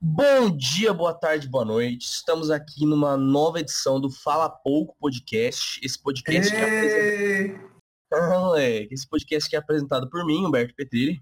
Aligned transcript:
Bom 0.00 0.56
dia, 0.56 0.94
boa 0.94 1.12
tarde, 1.12 1.48
boa 1.48 1.64
noite. 1.64 2.04
Estamos 2.04 2.52
aqui 2.52 2.86
numa 2.86 3.16
nova 3.16 3.58
edição 3.58 4.00
do 4.00 4.08
Fala 4.08 4.48
Pouco 4.48 4.96
Podcast. 5.00 5.80
Esse 5.84 6.00
podcast 6.00 6.52
que 6.52 6.56
é 6.56 6.62
apresentado... 6.62 8.54
ah, 8.54 8.54
é, 8.62 8.86
esse 8.92 9.08
podcast 9.08 9.50
que 9.50 9.56
é 9.56 9.58
apresentado 9.58 10.08
por 10.08 10.24
mim, 10.24 10.46
Humberto 10.46 10.72
Petrilli. 10.76 11.20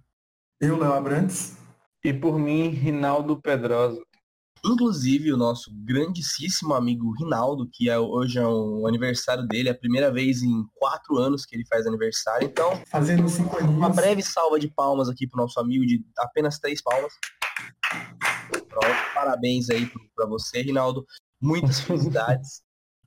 Eu, 0.61 0.79
Léo 0.79 0.93
Abrantes. 0.93 1.57
E 2.05 2.13
por 2.13 2.39
mim, 2.39 2.69
Rinaldo 2.69 3.41
Pedrosa. 3.41 3.99
Inclusive, 4.63 5.33
o 5.33 5.39
nosso 5.39 5.71
grandíssimo 5.73 6.75
amigo 6.75 7.15
Rinaldo, 7.19 7.67
que 7.73 7.89
é, 7.89 7.99
hoje 7.99 8.39
é 8.39 8.47
o 8.47 8.87
aniversário 8.87 9.47
dele, 9.47 9.71
é 9.71 9.73
a 9.73 9.79
primeira 9.79 10.13
vez 10.13 10.43
em 10.43 10.67
quatro 10.75 11.17
anos 11.17 11.47
que 11.47 11.57
ele 11.57 11.65
faz 11.67 11.87
aniversário. 11.87 12.47
Então, 12.47 12.83
fazendo 12.91 13.27
cinco. 13.27 13.57
Uma 13.65 13.89
breve 13.89 14.23
salva 14.23 14.61
de 14.61 14.69
palmas 14.69 15.09
aqui 15.09 15.27
pro 15.27 15.41
nosso 15.41 15.59
amigo, 15.59 15.87
de 15.87 16.05
apenas 16.19 16.59
três 16.59 16.83
palmas. 16.83 17.15
Parabéns 19.15 19.71
aí 19.71 19.91
para 20.15 20.27
você, 20.27 20.63
Rinaldo. 20.63 21.07
Muitas 21.41 21.81
felicidades. 21.81 22.63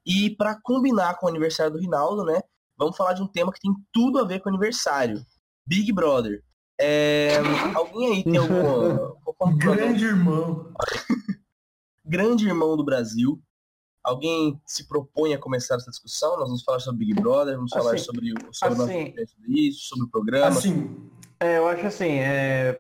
e 0.06 0.30
para 0.36 0.60
combinar 0.62 1.18
com 1.18 1.26
o 1.26 1.30
aniversário 1.30 1.74
do 1.74 1.80
Rinaldo, 1.80 2.24
né? 2.24 2.40
Vamos 2.78 2.96
falar 2.96 3.14
de 3.14 3.22
um 3.22 3.28
tema 3.28 3.52
que 3.52 3.60
tem 3.60 3.74
tudo 3.92 4.20
a 4.20 4.24
ver 4.26 4.40
com 4.40 4.50
o 4.50 4.54
aniversário. 4.54 5.22
Big 5.68 5.92
Brother. 5.92 6.42
É, 6.80 7.38
alguém 7.76 8.14
aí 8.14 8.24
tem 8.24 8.38
alguma. 8.38 9.18
Grande 9.58 10.06
irmão. 10.06 10.74
Grande 12.06 12.48
irmão 12.48 12.78
do 12.78 12.86
Brasil. 12.86 13.42
Alguém 14.02 14.60
se 14.66 14.88
propõe 14.88 15.34
a 15.34 15.38
começar 15.38 15.76
essa 15.76 15.92
discussão? 15.92 16.38
Nós 16.38 16.48
vamos 16.48 16.64
falar 16.64 16.80
sobre 16.80 17.06
Big 17.06 17.22
Brother, 17.22 17.56
vamos 17.58 17.72
falar 17.72 17.96
assim, 17.96 18.06
sobre, 18.06 18.34
sobre, 18.52 18.84
assim, 18.84 19.28
sobre 19.28 19.68
isso, 19.68 19.88
sobre 19.90 20.06
o 20.06 20.10
programa. 20.10 20.48
Assim, 20.48 21.10
é, 21.40 21.58
eu 21.58 21.68
acho 21.68 21.86
assim, 21.86 22.12
é, 22.18 22.80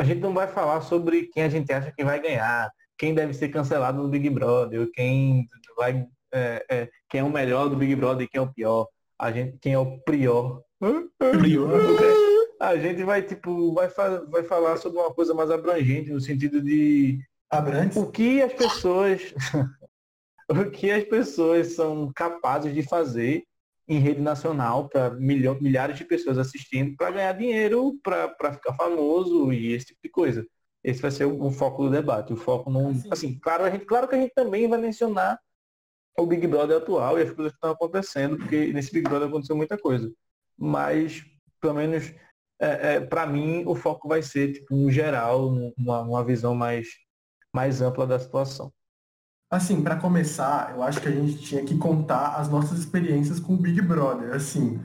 a 0.00 0.04
gente 0.04 0.20
não 0.20 0.32
vai 0.32 0.46
falar 0.46 0.80
sobre 0.80 1.26
quem 1.26 1.42
a 1.42 1.48
gente 1.50 1.70
acha 1.70 1.92
que 1.92 2.02
vai 2.02 2.18
ganhar, 2.18 2.70
quem 2.96 3.14
deve 3.14 3.34
ser 3.34 3.50
cancelado 3.50 4.02
no 4.02 4.08
Big 4.08 4.30
Brother, 4.30 4.90
quem 4.92 5.46
vai, 5.76 6.06
é, 6.32 6.64
é, 6.70 6.88
quem 7.06 7.20
é 7.20 7.24
o 7.24 7.30
melhor 7.30 7.68
do 7.68 7.76
Big 7.76 7.94
Brother 7.94 8.24
e 8.24 8.28
quem 8.28 8.38
é 8.38 8.42
o 8.42 8.50
pior. 8.50 8.88
A 9.18 9.30
gente, 9.30 9.58
quem 9.60 9.74
é 9.74 9.78
o 9.78 9.98
prior. 10.00 10.62
Prior. 11.18 11.70
A 12.58 12.76
gente 12.76 13.02
vai, 13.04 13.22
tipo, 13.22 13.72
vai, 13.72 13.88
fa 13.88 14.20
vai 14.26 14.42
falar 14.42 14.76
sobre 14.76 14.98
uma 14.98 15.10
coisa 15.12 15.32
mais 15.32 15.50
abrangente, 15.50 16.10
no 16.10 16.20
sentido 16.20 16.60
de 16.60 17.18
Abrantes. 17.50 17.96
o 17.96 18.10
que 18.10 18.42
as 18.42 18.52
pessoas. 18.52 19.34
o 20.48 20.70
que 20.70 20.90
as 20.90 21.04
pessoas 21.04 21.74
são 21.74 22.12
capazes 22.14 22.74
de 22.74 22.82
fazer 22.82 23.44
em 23.90 23.98
rede 23.98 24.20
nacional 24.20 24.88
para 24.88 25.10
milhares 25.10 25.98
de 25.98 26.04
pessoas 26.04 26.38
assistindo 26.38 26.94
para 26.96 27.10
ganhar 27.10 27.32
dinheiro, 27.32 27.98
para 28.04 28.52
ficar 28.52 28.72
famoso 28.74 29.52
e 29.52 29.72
esse 29.72 29.86
tipo 29.86 29.98
de 30.04 30.08
coisa. 30.08 30.46
Esse 30.84 31.02
vai 31.02 31.10
ser 31.10 31.24
o, 31.24 31.42
o 31.42 31.50
foco 31.50 31.82
do 31.82 31.90
debate. 31.90 32.32
O 32.32 32.36
foco 32.36 32.70
não. 32.70 32.90
Assim, 32.90 33.08
assim, 33.10 33.38
claro, 33.40 33.64
a 33.64 33.70
gente, 33.70 33.84
claro 33.84 34.06
que 34.06 34.14
a 34.14 34.18
gente 34.18 34.32
também 34.32 34.68
vai 34.68 34.78
mencionar 34.78 35.40
o 36.16 36.24
Big 36.24 36.46
Brother 36.46 36.76
atual 36.76 37.18
e 37.18 37.22
as 37.22 37.32
coisas 37.32 37.52
que 37.52 37.56
estão 37.56 37.72
acontecendo, 37.72 38.36
porque 38.36 38.72
nesse 38.72 38.92
Big 38.92 39.08
Brother 39.08 39.26
aconteceu 39.28 39.56
muita 39.56 39.76
coisa. 39.76 40.08
Mas, 40.56 41.24
pelo 41.60 41.74
menos, 41.74 42.14
é, 42.60 42.94
é, 42.94 43.00
para 43.00 43.26
mim, 43.26 43.64
o 43.66 43.74
foco 43.74 44.08
vai 44.08 44.22
ser, 44.22 44.52
tipo, 44.52 44.72
um 44.72 44.88
geral, 44.88 45.48
uma, 45.76 46.02
uma 46.02 46.24
visão 46.24 46.54
mais, 46.54 46.86
mais 47.52 47.82
ampla 47.82 48.06
da 48.06 48.20
situação. 48.20 48.72
Assim, 49.50 49.82
para 49.82 49.96
começar, 49.96 50.72
eu 50.76 50.82
acho 50.82 51.00
que 51.00 51.08
a 51.08 51.10
gente 51.10 51.38
tinha 51.38 51.64
que 51.64 51.76
contar 51.76 52.36
as 52.36 52.48
nossas 52.48 52.78
experiências 52.78 53.40
com 53.40 53.54
o 53.54 53.56
Big 53.56 53.82
Brother. 53.82 54.32
Assim, 54.32 54.80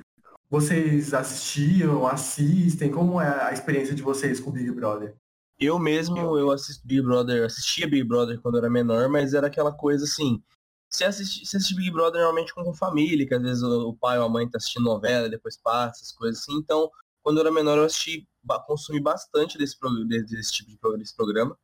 vocês 0.50 1.14
assistiam, 1.14 2.08
assistem? 2.08 2.90
Como 2.90 3.22
é 3.22 3.46
a 3.46 3.54
experiência 3.54 3.94
de 3.94 4.02
vocês 4.02 4.40
com 4.40 4.50
o 4.50 4.54
Big 4.54 4.72
Brother? 4.72 5.16
Eu 5.60 5.78
mesmo, 5.78 6.18
eu 6.36 6.50
assisto 6.52 6.86
Big 6.86 7.02
Brother, 7.02 7.46
assistia 7.46 7.88
Big 7.88 8.04
Brother 8.04 8.42
quando 8.42 8.58
era 8.58 8.70
menor, 8.70 9.08
mas 9.08 9.36
era 9.36 9.48
aquela 9.48 9.72
coisa 9.72 10.04
assim, 10.04 10.42
você 10.90 11.04
assiste, 11.04 11.46
você 11.46 11.58
assiste 11.58 11.76
Big 11.76 11.92
Brother 11.92 12.22
normalmente 12.22 12.54
com 12.54 12.74
família, 12.74 13.28
que 13.28 13.34
às 13.34 13.42
vezes 13.42 13.64
o, 13.64 13.94
pai 13.94 14.18
ou 14.18 14.26
a 14.26 14.30
mãe 14.30 14.50
tá 14.50 14.58
assistindo 14.58 14.84
novela, 14.84 15.30
depois 15.30 15.58
passa, 15.58 16.02
essas 16.02 16.12
coisas 16.12 16.42
assim. 16.42 16.58
Então, 16.58 16.90
quando 17.22 17.38
eu 17.38 17.42
era 17.42 17.52
menor, 17.52 17.78
eu 17.78 17.86
assisti, 17.86 18.28
consumi 18.66 19.00
bastante 19.00 19.58
desse, 19.58 19.78
desse 20.26 20.52
tipo 20.52 20.72
de 20.72 20.98
desse 20.98 21.16
programa. 21.16 21.58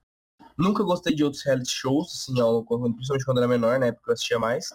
Nunca 0.58 0.84
gostei 0.84 1.16
de 1.16 1.24
outros 1.24 1.44
reality 1.44 1.72
shows, 1.72 2.08
assim, 2.08 2.34
principalmente 2.34 3.26
quando 3.26 3.38
era 3.38 3.48
menor, 3.48 3.80
na 3.80 3.88
época 3.88 4.12
eu 4.12 4.14
assistia 4.14 4.40
mais. 4.40 4.66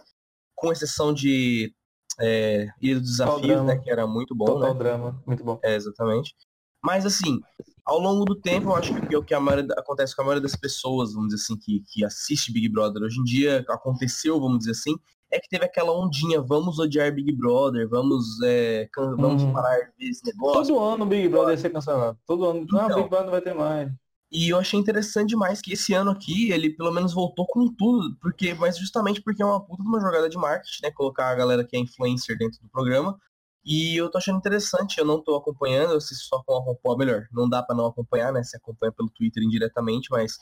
Com 0.54 0.72
exceção 0.72 1.12
de 1.12 1.74
é, 2.20 2.68
Ilha 2.80 3.00
dos 3.00 3.10
Desafios, 3.10 3.64
né? 3.64 3.76
Que 3.76 3.90
era 3.90 4.06
muito 4.06 4.34
bom, 4.34 4.46
Total 4.46 4.72
né? 4.72 4.78
drama, 4.78 5.22
muito 5.26 5.44
bom. 5.44 5.58
É, 5.62 5.74
exatamente. 5.74 6.34
Mas 6.82 7.04
assim, 7.04 7.40
ao 7.84 7.98
longo 7.98 8.24
do 8.24 8.34
tempo, 8.34 8.70
eu 8.70 8.76
acho 8.76 8.94
que 8.94 9.14
é 9.14 9.18
o 9.18 9.22
que 9.22 9.34
a 9.34 9.40
maioria, 9.40 9.66
acontece 9.76 10.14
com 10.14 10.22
a 10.22 10.24
maioria 10.24 10.42
das 10.42 10.56
pessoas, 10.56 11.12
vamos 11.12 11.28
dizer 11.28 11.42
assim, 11.42 11.56
que, 11.56 11.82
que 11.88 12.04
assiste 12.04 12.52
Big 12.52 12.68
Brother 12.68 13.02
hoje 13.02 13.20
em 13.20 13.24
dia, 13.24 13.64
aconteceu, 13.68 14.40
vamos 14.40 14.60
dizer 14.60 14.72
assim, 14.72 14.96
é 15.30 15.38
que 15.40 15.48
teve 15.48 15.64
aquela 15.64 15.92
ondinha, 15.92 16.40
vamos 16.40 16.78
odiar 16.78 17.12
Big 17.12 17.32
Brother, 17.32 17.88
vamos, 17.88 18.40
é, 18.44 18.88
vamos 18.96 19.42
uhum. 19.42 19.52
parar 19.52 19.90
desse 19.98 20.24
negócio. 20.24 20.74
Todo 20.74 20.84
ano 20.84 21.04
o 21.04 21.08
Big 21.08 21.28
Brother 21.28 21.54
ia 21.54 21.58
ser 21.58 21.70
cancelado. 21.70 22.18
Todo 22.26 22.44
ano, 22.44 22.60
então, 22.60 22.80
ah, 22.80 22.94
Big 22.94 23.08
Brother 23.08 23.24
não 23.24 23.32
vai 23.32 23.42
ter 23.42 23.54
mais. 23.54 23.90
E 24.30 24.48
eu 24.48 24.58
achei 24.58 24.78
interessante 24.78 25.30
demais 25.30 25.60
que 25.60 25.72
esse 25.72 25.94
ano 25.94 26.10
aqui 26.10 26.50
ele 26.50 26.70
pelo 26.70 26.92
menos 26.92 27.14
voltou 27.14 27.46
com 27.46 27.72
tudo, 27.72 28.16
porque 28.20 28.54
mas 28.54 28.76
justamente 28.76 29.22
porque 29.22 29.42
é 29.42 29.46
uma 29.46 29.64
puta 29.64 29.82
de 29.82 29.88
uma 29.88 30.00
jogada 30.00 30.28
de 30.28 30.36
marketing, 30.36 30.82
né? 30.82 30.90
Colocar 30.90 31.30
a 31.30 31.34
galera 31.34 31.64
que 31.64 31.76
é 31.76 31.80
influencer 31.80 32.36
dentro 32.36 32.60
do 32.60 32.68
programa. 32.68 33.18
E 33.64 33.96
eu 33.96 34.08
tô 34.10 34.18
achando 34.18 34.38
interessante, 34.38 34.98
eu 34.98 35.04
não 35.04 35.20
tô 35.20 35.34
acompanhando, 35.34 35.92
eu 35.92 35.96
assisto 35.96 36.26
só 36.26 36.42
com 36.44 36.92
a 36.92 36.96
melhor, 36.96 37.26
não 37.32 37.48
dá 37.48 37.62
para 37.62 37.74
não 37.74 37.86
acompanhar, 37.86 38.32
né? 38.32 38.42
Se 38.44 38.56
acompanha 38.56 38.92
pelo 38.92 39.10
Twitter 39.10 39.42
indiretamente, 39.42 40.08
mas 40.10 40.38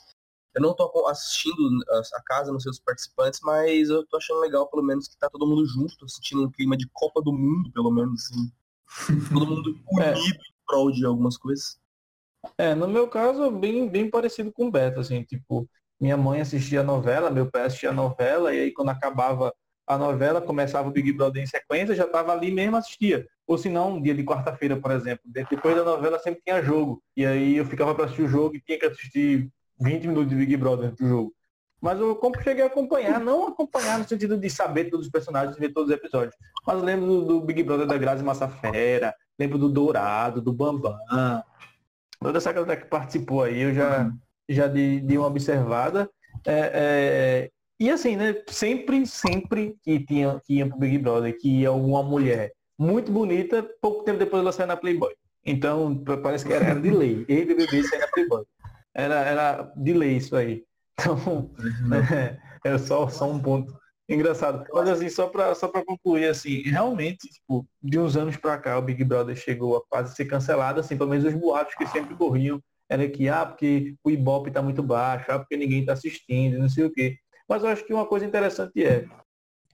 eu 0.55 0.61
não 0.61 0.73
tô 0.73 1.07
assistindo 1.07 1.83
a 1.89 2.23
casa, 2.23 2.51
não 2.51 2.59
sei 2.59 2.71
os 2.71 2.79
participantes, 2.79 3.39
mas 3.43 3.89
eu 3.89 4.05
tô 4.07 4.17
achando 4.17 4.39
legal, 4.39 4.69
pelo 4.69 4.83
menos, 4.83 5.07
que 5.07 5.17
tá 5.17 5.29
todo 5.29 5.45
mundo 5.45 5.65
junto, 5.65 5.97
tô 5.97 6.07
sentindo 6.07 6.43
um 6.43 6.51
clima 6.51 6.77
de 6.77 6.87
Copa 6.93 7.21
do 7.21 7.33
Mundo, 7.33 7.71
pelo 7.73 7.91
menos, 7.91 8.23
assim. 8.23 8.51
todo 9.33 9.47
mundo 9.47 9.75
unido 9.91 10.01
é. 10.01 10.13
em 10.13 10.39
prol 10.65 10.91
de 10.91 11.05
algumas 11.05 11.37
coisas. 11.37 11.77
É, 12.57 12.75
no 12.75 12.87
meu 12.87 13.07
caso, 13.07 13.49
bem, 13.51 13.87
bem 13.87 14.09
parecido 14.09 14.51
com 14.51 14.67
o 14.67 14.71
Beto, 14.71 14.99
assim, 14.99 15.23
tipo, 15.23 15.67
minha 15.99 16.17
mãe 16.17 16.41
assistia 16.41 16.81
a 16.81 16.83
novela, 16.83 17.29
meu 17.29 17.49
pai 17.49 17.63
assistia 17.63 17.89
a 17.89 17.93
novela, 17.93 18.53
e 18.53 18.59
aí 18.59 18.71
quando 18.73 18.89
acabava 18.89 19.53
a 19.87 19.97
novela, 19.97 20.41
começava 20.41 20.87
o 20.87 20.91
Big 20.91 21.11
Brother 21.13 21.43
em 21.43 21.45
sequência, 21.45 21.95
já 21.95 22.05
estava 22.05 22.31
ali 22.33 22.51
mesmo 22.51 22.75
assistia. 22.75 23.27
Ou 23.47 23.57
se 23.57 23.69
não, 23.69 23.93
um 23.93 24.01
dia 24.01 24.15
de 24.15 24.23
quarta-feira, 24.23 24.75
por 24.75 24.91
exemplo, 24.91 25.23
depois 25.31 25.75
da 25.75 25.83
novela 25.83 26.17
sempre 26.19 26.41
tinha 26.43 26.63
jogo. 26.63 27.01
E 27.15 27.25
aí 27.25 27.57
eu 27.57 27.65
ficava 27.65 27.93
para 27.93 28.05
assistir 28.05 28.23
o 28.23 28.27
jogo 28.27 28.55
e 28.55 28.61
tinha 28.61 28.79
que 28.79 28.85
assistir 28.87 29.47
20 29.79 30.07
minutos 30.07 30.29
de 30.29 30.35
Big 30.35 30.57
Brother 30.57 30.91
do 30.91 31.07
jogo. 31.07 31.33
Mas 31.79 31.99
eu 31.99 32.19
cheguei 32.41 32.63
a 32.63 32.67
acompanhar, 32.67 33.19
não 33.19 33.47
acompanhar 33.47 33.99
no 33.99 34.07
sentido 34.07 34.37
de 34.37 34.49
saber 34.49 34.85
todos 34.85 35.05
os 35.05 35.11
personagens, 35.11 35.55
ver 35.55 35.69
todos 35.69 35.91
os 35.91 35.95
episódios. 35.95 36.35
Mas 36.65 36.81
lembro 36.81 37.05
do, 37.05 37.25
do 37.25 37.41
Big 37.41 37.61
Brother 37.61 37.85
da 37.85 37.97
Grazi 37.97 38.23
Massafera, 38.23 39.13
lembro 39.37 39.59
do 39.59 39.69
Dourado, 39.69 40.41
do 40.41 40.51
Bambam, 40.51 40.97
toda 42.19 42.37
essa 42.37 42.51
galera 42.51 42.77
que 42.79 42.87
participou 42.87 43.43
aí, 43.43 43.59
eu 43.61 43.73
já, 43.73 44.11
já 44.49 44.67
dei, 44.67 44.99
dei 44.99 45.17
uma 45.17 45.27
observada. 45.27 46.09
É, 46.45 46.71
é, 46.73 47.51
e 47.79 47.89
assim, 47.89 48.15
né? 48.15 48.35
Sempre, 48.47 49.05
sempre 49.05 49.75
que 49.83 49.99
tinha 49.99 50.39
que 50.45 50.55
ia 50.55 50.67
pro 50.67 50.77
Big 50.77 50.97
Brother, 50.97 51.37
que 51.37 51.61
ia 51.61 51.69
alguma 51.69 52.03
mulher 52.03 52.53
muito 52.77 53.11
bonita, 53.11 53.63
pouco 53.81 54.03
tempo 54.03 54.19
depois 54.19 54.41
ela 54.41 54.51
saiu 54.51 54.67
na 54.67 54.77
Playboy. 54.77 55.13
Então, 55.45 56.03
parece 56.23 56.45
que 56.45 56.53
era, 56.53 56.65
era 56.65 56.79
de 56.79 56.89
lei. 56.89 57.25
E 57.27 57.45
BBB 57.45 57.83
saiu 57.83 58.01
na 58.01 58.07
Playboy. 58.07 58.43
Era, 58.93 59.15
era 59.15 59.73
de 59.75 59.93
lei 59.93 60.17
isso 60.17 60.35
aí. 60.35 60.63
Então, 60.93 61.51
é, 62.63 62.69
é 62.69 62.77
só, 62.77 63.07
só 63.09 63.29
um 63.29 63.39
ponto 63.39 63.73
engraçado. 64.07 64.65
Mas 64.73 64.89
assim, 64.89 65.09
só 65.09 65.27
para 65.27 65.55
só 65.55 65.67
pra 65.67 65.83
concluir, 65.83 66.27
assim, 66.27 66.61
realmente, 66.61 67.27
tipo, 67.29 67.67
de 67.81 67.99
uns 67.99 68.15
anos 68.15 68.37
para 68.37 68.57
cá, 68.57 68.77
o 68.77 68.81
Big 68.81 69.03
Brother 69.03 69.35
chegou 69.35 69.77
a 69.77 69.81
quase 69.89 70.15
ser 70.15 70.25
cancelado, 70.25 70.79
assim, 70.79 70.97
pelo 70.97 71.09
menos 71.09 71.25
os 71.25 71.33
boatos 71.33 71.75
que 71.75 71.87
sempre 71.87 72.15
corriam 72.15 72.61
era 72.87 73.07
que, 73.09 73.27
ah, 73.27 73.45
porque 73.45 73.95
o 74.03 74.11
Ibope 74.11 74.51
tá 74.51 74.61
muito 74.61 74.83
baixo, 74.83 75.31
ah, 75.31 75.39
porque 75.39 75.57
ninguém 75.57 75.85
tá 75.85 75.93
assistindo, 75.93 76.59
não 76.59 76.69
sei 76.69 76.85
o 76.85 76.91
quê. 76.91 77.17
Mas 77.47 77.63
eu 77.63 77.69
acho 77.69 77.85
que 77.85 77.93
uma 77.93 78.05
coisa 78.05 78.25
interessante 78.25 78.83
é, 78.83 79.07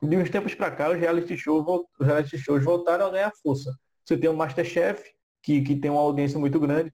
de 0.01 0.17
uns 0.17 0.29
tempos 0.29 0.55
para 0.55 0.71
cá, 0.71 0.89
os 0.89 0.97
reality, 0.97 1.37
shows, 1.37 1.65
os 1.99 2.07
reality 2.07 2.37
shows 2.37 2.63
voltaram 2.63 3.07
a 3.07 3.09
ganhar 3.09 3.31
força. 3.43 3.71
Você 4.05 4.17
tem 4.17 4.29
o 4.29 4.33
Masterchef, 4.33 5.03
que, 5.43 5.61
que 5.61 5.75
tem 5.75 5.91
uma 5.91 6.01
audiência 6.01 6.39
muito 6.39 6.59
grande. 6.59 6.91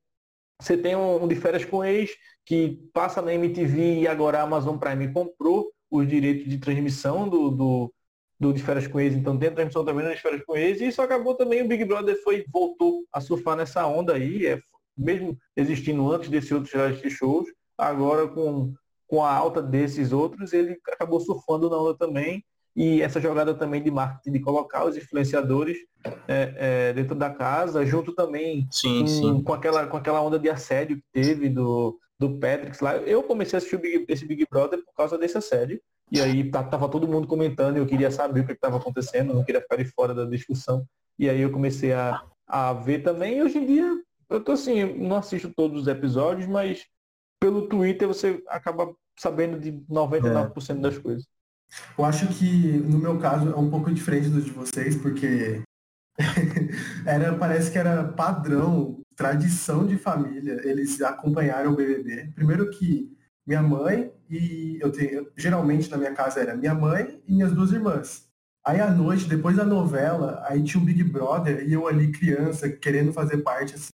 Você 0.59 0.75
tem 0.75 0.95
um, 0.95 1.23
um 1.23 1.27
de 1.27 1.35
férias 1.35 1.63
com 1.63 1.83
ex, 1.83 2.12
que 2.45 2.89
passa 2.94 3.21
na 3.21 3.33
MTV 3.33 4.00
e 4.00 4.07
agora 4.07 4.39
a 4.39 4.44
Amazon 4.44 4.77
Prime 4.77 5.12
comprou 5.13 5.71
os 5.89 6.07
direitos 6.07 6.50
de 6.50 6.57
transmissão 6.57 7.28
do, 7.28 7.50
do, 7.50 7.94
do 8.39 8.54
de 8.54 8.62
férias 8.62 8.88
com 8.88 9.00
ex, 9.00 9.16
então 9.16 9.38
tem 9.38 9.50
a 9.50 9.54
transmissão 9.54 9.86
também 9.86 10.06
nas 10.06 10.19
férias 10.19 10.44
com 10.45 10.56
ex, 10.56 10.81
e 10.81 10.88
isso 10.88 11.01
acabou 11.01 11.36
também, 11.36 11.62
o 11.62 11.68
Big 11.68 11.86
Brother 11.86 12.22
foi, 12.24 12.45
voltou 12.51 13.04
a 13.12 13.22
surfar 13.22 13.56
nessa 13.56 13.86
onda 13.88 14.13
aí, 14.13 14.45
é, 14.45 14.60
mesmo 14.98 15.38
existindo 15.56 16.12
antes 16.12 16.30
desses 16.30 16.51
outros 16.51 16.74
reality 16.74 17.10
shows, 17.10 17.48
agora 17.78 18.28
com, 18.28 18.74
com 19.07 19.24
a 19.24 19.34
alta 19.34 19.62
desses 19.62 20.12
outros, 20.12 20.54
ele 20.54 20.78
acabou 20.88 21.19
surfando 21.19 21.69
na 21.69 21.78
onda 21.78 21.98
também, 21.98 22.44
e 22.75 23.01
essa 23.01 23.19
jogada 23.19 23.56
também 23.56 23.81
de 23.81 23.89
marketing, 23.89 24.34
de 24.34 24.39
colocar 24.39 24.86
os 24.86 24.95
influenciadores 24.95 25.78
é, 26.28 26.54
é, 26.57 26.94
dentro 26.94 27.16
da 27.16 27.28
casa, 27.28 27.84
junto 27.84 28.13
também 28.13 28.68
sim, 28.69 29.00
com, 29.00 29.07
sim. 29.07 29.44
com, 29.44 29.54
aquela, 29.54 29.88
com 29.88 29.98
aquela 29.98 30.22
onda 30.22 30.38
de 30.38 30.48
assédio 30.48 30.98
que 30.98 31.04
teve 31.12 31.50
do, 31.50 31.98
do 32.19 32.39
Patrick 32.39 32.83
lá. 32.83 32.97
Eu 32.97 33.23
comecei 33.23 33.57
a 33.57 33.59
assistir 33.59 33.77
Big, 33.77 34.05
esse 34.07 34.25
Big 34.25 34.45
Brother 34.49 34.83
por 34.83 34.93
causa 34.93 35.17
dessa 35.17 35.41
série. 35.41 35.81
E 36.11 36.21
aí 36.21 36.49
tá, 36.49 36.63
tava 36.63 36.89
todo 36.89 37.07
mundo 37.07 37.27
comentando 37.27 37.77
e 37.77 37.79
eu 37.79 37.85
queria 37.85 38.09
saber 38.09 38.41
o 38.41 38.45
que 38.45 38.53
estava 38.53 38.77
acontecendo, 38.77 39.33
não 39.33 39.43
queria 39.43 39.61
ficar 39.61 39.75
de 39.75 39.85
fora 39.85 40.13
da 40.13 40.25
discussão. 40.25 40.85
E 41.19 41.29
aí 41.29 41.41
eu 41.41 41.51
comecei 41.51 41.93
a, 41.93 42.21
a 42.47 42.73
ver 42.73 43.03
também. 43.03 43.37
E 43.37 43.43
hoje 43.43 43.57
em 43.57 43.65
dia, 43.65 44.01
eu 44.29 44.43
tô 44.43 44.53
assim, 44.53 44.83
não 44.95 45.17
assisto 45.17 45.51
todos 45.53 45.81
os 45.81 45.87
episódios, 45.87 46.47
mas 46.47 46.85
pelo 47.39 47.67
Twitter 47.67 48.07
você 48.07 48.41
acaba 48.47 48.93
sabendo 49.17 49.59
de 49.59 49.71
99% 49.89 50.77
é. 50.77 50.79
das 50.79 50.97
coisas. 50.97 51.27
Eu 51.97 52.05
acho 52.05 52.27
que 52.27 52.77
no 52.77 52.97
meu 52.97 53.19
caso 53.19 53.51
é 53.51 53.55
um 53.55 53.69
pouco 53.69 53.91
diferente 53.91 54.29
do 54.29 54.41
de 54.41 54.51
vocês, 54.51 54.95
porque 54.95 55.61
era, 57.05 57.35
parece 57.35 57.71
que 57.71 57.77
era 57.77 58.05
padrão, 58.05 59.01
tradição 59.17 59.85
de 59.85 59.97
família, 59.97 60.61
eles 60.63 61.01
acompanharam 61.01 61.73
o 61.73 61.75
BBB. 61.75 62.31
Primeiro 62.35 62.69
que 62.69 63.11
minha 63.45 63.63
mãe 63.63 64.13
e 64.29 64.77
eu 64.79 64.91
tenho, 64.91 65.27
geralmente 65.35 65.89
na 65.89 65.97
minha 65.97 66.13
casa 66.13 66.39
era 66.39 66.55
minha 66.55 66.75
mãe 66.75 67.21
e 67.27 67.33
minhas 67.33 67.51
duas 67.51 67.71
irmãs. 67.71 68.27
Aí 68.63 68.79
à 68.79 68.91
noite, 68.91 69.27
depois 69.27 69.57
da 69.57 69.65
novela, 69.65 70.43
aí 70.47 70.61
tinha 70.61 70.81
o 70.81 70.85
Big 70.85 71.03
Brother 71.03 71.67
e 71.67 71.73
eu 71.73 71.87
ali 71.87 72.11
criança 72.11 72.69
querendo 72.69 73.11
fazer 73.11 73.37
parte 73.37 73.73
assim, 73.73 73.89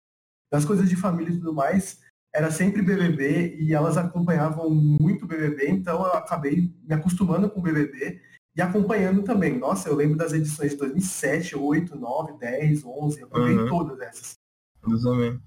das 0.52 0.64
coisas 0.64 0.88
de 0.88 0.96
família 0.96 1.34
e 1.34 1.38
tudo 1.38 1.54
mais, 1.54 2.00
era 2.34 2.50
sempre 2.50 2.82
BBB 2.82 3.58
e 3.60 3.74
elas 3.74 3.98
acompanhavam 3.98 4.70
muito 4.70 5.28
BBB, 5.28 5.70
então 5.70 6.00
eu 6.06 6.14
acabei 6.14 6.72
me 6.84 6.94
acostumando 6.94 7.50
com 7.50 7.60
o 7.60 7.64
BBB 7.64 8.22
e 8.56 8.62
acompanhando 8.62 9.24
também. 9.24 9.58
Nossa, 9.58 9.90
eu 9.90 9.96
lembro 9.96 10.18
das 10.18 10.32
edições 10.32 10.72
de 10.72 10.78
2007, 10.78 11.58
8, 11.58 11.96
9, 11.96 12.38
10, 12.38 12.86
11, 12.86 13.20
eu 13.20 13.28
acompanhei 13.28 13.58
uhum. 13.58 13.70
todas 13.70 14.00
essas. 14.00 14.39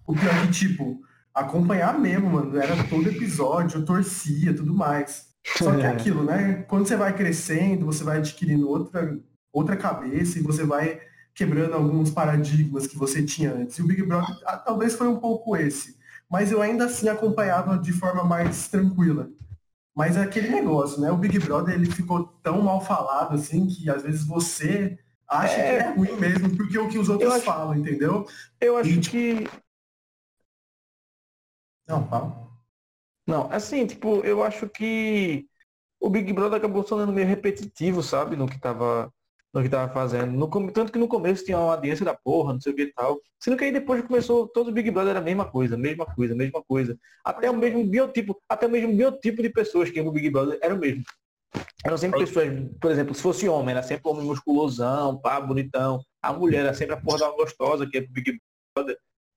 O 0.06 0.14
pior 0.14 0.34
é 0.34 0.46
que, 0.46 0.52
tipo, 0.52 1.00
acompanhar 1.34 1.99
mesmo, 1.99 2.31
mano, 2.31 2.56
era 2.56 2.82
todo 2.84 3.08
episódio, 3.08 3.81
eu 3.81 3.84
torcia, 3.84 4.55
tudo 4.55 4.75
mais. 4.75 5.29
Só 5.58 5.75
que 5.75 5.82
é 5.82 5.88
aquilo, 5.93 6.25
né? 6.25 6.64
Quando 6.69 6.87
você 6.87 6.96
vai 6.96 7.14
crescendo, 7.14 7.87
você 7.87 8.05
vai 8.05 8.19
adquirindo 8.19 8.69
outra, 8.69 9.19
outra 9.52 9.76
cabeça 9.76 10.38
e 10.38 10.43
você 10.43 10.64
vai 10.64 11.00
quebrando 11.34 11.75
alguns 11.75 12.11
paradigmas 12.11 12.87
que 12.87 12.99
você 12.99 13.23
tinha 13.23 13.52
antes. 13.52 13.79
E 13.79 13.82
o 13.82 13.87
Big 13.87 14.02
Brother 14.02 14.37
ah, 14.46 14.56
talvez 14.56 14.94
foi 14.94 15.08
um 15.08 15.19
pouco 15.19 15.56
esse. 15.56 15.96
Mas 16.31 16.50
eu 16.50 16.62
ainda 16.62 16.87
assim 16.87 17.08
acompanhava 17.08 17.79
de 17.79 17.93
forma 17.93 18.25
mais 18.25 18.69
tranquila. 18.69 19.29
Mas 19.94 20.17
é 20.17 20.23
aquele 20.23 20.49
negócio, 20.49 21.00
né? 21.00 21.11
O 21.11 21.17
Big 21.17 21.38
Brother 21.38 21.75
ele 21.75 21.90
ficou 21.90 22.25
tão 22.43 22.62
mal 22.62 22.81
falado 22.82 23.34
assim 23.34 23.67
que 23.67 23.90
às 23.90 24.02
vezes 24.02 24.25
você 24.25 24.99
acha 25.32 25.55
é... 25.55 25.62
que 25.62 25.84
é 25.84 25.90
ruim 25.90 26.17
mesmo, 26.19 26.56
porque 26.56 26.76
é 26.76 26.81
o 26.81 26.88
que 26.88 26.99
os 26.99 27.08
outros 27.08 27.32
acho... 27.32 27.44
falam, 27.44 27.76
entendeu? 27.76 28.26
Eu 28.61 28.76
acho 28.76 28.90
e, 28.90 29.00
que. 29.00 29.49
Não, 31.87 32.06
fala. 32.08 32.49
Não, 33.26 33.50
assim, 33.52 33.87
tipo, 33.87 34.20
eu 34.25 34.43
acho 34.43 34.69
que 34.69 35.46
o 36.00 36.11
Big 36.11 36.32
Brother 36.32 36.58
acabou 36.58 36.84
sendo 36.84 37.12
meio 37.12 37.26
repetitivo, 37.26 38.02
sabe? 38.02 38.37
No 38.37 38.49
que 38.49 38.61
tava 38.61 39.12
no 39.52 39.62
que 39.62 39.69
tava 39.69 39.93
fazendo. 39.93 40.32
No, 40.32 40.49
tanto 40.73 40.90
que 40.90 40.99
no 40.99 41.06
começo 41.06 41.44
tinha 41.44 41.58
uma 41.58 41.75
audiência 41.75 42.05
da 42.05 42.14
porra, 42.14 42.55
não 42.55 42.61
sei 42.61 42.73
o 42.73 42.76
que 42.76 42.82
e 42.82 42.93
tal. 42.93 43.20
Sendo 43.38 43.56
que 43.56 43.64
aí 43.64 43.73
depois 43.73 44.02
começou, 44.02 44.49
todo 44.49 44.69
o 44.69 44.73
Big 44.73 44.90
Brother 44.90 45.11
era 45.11 45.19
a 45.19 45.23
mesma 45.23 45.44
coisa, 45.44 45.76
mesma 45.76 46.06
coisa, 46.06 46.34
mesma 46.34 46.62
coisa. 46.62 46.99
Até 47.25 47.50
o 47.50 47.56
mesmo 47.56 47.84
biotipo, 47.84 48.40
até 48.49 48.67
o 48.67 48.70
mesmo 48.70 48.96
biotipo 48.96 49.43
de 49.43 49.50
pessoas 49.50 49.90
que 49.90 50.02
no 50.02 50.11
Big 50.11 50.31
Brother 50.31 50.58
era 50.62 50.75
o 50.75 50.79
mesmo. 50.79 51.05
Eram 51.84 51.99
sempre 51.99 52.20
pessoas, 52.20 52.49
por 52.81 52.90
exemplo, 52.90 53.14
se 53.14 53.22
fosse 53.22 53.49
homem, 53.49 53.75
era 53.75 53.82
sempre 53.82 54.08
homem 54.08 54.25
musculosão, 54.25 55.19
pá, 55.19 55.40
bonitão. 55.40 56.00
A 56.22 56.32
mulher 56.32 56.60
era 56.60 56.75
sempre 56.75 56.94
a 56.94 57.00
porra 57.00 57.19
da 57.19 57.31
gostosa 57.31 57.87
que 57.87 57.99
é 57.99 58.00
Big 58.00 58.38
Brother. 58.75 58.96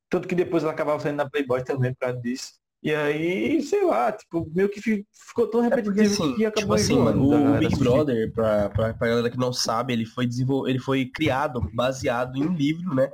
Tanto 0.10 0.28
que 0.28 0.36
depois 0.36 0.64
ela 0.64 0.72
acabava 0.72 1.00
saindo 1.00 1.18
na 1.18 1.30
Playboy 1.30 1.64
também 1.64 1.94
por 1.94 2.00
causa 2.00 2.20
disso. 2.20 2.54
E 2.84 2.94
aí, 2.94 3.64
sei 3.64 3.84
lá, 3.84 4.12
tipo, 4.12 4.48
meio 4.54 4.70
que 4.70 4.80
ficou 4.80 5.48
tão 5.50 5.62
repetitivo 5.62 6.00
é 6.00 6.04
porque, 6.04 6.14
assim, 6.14 6.36
que 6.36 6.46
acabou 6.46 6.78
tipo 6.78 6.94
assim, 6.94 7.00
o 7.00 7.58
Big 7.58 7.76
Brother, 7.80 8.32
pra, 8.32 8.70
pra, 8.70 8.94
pra 8.94 9.08
galera 9.08 9.30
que 9.32 9.40
não 9.40 9.52
sabe, 9.52 9.92
ele 9.92 10.06
foi 10.06 10.28
desenvol... 10.28 10.68
ele 10.70 10.78
foi 10.78 11.06
criado 11.08 11.60
baseado 11.74 12.38
em 12.38 12.46
um 12.46 12.54
livro, 12.54 12.94
né? 12.94 13.10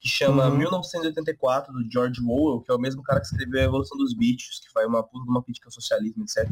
Que 0.00 0.08
chama 0.08 0.48
uhum. 0.48 0.58
1984, 0.58 1.72
do 1.72 1.88
George 1.88 2.20
Orwell, 2.20 2.62
que 2.62 2.72
é 2.72 2.74
o 2.74 2.80
mesmo 2.80 3.00
cara 3.04 3.20
que 3.20 3.26
escreveu 3.26 3.60
A 3.60 3.64
Evolução 3.64 3.96
dos 3.96 4.12
Bichos, 4.12 4.58
que 4.58 4.72
foi 4.72 4.84
uma 4.86 5.04
puta 5.04 5.30
uma 5.30 5.40
crítica 5.40 5.68
ao 5.68 5.72
socialismo, 5.72 6.24
etc. 6.24 6.50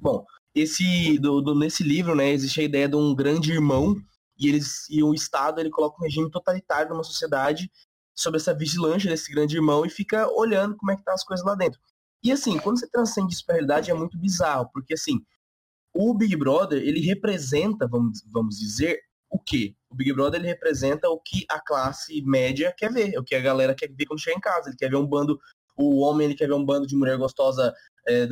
Bom, 0.00 0.24
esse, 0.56 1.18
do, 1.18 1.42
do, 1.42 1.54
nesse 1.54 1.84
livro, 1.84 2.14
né, 2.14 2.30
existe 2.30 2.60
a 2.60 2.64
ideia 2.64 2.88
de 2.88 2.96
um 2.96 3.14
grande 3.14 3.52
irmão, 3.52 3.94
e 4.38 4.48
eles 4.48 4.88
e 4.88 5.02
o 5.02 5.12
Estado 5.12 5.60
ele 5.60 5.68
coloca 5.68 6.00
um 6.00 6.04
regime 6.04 6.30
totalitário 6.30 6.90
numa 6.90 7.04
sociedade 7.04 7.70
sobre 8.14 8.40
essa 8.40 8.54
vigilância 8.54 9.10
desse 9.10 9.30
grande 9.30 9.56
irmão 9.56 9.84
e 9.84 9.90
fica 9.90 10.26
olhando 10.32 10.74
como 10.76 10.90
é 10.90 10.96
que 10.96 11.04
tá 11.04 11.12
as 11.12 11.22
coisas 11.22 11.44
lá 11.44 11.54
dentro. 11.54 11.78
E 12.22 12.32
assim, 12.32 12.58
quando 12.58 12.80
você 12.80 12.88
transcende 12.88 13.34
isso 13.34 13.44
pra 13.44 13.54
realidade 13.56 13.90
é 13.90 13.94
muito 13.94 14.18
bizarro, 14.18 14.70
porque 14.72 14.94
assim, 14.94 15.20
o 15.94 16.14
Big 16.14 16.34
Brother, 16.36 16.82
ele 16.82 17.00
representa, 17.00 17.86
vamos, 17.86 18.22
vamos 18.32 18.58
dizer, 18.58 18.98
o 19.30 19.38
quê? 19.38 19.74
O 19.90 19.94
Big 19.94 20.12
Brother, 20.14 20.40
ele 20.40 20.48
representa 20.48 21.08
o 21.10 21.20
que 21.20 21.44
a 21.50 21.60
classe 21.60 22.22
média 22.22 22.74
quer 22.76 22.90
ver, 22.90 23.18
o 23.18 23.24
que 23.24 23.34
a 23.34 23.40
galera 23.40 23.74
quer 23.74 23.90
ver 23.92 24.06
quando 24.06 24.20
chega 24.20 24.36
em 24.36 24.40
casa. 24.40 24.70
Ele 24.70 24.76
quer 24.76 24.88
ver 24.88 24.96
um 24.96 25.06
bando, 25.06 25.38
o 25.76 26.00
homem, 26.00 26.26
ele 26.26 26.34
quer 26.34 26.46
ver 26.46 26.54
um 26.54 26.64
bando 26.64 26.86
de 26.86 26.96
mulher 26.96 27.18
gostosa 27.18 27.74
é, 28.06 28.26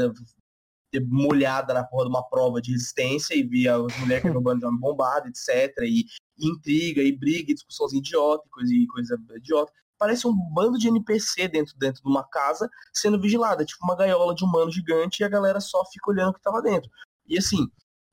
molhada 1.01 1.75
na 1.75 1.85
porra 1.85 2.05
de 2.05 2.11
uma 2.11 2.29
prova 2.29 2.61
de 2.61 2.73
resistência 2.73 3.35
e 3.35 3.43
via 3.43 3.77
as 3.77 3.99
mulheres 3.99 4.23
que 4.31 4.37
um 4.37 4.43
bando 4.43 4.61
de 4.61 4.67
homem 4.67 4.81
bombado, 4.81 5.29
etc. 5.29 5.75
E, 5.83 6.07
e 6.39 6.49
intriga, 6.49 7.03
e 7.03 7.17
briga, 7.17 7.51
e 7.51 7.55
discussões 7.55 7.93
idiotas, 7.93 8.71
e 8.71 8.87
coisa 8.87 9.19
idiota 9.37 9.73
parece 9.99 10.27
um 10.27 10.35
bando 10.53 10.77
de 10.77 10.89
NPC 10.89 11.49
dentro, 11.49 11.75
dentro 11.79 12.03
de 12.03 12.09
uma 12.09 12.25
casa 12.25 12.69
sendo 12.93 13.19
vigilada, 13.19 13.65
tipo 13.65 13.83
uma 13.85 13.97
gaiola 13.97 14.35
de 14.35 14.45
humano 14.45 14.71
gigante 14.71 15.23
e 15.23 15.25
a 15.25 15.29
galera 15.29 15.61
só 15.61 15.83
fica 15.87 16.11
olhando 16.11 16.31
o 16.31 16.35
que 16.35 16.43
tava 16.43 16.61
dentro. 16.61 16.91
E 17.27 17.39
assim, 17.39 17.67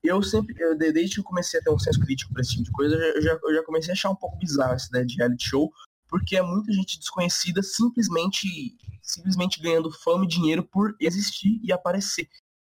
eu 0.04 0.22
sempre, 0.24 0.56
eu, 0.58 0.78
desde 0.78 1.16
que 1.16 1.20
eu 1.20 1.26
comecei 1.26 1.60
a 1.60 1.64
ter 1.64 1.70
um 1.70 1.80
senso 1.80 2.00
crítico 2.00 2.32
pra 2.32 2.42
esse 2.42 2.52
tipo 2.52 2.64
de 2.64 2.72
coisa, 2.72 2.96
eu 2.96 3.22
já, 3.22 3.38
eu 3.44 3.54
já 3.54 3.64
comecei 3.64 3.92
a 3.92 3.94
achar 3.94 4.10
um 4.10 4.16
pouco 4.16 4.38
bizarro 4.38 4.74
essa 4.74 4.88
ideia 4.88 5.06
de 5.06 5.18
reality 5.18 5.50
show, 5.50 5.72
porque 6.08 6.38
é 6.38 6.42
muita 6.42 6.72
gente 6.72 6.98
desconhecida 6.98 7.62
simplesmente 7.62 8.78
simplesmente 9.02 9.62
ganhando 9.62 9.92
fama 9.92 10.24
e 10.24 10.28
dinheiro 10.28 10.64
por 10.64 10.96
existir 11.00 11.60
e 11.62 11.74
aparecer. 11.74 12.30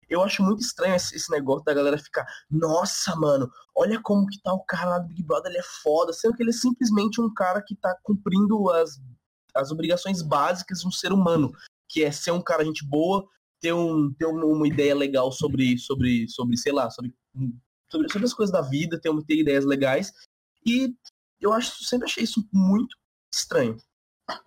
Eu 0.09 0.21
acho 0.21 0.43
muito 0.43 0.61
estranho 0.61 0.95
esse, 0.95 1.15
esse, 1.15 1.31
negócio 1.31 1.63
da 1.65 1.73
galera 1.73 1.97
ficar, 1.97 2.25
nossa, 2.49 3.15
mano, 3.15 3.51
olha 3.75 4.01
como 4.01 4.27
que 4.27 4.41
tá 4.41 4.53
o 4.53 4.63
cara 4.63 4.91
lá 4.91 4.99
do 4.99 5.07
Big 5.07 5.23
Brother, 5.23 5.51
ele 5.51 5.59
é 5.59 5.63
foda, 5.81 6.13
sendo 6.13 6.35
que 6.35 6.43
ele 6.43 6.49
é 6.49 6.53
simplesmente 6.53 7.21
um 7.21 7.33
cara 7.33 7.61
que 7.61 7.75
tá 7.75 7.95
cumprindo 8.03 8.69
as, 8.69 9.01
as 9.53 9.71
obrigações 9.71 10.21
básicas 10.21 10.81
de 10.81 10.87
um 10.87 10.91
ser 10.91 11.11
humano, 11.11 11.51
que 11.89 12.03
é 12.03 12.11
ser 12.11 12.31
um 12.31 12.41
cara 12.41 12.65
gente 12.65 12.85
boa, 12.85 13.27
ter, 13.59 13.73
um, 13.73 14.13
ter 14.13 14.25
uma 14.25 14.67
ideia 14.67 14.95
legal 14.95 15.31
sobre, 15.31 15.77
sobre, 15.77 16.27
sobre 16.27 16.57
sei 16.57 16.73
lá, 16.73 16.89
sobre, 16.89 17.13
sobre, 17.89 18.11
sobre 18.11 18.25
as 18.25 18.33
coisas 18.33 18.51
da 18.51 18.61
vida, 18.61 18.99
ter, 18.99 19.11
ter 19.25 19.39
ideias 19.39 19.65
legais. 19.65 20.11
E 20.65 20.93
eu 21.39 21.53
acho, 21.53 21.83
sempre 21.83 22.05
achei 22.05 22.23
isso 22.23 22.47
muito 22.51 22.95
estranho. 23.33 23.77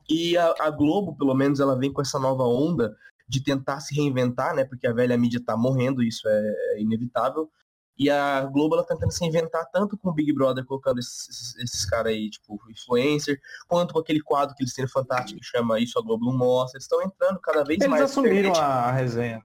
E 0.08 0.36
a, 0.36 0.54
a 0.60 0.70
Globo, 0.70 1.16
pelo 1.16 1.34
menos, 1.34 1.60
ela 1.60 1.78
vem 1.78 1.92
com 1.92 2.00
essa 2.00 2.18
nova 2.18 2.44
onda 2.44 2.96
de 3.28 3.42
tentar 3.42 3.80
se 3.80 3.94
reinventar, 3.94 4.54
né? 4.54 4.64
Porque 4.64 4.86
a 4.86 4.92
velha 4.92 5.16
mídia 5.16 5.42
tá 5.44 5.56
morrendo, 5.56 6.02
isso 6.02 6.28
é, 6.28 6.54
é 6.74 6.80
inevitável. 6.80 7.50
E 7.98 8.10
a 8.10 8.44
Globo 8.44 8.74
ela 8.74 8.84
tá 8.84 8.94
tentando 8.94 9.12
se 9.12 9.24
inventar 9.24 9.64
tanto 9.70 9.96
com 9.96 10.10
o 10.10 10.12
Big 10.12 10.30
Brother, 10.32 10.64
colocando 10.66 10.98
esses, 10.98 11.56
esses 11.56 11.86
caras 11.86 12.12
aí, 12.12 12.28
tipo, 12.28 12.60
influencer, 12.70 13.40
quanto 13.66 13.94
com 13.94 14.00
aquele 14.00 14.20
quadro 14.20 14.54
que 14.54 14.62
eles 14.62 14.74
têm 14.74 14.86
fantástico 14.86 15.40
que 15.40 15.46
chama 15.46 15.80
Isso 15.80 15.98
a 15.98 16.02
Globo 16.02 16.26
não 16.26 16.36
mostra. 16.36 16.76
Eles 16.76 16.84
estão 16.84 17.02
entrando 17.02 17.40
cada 17.40 17.64
vez 17.64 17.80
eles 17.80 17.88
mais. 17.88 18.02
Eles 18.02 18.10
assumiram 18.10 18.54
a 18.54 18.92
resenha. 18.92 19.42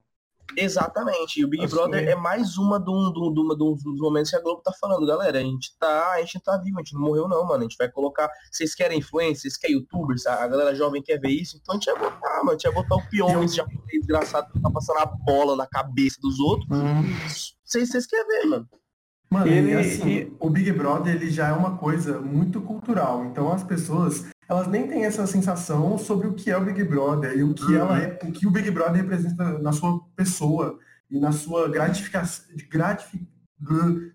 Exatamente. 0.55 1.39
E 1.39 1.45
o 1.45 1.47
Big 1.47 1.67
Brother 1.67 2.07
é 2.07 2.15
mais 2.15 2.57
uma 2.57 2.79
de 2.79 2.89
um, 2.89 3.11
dos 3.11 3.99
momentos 3.99 4.29
que 4.29 4.35
a 4.35 4.41
Globo 4.41 4.61
tá 4.61 4.71
falando, 4.79 5.05
galera. 5.05 5.39
A 5.39 5.41
gente 5.41 5.75
tá, 5.79 6.13
a 6.13 6.19
gente 6.19 6.39
tá 6.39 6.57
vivo, 6.57 6.79
a 6.79 6.81
gente 6.81 6.93
não 6.93 7.01
morreu 7.01 7.27
não, 7.27 7.45
mano. 7.45 7.59
A 7.59 7.63
gente 7.63 7.77
vai 7.77 7.89
colocar. 7.89 8.29
Vocês 8.51 8.75
querem 8.75 8.99
influência, 8.99 9.41
vocês 9.41 9.57
querem 9.57 9.77
youtubers, 9.77 10.25
a 10.25 10.47
galera 10.47 10.75
jovem 10.75 11.01
quer 11.01 11.19
ver 11.19 11.29
isso, 11.29 11.57
então 11.61 11.75
a 11.75 11.77
gente 11.77 11.91
vai 11.91 12.09
botar, 12.09 12.37
mano. 12.37 12.49
A 12.49 12.53
gente 12.53 12.63
vai 12.63 12.73
botar 12.73 12.95
o 12.95 13.09
pior, 13.09 13.43
esse 13.43 13.55
japonês 13.55 13.81
desgraçado 14.01 14.51
que 14.51 14.61
tá 14.61 14.69
passando 14.69 14.99
a 14.99 15.05
bola 15.05 15.55
na 15.55 15.67
cabeça 15.67 16.17
dos 16.21 16.39
outros. 16.39 16.69
Hum. 16.71 17.03
Vocês, 17.63 17.89
vocês 17.89 18.05
querem 18.05 18.27
ver, 18.27 18.47
mano. 18.47 18.67
Mano, 19.29 19.47
ele, 19.47 19.73
assim, 19.73 20.35
o 20.41 20.49
Big 20.49 20.73
Brother 20.73 21.15
ele 21.15 21.31
já 21.31 21.47
é 21.47 21.53
uma 21.53 21.77
coisa 21.77 22.19
muito 22.19 22.59
cultural. 22.59 23.23
Então 23.23 23.49
as 23.49 23.63
pessoas 23.63 24.25
elas 24.51 24.67
nem 24.67 24.85
têm 24.85 25.05
essa 25.05 25.25
sensação 25.25 25.97
sobre 25.97 26.27
o 26.27 26.33
que 26.33 26.51
é 26.51 26.57
o 26.57 26.65
Big 26.65 26.83
Brother 26.83 27.37
e 27.37 27.41
o 27.41 27.53
que, 27.53 27.63
uhum. 27.63 27.75
ela 27.75 27.99
é, 28.01 28.19
o, 28.21 28.31
que 28.33 28.45
o 28.45 28.51
Big 28.51 28.69
Brother 28.69 29.01
representa 29.01 29.57
na 29.59 29.71
sua 29.71 30.01
pessoa 30.13 30.77
e 31.09 31.17
na 31.17 31.31
sua 31.31 31.69
gratificação, 31.69 32.45
gratific, 32.69 33.25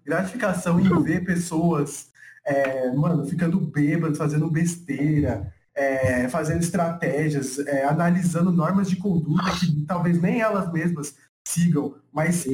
gratificação 0.04 0.78
em 0.78 1.02
ver 1.02 1.24
pessoas, 1.24 2.10
é, 2.44 2.92
mano, 2.92 3.24
ficando 3.24 3.58
bêbadas, 3.58 4.18
fazendo 4.18 4.50
besteira, 4.50 5.50
é, 5.74 6.28
fazendo 6.28 6.60
estratégias, 6.60 7.58
é, 7.60 7.86
analisando 7.86 8.52
normas 8.52 8.90
de 8.90 8.96
conduta 8.96 9.50
que 9.58 9.86
talvez 9.86 10.20
nem 10.20 10.42
elas 10.42 10.70
mesmas 10.70 11.16
sigam, 11.48 11.94
mas 12.12 12.44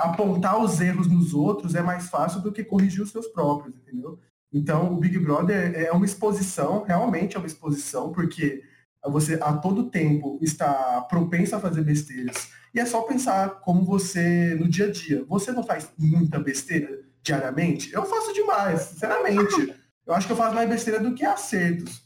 apontar 0.00 0.58
os 0.58 0.80
erros 0.80 1.06
nos 1.06 1.34
outros 1.34 1.74
é 1.74 1.82
mais 1.82 2.08
fácil 2.08 2.40
do 2.40 2.50
que 2.50 2.64
corrigir 2.64 3.02
os 3.02 3.10
seus 3.10 3.26
próprios, 3.26 3.76
entendeu? 3.76 4.18
Então, 4.56 4.94
o 4.94 4.96
Big 4.96 5.18
Brother 5.18 5.74
é 5.76 5.92
uma 5.92 6.06
exposição, 6.06 6.82
realmente 6.82 7.36
é 7.36 7.38
uma 7.38 7.46
exposição, 7.46 8.10
porque 8.10 8.62
você 9.04 9.34
a 9.34 9.52
todo 9.52 9.90
tempo 9.90 10.38
está 10.40 11.02
propenso 11.02 11.54
a 11.54 11.60
fazer 11.60 11.82
besteiras. 11.82 12.48
E 12.74 12.80
é 12.80 12.86
só 12.86 13.02
pensar 13.02 13.60
como 13.60 13.84
você, 13.84 14.54
no 14.54 14.66
dia 14.66 14.86
a 14.86 14.90
dia, 14.90 15.22
você 15.28 15.52
não 15.52 15.62
faz 15.62 15.90
muita 15.98 16.38
besteira 16.38 17.04
diariamente? 17.22 17.92
Eu 17.92 18.06
faço 18.06 18.32
demais, 18.32 18.80
sinceramente. 18.80 19.74
Eu 20.06 20.14
acho 20.14 20.26
que 20.26 20.32
eu 20.32 20.36
faço 20.36 20.54
mais 20.54 20.70
besteira 20.70 21.00
do 21.00 21.14
que 21.14 21.24
acertos. 21.24 22.02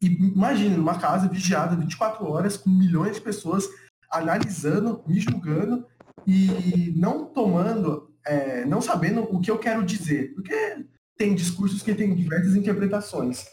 E 0.00 0.06
imagina, 0.06 0.76
numa 0.76 1.00
casa 1.00 1.28
vigiada 1.28 1.74
24 1.74 2.24
horas, 2.24 2.56
com 2.56 2.70
milhões 2.70 3.16
de 3.16 3.20
pessoas 3.20 3.68
analisando, 4.08 5.02
me 5.08 5.18
julgando 5.18 5.84
e 6.24 6.94
não 6.96 7.24
tomando, 7.24 8.14
é, 8.24 8.64
não 8.64 8.80
sabendo 8.80 9.22
o 9.22 9.40
que 9.40 9.50
eu 9.50 9.58
quero 9.58 9.84
dizer. 9.84 10.34
Porque 10.34 10.84
tem 11.16 11.34
discursos 11.34 11.82
que 11.82 11.94
têm 11.94 12.14
diversas 12.14 12.56
interpretações. 12.56 13.46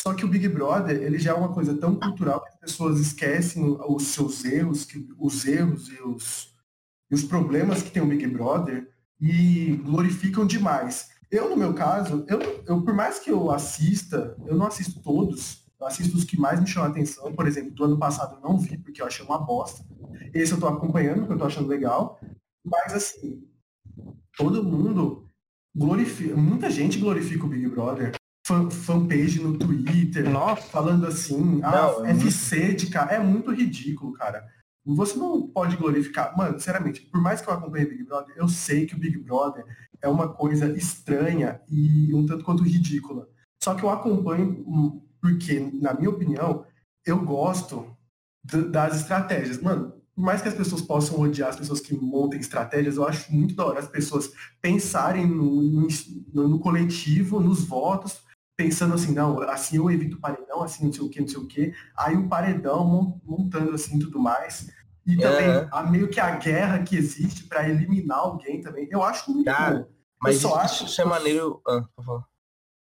Só 0.00 0.14
que 0.14 0.24
o 0.24 0.28
Big 0.28 0.48
Brother, 0.48 1.02
ele 1.02 1.18
já 1.18 1.32
é 1.32 1.34
uma 1.34 1.52
coisa 1.52 1.76
tão 1.76 1.94
cultural 1.96 2.42
que 2.42 2.48
as 2.50 2.56
pessoas 2.56 3.00
esquecem 3.00 3.76
os 3.88 4.04
seus 4.04 4.44
erros, 4.44 4.84
que, 4.84 5.06
os 5.18 5.44
erros 5.44 5.88
e 5.88 6.00
os, 6.00 6.54
e 7.10 7.14
os 7.14 7.24
problemas 7.24 7.82
que 7.82 7.90
tem 7.90 8.02
o 8.02 8.06
Big 8.06 8.26
Brother 8.28 8.88
e 9.20 9.76
glorificam 9.84 10.46
demais. 10.46 11.08
Eu, 11.30 11.50
no 11.50 11.56
meu 11.56 11.74
caso, 11.74 12.24
eu, 12.28 12.40
eu, 12.66 12.82
por 12.82 12.94
mais 12.94 13.18
que 13.18 13.30
eu 13.30 13.50
assista, 13.50 14.36
eu 14.46 14.56
não 14.56 14.66
assisto 14.66 15.02
todos, 15.02 15.66
eu 15.78 15.86
assisto 15.86 16.16
os 16.16 16.24
que 16.24 16.40
mais 16.40 16.60
me 16.60 16.66
chamam 16.66 16.88
a 16.88 16.92
atenção. 16.92 17.34
Por 17.34 17.46
exemplo, 17.46 17.72
do 17.72 17.84
ano 17.84 17.98
passado 17.98 18.36
eu 18.36 18.40
não 18.40 18.58
vi, 18.58 18.78
porque 18.78 19.02
eu 19.02 19.06
achei 19.06 19.24
uma 19.24 19.38
bosta. 19.38 19.84
Esse 20.32 20.52
eu 20.52 20.60
tô 20.60 20.66
acompanhando, 20.66 21.20
porque 21.20 21.32
eu 21.34 21.38
tô 21.38 21.44
achando 21.44 21.68
legal. 21.68 22.18
Mas, 22.64 22.94
assim, 22.94 23.46
todo 24.36 24.64
mundo 24.64 25.27
glorifica, 25.74 26.36
muita 26.36 26.70
gente 26.70 26.98
glorifica 26.98 27.44
o 27.44 27.48
Big 27.48 27.68
Brother. 27.68 28.12
Fan, 28.46 28.70
fanpage 28.70 29.42
no 29.42 29.58
Twitter, 29.58 30.28
Nossa. 30.28 30.62
falando 30.62 31.06
assim, 31.06 31.60
ah, 31.62 31.70
Não, 31.70 32.06
é 32.06 32.12
FC 32.12 32.74
de 32.74 32.86
cara. 32.86 33.12
É 33.12 33.18
muito 33.18 33.52
ridículo, 33.52 34.12
cara. 34.14 34.46
Você 34.86 35.18
não 35.18 35.46
pode 35.48 35.76
glorificar. 35.76 36.34
Mano, 36.34 36.58
sinceramente, 36.58 37.02
por 37.02 37.20
mais 37.20 37.42
que 37.42 37.48
eu 37.48 37.52
acompanhe 37.52 37.84
Big 37.84 38.04
Brother, 38.04 38.34
eu 38.38 38.48
sei 38.48 38.86
que 38.86 38.94
o 38.94 38.98
Big 38.98 39.18
Brother 39.18 39.66
é 40.00 40.08
uma 40.08 40.28
coisa 40.28 40.74
estranha 40.76 41.60
e 41.68 42.14
um 42.14 42.24
tanto 42.24 42.42
quanto 42.44 42.62
ridícula. 42.62 43.28
Só 43.62 43.74
que 43.74 43.84
eu 43.84 43.90
acompanho 43.90 44.64
hum, 44.66 45.02
porque, 45.20 45.60
na 45.74 45.92
minha 45.92 46.10
opinião, 46.10 46.64
eu 47.04 47.22
gosto 47.22 47.94
das 48.42 49.00
estratégias. 49.00 49.60
Mano, 49.60 49.92
por 50.18 50.24
mais 50.24 50.42
que 50.42 50.48
as 50.48 50.54
pessoas 50.54 50.82
possam 50.82 51.20
odiar 51.20 51.50
as 51.50 51.54
pessoas 51.56 51.78
que 51.78 51.94
montem 51.94 52.40
estratégias, 52.40 52.96
eu 52.96 53.06
acho 53.06 53.32
muito 53.32 53.54
da 53.54 53.64
hora 53.64 53.78
as 53.78 53.86
pessoas 53.86 54.32
pensarem 54.60 55.24
no, 55.24 55.62
no, 55.62 56.48
no 56.48 56.58
coletivo, 56.58 57.38
nos 57.38 57.62
votos, 57.64 58.22
pensando 58.56 58.94
assim, 58.94 59.12
não, 59.14 59.40
assim 59.42 59.76
eu 59.76 59.88
evito 59.88 60.16
o 60.16 60.20
paredão, 60.20 60.60
assim 60.60 60.86
não 60.86 60.92
sei 60.92 61.02
o 61.04 61.08
que, 61.08 61.20
não 61.20 61.28
sei 61.28 61.38
o 61.38 61.46
que. 61.46 61.72
Aí 61.96 62.16
o 62.16 62.28
paredão 62.28 62.84
mon- 62.84 63.20
montando 63.24 63.72
assim 63.72 63.96
tudo 63.96 64.18
mais. 64.18 64.68
E 65.06 65.16
também 65.16 65.48
É. 65.50 65.68
a, 65.70 65.84
meio 65.84 66.08
que 66.08 66.18
a 66.18 66.34
guerra 66.34 66.82
que 66.82 66.96
existe 66.96 67.44
para 67.44 67.68
eliminar 67.68 68.18
alguém 68.18 68.60
também. 68.60 68.88
Eu 68.90 69.04
acho 69.04 69.30
muito 69.30 69.44
Cara, 69.44 69.78
bom. 69.82 69.86
Mas 70.20 70.38
só 70.38 70.48
isso, 70.48 70.58
acho- 70.58 70.84
isso 70.86 71.00
é 71.00 71.04
maneiro. 71.04 71.62
Ah, 71.64 71.82
por 71.94 72.04
favor. 72.04 72.24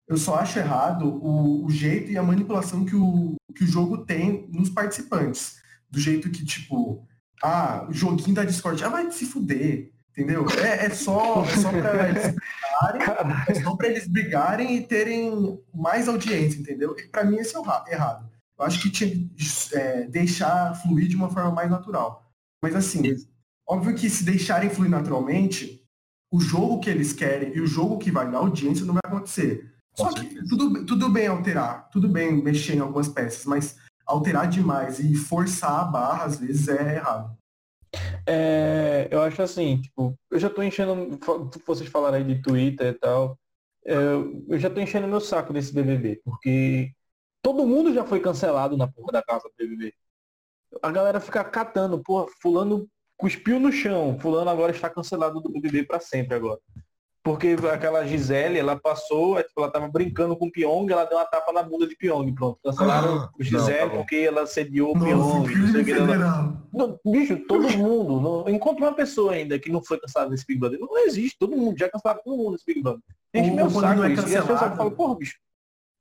Eu 0.07 0.19
só 0.19 0.35
acho 0.35 0.59
errado 0.59 1.07
o, 1.09 1.65
o 1.65 1.71
jeito 1.71 2.11
e 2.13 2.19
a 2.19 2.23
manipulação 2.23 2.85
que 2.85 2.95
o, 2.95 3.37
que 3.57 3.65
o 3.65 3.67
jogo 3.67 4.05
tem 4.05 4.47
nos 4.53 4.69
participantes. 4.69 5.63
Do 5.91 5.99
jeito 5.99 6.31
que, 6.31 6.45
tipo, 6.45 7.07
ah, 7.43 7.87
o 7.89 7.93
joguinho 7.93 8.35
da 8.35 8.45
Discord, 8.45 8.83
ah, 8.85 8.89
vai 8.89 9.11
se 9.11 9.27
fuder, 9.27 9.91
entendeu? 10.11 10.47
É, 10.63 10.87
é 10.87 10.91
só, 10.91 11.45
é 11.45 11.57
só 11.57 11.71
pra 11.71 12.09
eles 12.09 12.35
brigarem, 12.35 13.45
é 13.49 13.55
só 13.63 13.77
pra 13.77 13.89
eles 13.89 14.07
brigarem 14.09 14.77
e 14.77 14.83
terem 14.83 15.61
mais 15.75 16.09
audiência, 16.09 16.61
entendeu? 16.61 16.95
Pra 17.11 17.25
mim 17.25 17.37
esse 17.37 17.55
é 17.57 17.59
o 17.59 17.63
ra- 17.63 17.85
errado. 17.89 18.31
Eu 18.59 18.65
acho 18.65 18.81
que 18.81 18.91
tinha 18.91 19.11
que 19.11 19.29
é, 19.75 20.05
deixar 20.07 20.75
fluir 20.83 21.09
de 21.09 21.17
uma 21.17 21.29
forma 21.29 21.51
mais 21.51 21.71
natural. 21.71 22.31
Mas 22.63 22.77
assim, 22.77 23.03
óbvio 23.69 23.95
que 23.95 24.09
se 24.09 24.23
deixarem 24.25 24.71
fluir 24.71 24.91
naturalmente, 24.91 25.83
o 26.33 26.41
jogo 26.41 26.81
que 26.81 26.89
eles 26.89 27.13
querem 27.13 27.55
e 27.57 27.61
o 27.61 27.67
jogo 27.67 27.99
que 27.99 28.11
vai 28.11 28.31
dar 28.31 28.39
audiência 28.39 28.87
não 28.87 28.95
vai 28.95 29.03
acontecer. 29.05 29.71
Só 29.95 30.11
que 30.13 30.25
tudo, 30.49 30.87
tudo 30.87 31.09
bem 31.11 31.27
alterar, 31.27 31.91
tudo 31.91 32.09
bem 32.09 32.43
mexer 32.43 32.77
em 32.77 32.81
algumas 32.81 33.09
peças, 33.09 33.45
mas 33.45 33.77
alterar 34.13 34.49
demais 34.49 34.99
e 34.99 35.15
forçar 35.15 35.81
a 35.81 35.85
barra, 35.85 36.25
às 36.25 36.39
vezes, 36.39 36.69
é 36.69 36.97
errado. 36.97 37.37
É, 38.27 39.09
eu 39.11 39.21
acho 39.23 39.43
assim, 39.43 39.81
tipo, 39.81 40.19
eu 40.31 40.39
já 40.39 40.49
tô 40.49 40.63
enchendo, 40.63 41.19
vocês 41.67 41.91
falaram 41.91 42.17
aí 42.17 42.25
de 42.25 42.41
Twitter 42.41 42.89
e 42.89 42.99
tal, 42.99 43.39
é, 43.85 43.95
eu 44.49 44.59
já 44.59 44.71
tô 44.71 44.81
enchendo 44.81 45.09
meu 45.09 45.21
saco 45.21 45.53
desse 45.53 45.73
BBB, 45.75 46.21
porque 46.25 46.93
todo 47.43 47.67
mundo 47.67 47.93
já 47.93 48.05
foi 48.05 48.21
cancelado 48.21 48.77
na 48.77 48.87
porra 48.87 49.13
da 49.13 49.23
casa 49.23 49.49
do 49.49 49.55
BBB. 49.59 49.93
A 50.81 50.91
galera 50.91 51.21
fica 51.21 51.45
catando, 51.45 52.03
porra, 52.03 52.27
fulano 52.41 52.89
cuspiu 53.17 53.61
no 53.61 53.71
chão, 53.71 54.19
fulano 54.19 54.51
agora 54.51 54.73
está 54.73 54.89
cancelado 54.89 55.41
do 55.41 55.51
BBB 55.51 55.85
pra 55.85 56.01
sempre 56.01 56.35
agora. 56.35 56.61
Porque 57.25 57.57
aquela 57.73 58.05
Gisele, 58.05 58.59
ela 58.59 58.75
passou, 58.77 59.37
tipo, 59.43 59.61
ela 59.61 59.71
tava 59.71 59.87
brincando 59.87 60.37
com 60.37 60.47
o 60.47 60.51
Pyong, 60.51 60.91
ela 60.91 61.05
deu 61.05 61.17
uma 61.19 61.25
tapa 61.25 61.53
na 61.53 61.63
bunda 61.63 61.87
de 61.87 61.97
Pyong, 61.97 62.33
pronto. 62.35 62.59
Cancelaram 62.65 63.15
Ah, 63.17 63.31
o 63.39 63.45
Gisele 63.45 63.81
não, 63.81 63.89
tá 63.91 63.97
porque 63.97 64.17
ela 64.17 64.45
sediou 64.47 64.91
o 64.91 64.99
Pyong, 64.99 65.47
que 65.49 65.55
não 65.57 65.69
sei 65.69 65.83
o 65.83 65.85
que. 65.85 65.91
ela- 65.93 66.63
não, 66.73 66.99
bicho, 67.07 67.37
todo 67.47 67.69
mundo. 67.79 68.21
Não, 68.21 68.49
encontra 68.53 68.85
uma 68.87 68.93
pessoa 68.95 69.35
ainda 69.35 69.57
que 69.59 69.71
não 69.71 69.83
foi 69.85 70.01
cancelada 70.01 70.31
nesse 70.31 70.45
Big 70.47 70.59
Brother. 70.59 70.81
Não 70.81 70.99
existe, 71.07 71.37
todo 71.39 71.57
mundo. 71.57 71.79
Já 71.79 71.89
cancelaram 71.89 72.21
todo 72.25 72.37
mundo 72.37 72.53
nesse 72.53 72.65
Big 72.67 72.83
Brother. 72.83 73.01
Enche 73.35 73.51
Ou 73.51 73.57
meu 73.57 73.71
saco 73.71 74.03
é 74.03 74.13
isso. 74.13 74.29
E 74.29 74.37
as 74.37 74.45
pessoas 74.47 74.77
falam, 74.77 74.91
porra, 74.91 75.15
bicho. 75.17 75.37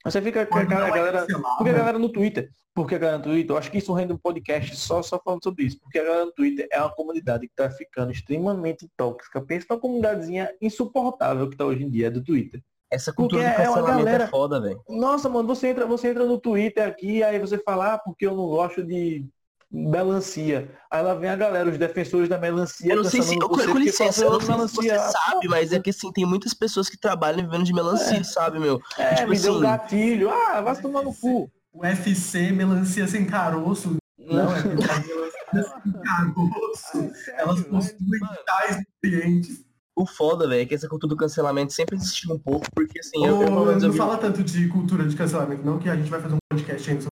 Você 0.04 0.22
fica 0.22 0.46
com 0.46 0.58
a, 0.58 0.62
é 0.62 0.66
galera. 0.66 1.26
Porque 1.58 1.70
a 1.70 1.74
galera 1.74 2.00
no 2.00 2.10
Twitter. 2.10 2.50
Porque 2.74 2.96
a 2.96 2.98
galera 2.98 3.18
no 3.20 3.24
Twitter, 3.26 3.52
eu 3.52 3.58
acho 3.58 3.70
que 3.70 3.78
isso 3.78 3.94
rende 3.94 4.14
um 4.14 4.18
podcast 4.18 4.76
só, 4.78 5.02
só 5.02 5.20
falando 5.24 5.44
sobre 5.44 5.66
isso. 5.66 5.80
Porque 5.80 6.00
a 6.00 6.04
galera 6.04 6.26
no 6.26 6.32
Twitter 6.32 6.68
é 6.72 6.80
uma 6.80 6.90
comunidade 6.96 7.48
que 7.48 7.54
tá 7.56 7.70
ficando 7.70 8.12
extremamente 8.12 8.90
tóxica. 8.98 9.42
Pensa 9.42 9.68
numa 9.70 9.80
comunidadezinha 9.80 10.50
insuportável 10.62 11.50
que 11.50 11.58
tá 11.58 11.66
hoje 11.66 11.84
em 11.84 11.90
dia, 11.90 12.08
é 12.08 12.10
do 12.10 12.24
Twitter. 12.24 12.62
Essa 12.90 13.14
cultura 13.14 13.44
Porque 13.44 13.56
do 13.56 13.62
é 13.62 13.70
uma 13.70 13.76
cancelamento 13.76 14.06
galera- 14.06 14.24
é 14.26 14.28
foda, 14.28 14.60
velho. 14.62 14.82
Nossa, 14.90 15.30
mano, 15.30 15.48
você 15.48 15.68
entra, 15.68 15.86
você 15.86 16.10
entra 16.10 16.26
no 16.26 16.38
Twitter 16.40 16.86
aqui, 16.86 17.24
aí 17.24 17.40
você 17.40 17.58
fala, 17.58 17.94
ah, 17.94 17.98
porque 17.98 18.26
eu 18.26 18.36
não 18.36 18.48
gosto 18.48 18.84
de 18.84 19.26
melancia. 19.72 20.70
Aí 20.92 21.02
lá 21.02 21.14
vem 21.14 21.30
a 21.30 21.36
galera, 21.36 21.70
os 21.70 21.78
defensores 21.78 22.28
da 22.28 22.38
melancia. 22.38 22.92
Eu 22.92 22.98
não 22.98 23.04
sei 23.04 23.22
se. 23.22 23.30
cancelando 23.38 23.50
Com, 23.50 23.56
você 23.56 23.66
com 23.68 23.72
porque 23.74 23.86
licença, 23.86 24.24
eu 24.26 24.32
não 24.32 24.40
sei 24.42 24.68
se 24.68 24.76
você 24.76 25.00
sabe, 25.12 25.48
mas 25.48 25.72
é 25.72 25.80
que 25.80 25.90
assim, 25.90 26.12
tem 26.12 26.26
muitas 26.26 26.54
pessoas 26.54 26.90
que 26.90 26.98
trabalham 26.98 27.44
vivendo 27.44 27.64
de 27.64 27.74
melancia, 27.74 28.24
sabe, 28.24 28.60
meu? 28.60 28.80
É, 28.98 29.16
tipo 29.16 29.30
me 29.30 29.40
deu 29.40 29.54
um 29.54 29.56
assim- 29.56 29.64
gatilho. 29.64 30.30
Ah, 30.30 30.62
vai 30.62 30.76
se 30.76 30.82
tomar 30.82 31.02
no 31.04 31.14
cu. 31.14 31.50
O 31.74 31.86
FC, 31.86 32.52
melancia 32.52 33.08
sem 33.08 33.26
caroço. 33.26 33.96
Não, 34.20 34.56
é 34.56 34.64
melancia 34.64 35.82
sem 35.84 35.94
caroço. 36.04 37.14
Elas 37.38 37.62
possuem 37.64 38.20
tais 38.46 38.78
nutrientes. 38.78 39.64
O 39.96 40.06
foda, 40.06 40.48
velho, 40.48 40.62
é 40.62 40.66
que 40.66 40.74
essa 40.74 40.88
cultura 40.88 41.10
do 41.10 41.18
cancelamento 41.18 41.74
sempre 41.74 41.96
existiu 41.98 42.34
um 42.34 42.40
pouco, 42.40 42.66
porque 42.74 42.98
assim, 43.00 43.26
eu, 43.26 43.38
Ô, 43.40 43.44
eu, 43.44 43.66
menos, 43.66 43.84
eu 43.84 43.88
não 43.88 43.92
vi- 43.92 43.98
fala 43.98 44.18
tanto 44.18 44.42
de 44.42 44.68
cultura 44.70 45.06
de 45.08 45.16
cancelamento, 45.16 45.64
não, 45.66 45.78
que 45.80 45.90
a 45.90 45.96
gente 45.96 46.10
vai 46.10 46.20
fazer 46.22 46.34
um 46.36 46.38
podcast 46.50 46.90
ainda 46.90 47.02
sobre 47.02 47.12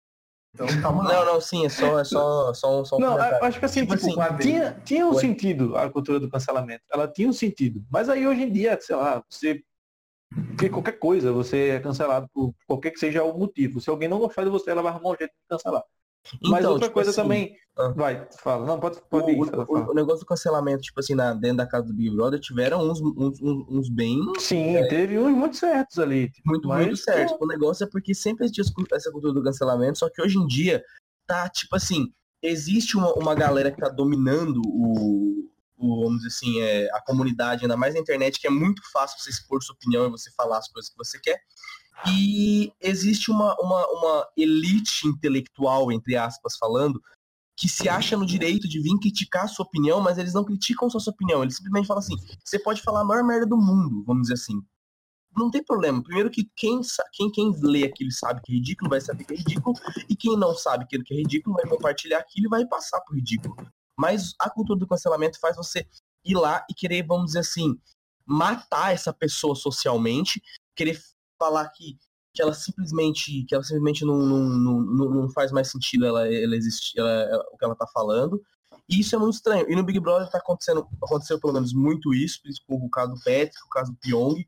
Então, 0.57 0.67
calma 0.81 1.05
lá. 1.05 1.13
Não, 1.13 1.35
não, 1.35 1.41
sim, 1.41 1.67
é 1.67 1.69
só, 1.69 1.99
é 1.99 2.05
só, 2.05 2.55
só, 2.55 2.81
um- 2.81 2.85
só 2.87 2.97
um 2.97 3.01
Não, 3.01 3.11
comentário. 3.13 3.45
acho 3.45 3.59
que 3.59 3.65
assim, 3.67 3.81
Tipo 3.81 3.95
tipo, 3.95 4.21
assim, 4.23 4.37
tinha, 4.41 4.81
tinha 4.87 5.07
um 5.07 5.13
sentido 5.15 5.77
a 5.77 5.91
cultura 5.91 6.19
do 6.19 6.31
cancelamento. 6.31 6.83
Ela 6.91 7.07
tinha 7.07 7.29
um 7.29 7.33
sentido. 7.33 7.85
Mas 7.91 8.09
aí 8.09 8.27
hoje 8.27 8.43
em 8.45 8.51
dia, 8.51 8.79
sei 8.81 8.97
lá, 8.97 9.23
você. 9.29 9.63
Porque 10.49 10.71
qualquer 10.71 10.99
coisa, 10.99 11.31
você 11.31 11.69
é 11.69 11.81
cancelado 11.81 12.27
por 12.33 12.55
qualquer 12.67 12.91
que 12.91 12.99
seja 12.99 13.23
o 13.23 13.39
motivo. 13.39 13.81
Se 13.83 13.91
alguém 13.91 14.09
não 14.09 14.19
gostar 14.19 14.45
de 14.45 14.51
você, 14.51 14.71
ela 14.71 14.81
vai 14.83 14.93
arrumar 14.93 15.11
um 15.11 15.17
jeito 15.17 15.31
de 15.31 15.47
cancelar. 15.49 15.85
Mas 16.43 16.61
Então, 16.61 16.73
outra 16.73 16.89
tipo 16.89 16.95
coisa 16.95 17.11
assim, 17.11 17.23
também. 17.23 17.57
ah. 17.79 17.89
Vai, 17.97 18.29
fala. 18.39 18.67
Não, 18.67 18.81
pode, 18.81 18.99
O, 18.99 19.01
pode 19.03 19.31
ir. 19.33 19.41
o- 19.41 19.45
fala, 19.47 19.63
o- 19.65 19.67
fala. 19.67 19.91
o 19.91 19.95
negócio 19.95 20.21
do 20.21 20.27
cancelamento, 20.27 20.83
tipo 20.83 21.01
assim, 21.01 21.15
na, 21.15 21.33
dentro 21.35 21.59
da 21.59 21.67
casa 21.67 21.87
do 21.87 21.95
Big 21.95 22.11
Brother, 22.15 22.41
tiveram 22.41 22.81
uns, 22.89 23.01
uns, 23.01 23.41
uns, 23.43 23.89
bem 23.89 24.19
Sim, 24.39 24.75
teve 24.89 25.19
uns 25.19 25.37
muito 25.37 25.57
certos 25.57 25.99
ali. 25.99 26.31
tipo, 26.31 26.49
muito, 26.49 26.69
mas, 26.69 26.87
muito 26.87 26.97
certo. 26.97 27.37
O 27.41 27.47
negócio 27.47 27.85
é 27.85 27.89
porque 27.91 28.15
sempre 28.15 28.45
existiu 28.45 28.65
essa 28.93 29.11
cultura 29.11 29.33
do 29.33 29.43
cancelamento, 29.43 29.99
só 29.99 30.09
que 30.11 30.21
hoje 30.23 30.39
em 30.39 30.47
dia 30.47 30.83
tá, 31.27 31.49
tipo 31.49 31.75
assim, 31.77 32.13
existe 32.43 32.97
uma, 32.97 33.13
uma 33.15 33.35
galera 33.35 33.71
que 33.71 33.81
tá 33.81 33.89
dominando 33.89 34.61
o, 34.67 35.49
o, 35.77 36.01
vamos 36.05 36.19
dizer 36.23 36.29
assim, 36.29 36.61
é, 36.63 36.89
a 36.93 37.01
comunidade, 37.03 37.63
ainda 37.65 37.77
mais 37.77 37.95
na 37.95 38.01
internet, 38.01 38.41
que 38.41 38.47
é 38.47 38.51
muito 38.51 38.81
fácil 38.93 39.19
você 39.19 39.31
expor 39.31 39.63
sua 39.63 39.75
opinião 39.75 40.07
e 40.07 40.11
você 40.11 40.31
falar 40.37 40.59
as 40.59 40.69
coisas 40.69 40.91
que 40.91 40.97
você 40.97 41.19
quer. 41.19 41.39
E 42.07 42.73
existe 42.81 43.31
uma, 43.31 43.57
uma, 43.61 43.87
uma 43.89 44.29
elite 44.37 45.07
intelectual, 45.07 45.91
entre 45.91 46.17
aspas, 46.17 46.57
falando, 46.57 47.01
que 47.57 47.69
se 47.69 47.89
acha 47.89 48.17
no 48.17 48.27
direito 48.27 48.69
de 48.69 48.81
vir 48.81 48.99
criticar 49.01 49.45
a 49.45 49.49
sua 49.49 49.65
opinião, 49.65 50.01
mas 50.01 50.19
eles 50.19 50.35
não 50.35 50.45
criticam 50.45 50.91
sua 50.91 51.01
opinião, 51.11 51.43
eles 51.43 51.57
simplesmente 51.57 51.87
falam 51.87 52.03
assim, 52.03 52.17
você 52.45 52.59
pode 52.59 52.83
falar 52.83 53.01
a 53.01 53.05
maior 53.05 53.25
merda 53.25 53.47
do 53.47 53.57
mundo, 53.57 54.05
vamos 54.05 54.23
dizer 54.23 54.35
assim. 54.35 54.61
Não 55.35 55.51
tem 55.51 55.63
problema. 55.63 56.03
Primeiro 56.03 56.31
que 56.31 56.51
quem, 56.57 56.81
quem, 57.13 57.31
quem 57.31 57.53
lê 57.61 57.85
aquilo 57.85 58.11
sabe 58.11 58.41
que 58.43 58.53
é 58.53 58.55
ridículo 58.57 58.91
vai 58.91 59.01
saber 59.01 59.25
que 59.25 59.35
é 59.35 59.37
ridículo, 59.37 59.75
e 60.09 60.17
quem 60.17 60.37
não 60.37 60.55
sabe 60.55 60.85
aquilo 60.85 61.05
que 61.05 61.15
é 61.15 61.17
ridículo 61.17 61.57
vai 61.57 61.67
compartilhar 61.67 62.19
aquilo 62.19 62.47
e 62.47 62.51
vai 62.51 62.67
passar 62.67 63.01
por 63.01 63.15
ridículo. 63.15 63.55
Mas 63.99 64.35
a 64.39 64.51
cultura 64.51 64.79
do 64.79 64.87
cancelamento 64.87 65.41
faz 65.41 65.57
você 65.57 65.87
ir 66.25 66.35
lá 66.35 66.65
e 66.71 66.75
querer, 66.75 67.07
vamos 67.07 67.27
dizer 67.27 67.41
assim, 67.41 67.79
matar 68.27 68.93
essa 68.93 69.13
pessoa 69.13 69.55
socialmente, 69.55 70.43
querer 70.75 71.01
falar 71.39 71.69
que, 71.71 71.99
que 72.35 72.43
ela 72.43 72.53
simplesmente, 72.53 73.45
que 73.45 73.55
ela 73.55 73.65
simplesmente 73.65 74.05
não, 74.05 74.19
não, 74.19 74.81
não, 74.81 75.11
não 75.11 75.31
faz 75.31 75.53
mais 75.53 75.71
sentido 75.71 76.07
ela, 76.07 76.33
ela 76.33 76.57
existir, 76.57 77.01
o 77.01 77.57
que 77.57 77.65
ela 77.65 77.75
tá 77.75 77.87
falando. 77.93 78.43
E 78.89 79.01
isso 79.01 79.15
é 79.17 79.19
muito 79.19 79.35
estranho. 79.35 79.69
E 79.69 79.75
no 79.75 79.83
Big 79.83 79.99
Brother 79.99 80.31
tá 80.31 80.39
acontecendo, 80.39 80.87
aconteceu 81.03 81.41
pelo 81.41 81.53
menos 81.53 81.73
muito 81.73 82.15
isso, 82.15 82.41
com 82.67 82.77
o 82.77 82.91
caso 82.91 83.15
do 83.15 83.19
Patrick, 83.19 83.57
o 83.65 83.69
caso 83.69 83.93
do 83.93 83.99
Pyong, 83.99 84.47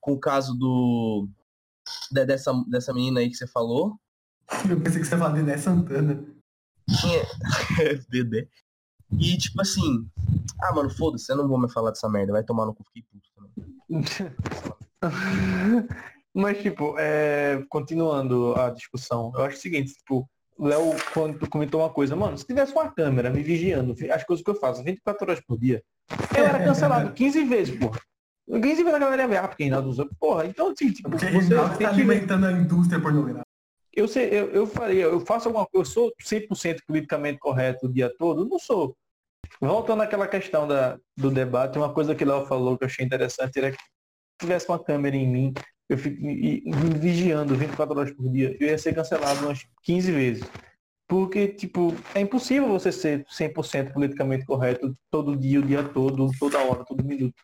com 0.00 0.12
o 0.12 0.20
caso 0.20 0.54
do 0.54 1.28
dessa, 2.10 2.52
dessa 2.68 2.92
menina 2.92 3.20
aí 3.20 3.28
que 3.28 3.36
você 3.36 3.46
falou. 3.46 3.98
Eu 4.68 4.80
pensei 4.80 5.00
que 5.00 5.06
você 5.06 5.16
falava 5.16 5.36
Dedé 5.36 5.56
Santana. 5.56 6.24
É, 7.80 7.94
Dedé. 8.10 8.48
E 9.12 9.36
tipo 9.36 9.60
assim, 9.60 10.08
ah, 10.60 10.74
mano, 10.74 10.90
foda-se, 10.90 11.30
eu 11.30 11.36
não 11.36 11.46
vou 11.46 11.60
me 11.60 11.70
falar 11.70 11.90
dessa 11.90 12.08
merda, 12.08 12.32
vai 12.32 12.42
tomar 12.42 12.66
no 12.66 12.74
cu, 12.74 12.82
fiquei 12.84 13.04
puto 13.04 13.28
também. 13.36 14.04
Mas, 16.36 16.60
tipo, 16.60 16.94
é, 16.98 17.64
continuando 17.70 18.54
a 18.56 18.68
discussão, 18.68 19.32
eu 19.34 19.44
acho 19.44 19.56
o 19.56 19.60
seguinte, 19.60 19.94
tipo, 19.94 20.28
Léo, 20.58 20.94
quando 21.14 21.48
comentou 21.48 21.80
uma 21.80 21.88
coisa, 21.88 22.14
mano, 22.14 22.36
se 22.36 22.46
tivesse 22.46 22.72
uma 22.72 22.90
câmera 22.90 23.30
me 23.30 23.42
vigiando, 23.42 23.94
as 24.10 24.22
coisas 24.22 24.44
que 24.44 24.50
eu 24.50 24.54
faço 24.54 24.84
24 24.84 25.30
horas 25.30 25.42
por 25.46 25.58
dia, 25.58 25.82
eu 26.36 26.44
era 26.44 26.62
cancelado 26.62 27.14
15 27.14 27.42
vezes, 27.44 27.78
porra. 27.78 27.98
15 28.46 28.82
vezes 28.82 28.94
a 28.94 28.98
galera 28.98 29.22
ia 29.22 29.28
ver, 29.28 29.36
ah, 29.38 29.48
porque 29.48 29.62
Reinaldo 29.62 29.88
usa, 29.88 30.06
porra, 30.20 30.44
então 30.44 30.68
assim, 30.68 30.92
tipo, 30.92 31.08
porque 31.08 31.24
você 31.24 31.54
tá 31.54 31.70
tem 31.70 31.86
alimentando 31.86 32.44
a 32.44 32.52
indústria 32.52 33.00
pornográfica. 33.00 33.46
Eu 33.94 34.06
sei, 34.06 34.28
eu, 34.28 34.50
eu 34.50 34.66
faria, 34.66 35.04
eu 35.04 35.20
faço 35.20 35.48
alguma 35.48 35.64
coisa, 35.64 35.88
eu 35.88 35.90
sou 35.90 36.12
100% 36.22 36.80
politicamente 36.86 37.38
correto 37.38 37.86
o 37.86 37.90
dia 37.90 38.12
todo? 38.14 38.46
Não 38.46 38.58
sou. 38.58 38.94
Voltando 39.58 40.02
àquela 40.02 40.28
questão 40.28 40.68
da, 40.68 40.98
do 41.16 41.30
debate, 41.30 41.78
uma 41.78 41.94
coisa 41.94 42.14
que 42.14 42.26
Léo 42.26 42.44
falou 42.44 42.76
que 42.76 42.84
eu 42.84 42.88
achei 42.88 43.06
interessante 43.06 43.58
era 43.58 43.70
que 43.70 43.78
se 43.78 44.38
tivesse 44.40 44.68
uma 44.68 44.78
câmera 44.78 45.16
em 45.16 45.26
mim, 45.26 45.54
eu 45.88 45.98
fico 45.98 46.24
me, 46.24 46.62
vigiando 46.98 47.54
24 47.54 47.98
horas 47.98 48.12
por 48.12 48.28
dia, 48.30 48.56
eu 48.58 48.68
ia 48.68 48.78
ser 48.78 48.94
cancelado 48.94 49.46
umas 49.46 49.66
15 49.82 50.12
vezes. 50.12 50.44
Porque, 51.08 51.46
tipo, 51.48 51.94
é 52.14 52.20
impossível 52.20 52.68
você 52.68 52.90
ser 52.90 53.24
100% 53.26 53.92
politicamente 53.92 54.44
correto 54.44 54.92
todo 55.10 55.36
dia, 55.36 55.60
o 55.60 55.62
dia 55.62 55.84
todo, 55.84 56.28
toda 56.38 56.58
hora, 56.58 56.84
todo 56.84 57.04
minuto. 57.04 57.34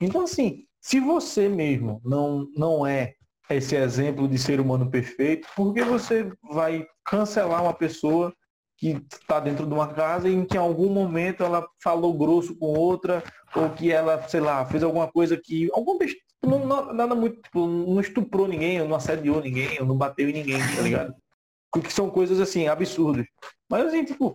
Então, 0.00 0.22
assim, 0.22 0.64
se 0.80 0.98
você 0.98 1.48
mesmo 1.48 2.00
não, 2.04 2.48
não 2.56 2.86
é 2.86 3.14
esse 3.50 3.76
exemplo 3.76 4.26
de 4.26 4.38
ser 4.38 4.60
humano 4.60 4.90
perfeito, 4.90 5.46
por 5.54 5.74
que 5.74 5.82
você 5.82 6.32
vai 6.50 6.86
cancelar 7.04 7.62
uma 7.62 7.74
pessoa 7.74 8.34
que 8.78 9.00
está 9.12 9.38
dentro 9.38 9.66
de 9.66 9.72
uma 9.72 9.88
casa 9.88 10.28
e 10.28 10.34
em 10.34 10.44
que 10.44 10.56
em 10.56 10.60
algum 10.60 10.88
momento 10.88 11.44
ela 11.44 11.64
falou 11.80 12.12
grosso 12.14 12.56
com 12.56 12.66
outra, 12.66 13.22
ou 13.54 13.70
que 13.70 13.92
ela, 13.92 14.26
sei 14.26 14.40
lá, 14.40 14.64
fez 14.66 14.82
alguma 14.82 15.06
coisa 15.06 15.36
que. 15.36 15.68
Algum 15.72 15.98
não, 16.42 16.66
não, 16.66 16.92
nada 16.92 17.14
muito, 17.14 17.40
tipo, 17.40 17.66
não 17.66 18.00
estuprou 18.00 18.48
ninguém, 18.48 18.78
não 18.86 18.96
assediou 18.96 19.40
ninguém, 19.40 19.78
não 19.80 19.96
bateu 19.96 20.28
em 20.28 20.32
ninguém, 20.32 20.58
tá 20.58 20.82
ligado? 20.82 21.14
Porque 21.72 21.90
são 21.90 22.10
coisas 22.10 22.40
assim, 22.40 22.66
absurdas. 22.68 23.26
Mas 23.68 23.86
assim, 23.86 24.04
tipo, 24.04 24.34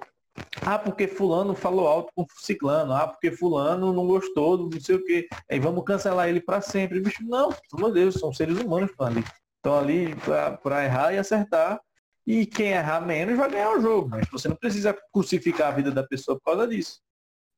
ah, 0.62 0.78
porque 0.78 1.08
fulano 1.08 1.56
falou 1.56 1.88
alto 1.88 2.12
com 2.16 2.26
ciclano, 2.40 2.94
ah, 2.94 3.08
porque 3.08 3.32
fulano 3.32 3.94
não 3.94 4.08
gostou 4.08 4.70
não 4.70 4.80
sei 4.80 4.96
o 4.96 5.04
quê. 5.04 5.28
Aí 5.50 5.60
vamos 5.60 5.84
cancelar 5.84 6.30
ele 6.30 6.42
para 6.42 6.62
sempre. 6.62 7.00
Bicho, 7.00 7.24
não, 7.24 7.50
de 7.50 7.92
Deus, 7.94 8.16
são 8.16 8.34
seres 8.34 8.58
humanos 8.60 8.92
estão 8.92 9.08
ali. 9.08 9.24
Ali 9.64 10.16
para 10.64 10.86
errar 10.86 11.14
e 11.14 11.18
acertar. 11.18 11.80
E 12.26 12.46
quem 12.46 12.70
errar 12.70 13.02
menos 13.02 13.38
vai 13.38 13.50
ganhar 13.50 13.72
o 13.72 13.82
jogo. 13.82 14.10
Mas 14.10 14.28
você 14.32 14.48
não 14.48 14.56
precisa 14.56 14.96
crucificar 15.12 15.70
a 15.70 15.76
vida 15.76 15.92
da 15.92 16.04
pessoa 16.04 16.38
por 16.38 16.44
causa 16.52 16.68
disso. 16.68 17.00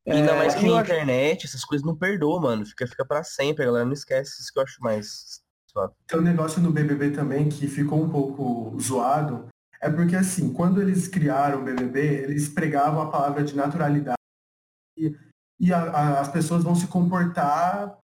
Ainda 0.07 0.31
é, 0.31 0.37
mais 0.37 0.55
que 0.55 0.67
na 0.67 0.81
internet, 0.81 1.45
essas 1.45 1.63
coisas 1.63 1.85
não 1.85 1.95
perdoam, 1.95 2.41
mano. 2.41 2.65
Fica, 2.65 2.87
fica 2.87 3.05
pra 3.05 3.23
sempre, 3.23 3.63
a 3.63 3.67
galera 3.67 3.85
não 3.85 3.93
esquece. 3.93 4.41
Isso 4.41 4.51
que 4.51 4.59
eu 4.59 4.63
acho 4.63 4.81
mais. 4.81 5.41
Tem 6.07 6.19
um 6.19 6.23
negócio 6.23 6.61
no 6.61 6.71
BBB 6.71 7.11
também 7.11 7.47
que 7.47 7.67
ficou 7.67 8.01
um 8.01 8.09
pouco 8.09 8.79
zoado. 8.79 9.47
É 9.81 9.89
porque, 9.89 10.15
assim, 10.15 10.51
quando 10.51 10.81
eles 10.81 11.07
criaram 11.07 11.61
o 11.61 11.63
BBB, 11.63 12.23
eles 12.23 12.49
pregavam 12.49 13.01
a 13.01 13.09
palavra 13.09 13.43
de 13.43 13.55
naturalidade. 13.55 14.17
E, 14.97 15.15
e 15.59 15.73
a, 15.73 15.83
a, 15.83 16.19
as 16.19 16.27
pessoas 16.29 16.63
vão 16.63 16.75
se 16.75 16.87
comportar 16.87 17.97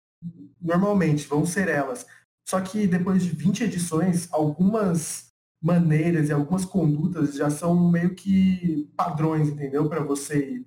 normalmente, 0.61 1.27
vão 1.27 1.47
ser 1.47 1.69
elas. 1.69 2.07
Só 2.49 2.61
que 2.61 2.87
depois 2.87 3.23
de 3.23 3.31
20 3.31 3.65
edições, 3.65 4.29
algumas 4.33 5.33
maneiras 5.63 6.29
e 6.29 6.33
algumas 6.33 6.65
condutas 6.65 7.35
já 7.35 7.49
são 7.49 7.91
meio 7.91 8.15
que 8.15 8.91
padrões, 8.97 9.49
entendeu? 9.49 9.89
Para 9.89 10.03
você 10.03 10.65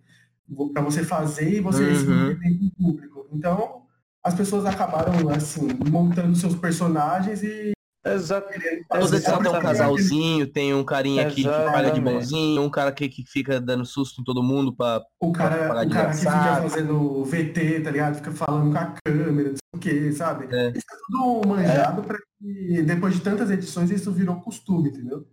para 0.74 0.84
você 0.84 1.04
fazer 1.04 1.50
e 1.50 1.60
você 1.60 1.84
uhum. 1.84 1.90
receber 1.90 2.72
público. 2.78 3.28
Então, 3.32 3.84
as 4.24 4.34
pessoas 4.34 4.66
acabaram, 4.66 5.30
assim, 5.30 5.68
montando 5.90 6.36
seus 6.36 6.56
personagens 6.56 7.44
e. 7.44 7.74
Exato. 8.06 8.48
Toda 8.88 9.16
edição 9.16 9.42
tem 9.42 9.52
um 9.52 9.60
casalzinho, 9.60 10.48
tem 10.48 10.74
um 10.76 10.84
carinha 10.84 11.28
aqui 11.28 11.42
que 11.42 11.50
paga 11.50 11.90
de 11.90 12.00
bonzinho, 12.00 12.62
um 12.62 12.70
cara 12.70 12.92
que, 12.92 13.10
que 13.10 13.24
fica 13.24 13.60
dando 13.60 13.84
susto 13.84 14.22
em 14.22 14.24
todo 14.24 14.44
mundo 14.44 14.76
pra. 14.76 15.02
O 15.20 15.32
cara, 15.32 15.70
pra 15.70 15.86
o 15.86 15.90
cara 15.90 16.10
que 16.12 16.18
fica 16.18 16.62
fazendo 16.70 17.24
VT, 17.26 17.82
tá 17.82 17.90
ligado? 17.90 18.16
Fica 18.16 18.32
falando 18.32 18.72
com 18.72 18.78
a 18.78 18.94
câmera, 19.04 19.50
não 19.50 19.56
sei 19.56 19.76
o 19.76 19.80
que, 19.80 20.12
sabe? 20.12 20.56
É. 20.56 20.70
Isso 20.70 20.86
é 20.92 20.98
tudo 21.08 21.48
manjado 21.48 22.02
é. 22.02 22.06
pra 22.06 22.18
que 22.40 22.84
depois 22.84 23.16
de 23.16 23.22
tantas 23.22 23.50
edições 23.50 23.90
isso 23.90 24.12
virou 24.12 24.36
costume, 24.40 24.90
entendeu? 24.90 25.26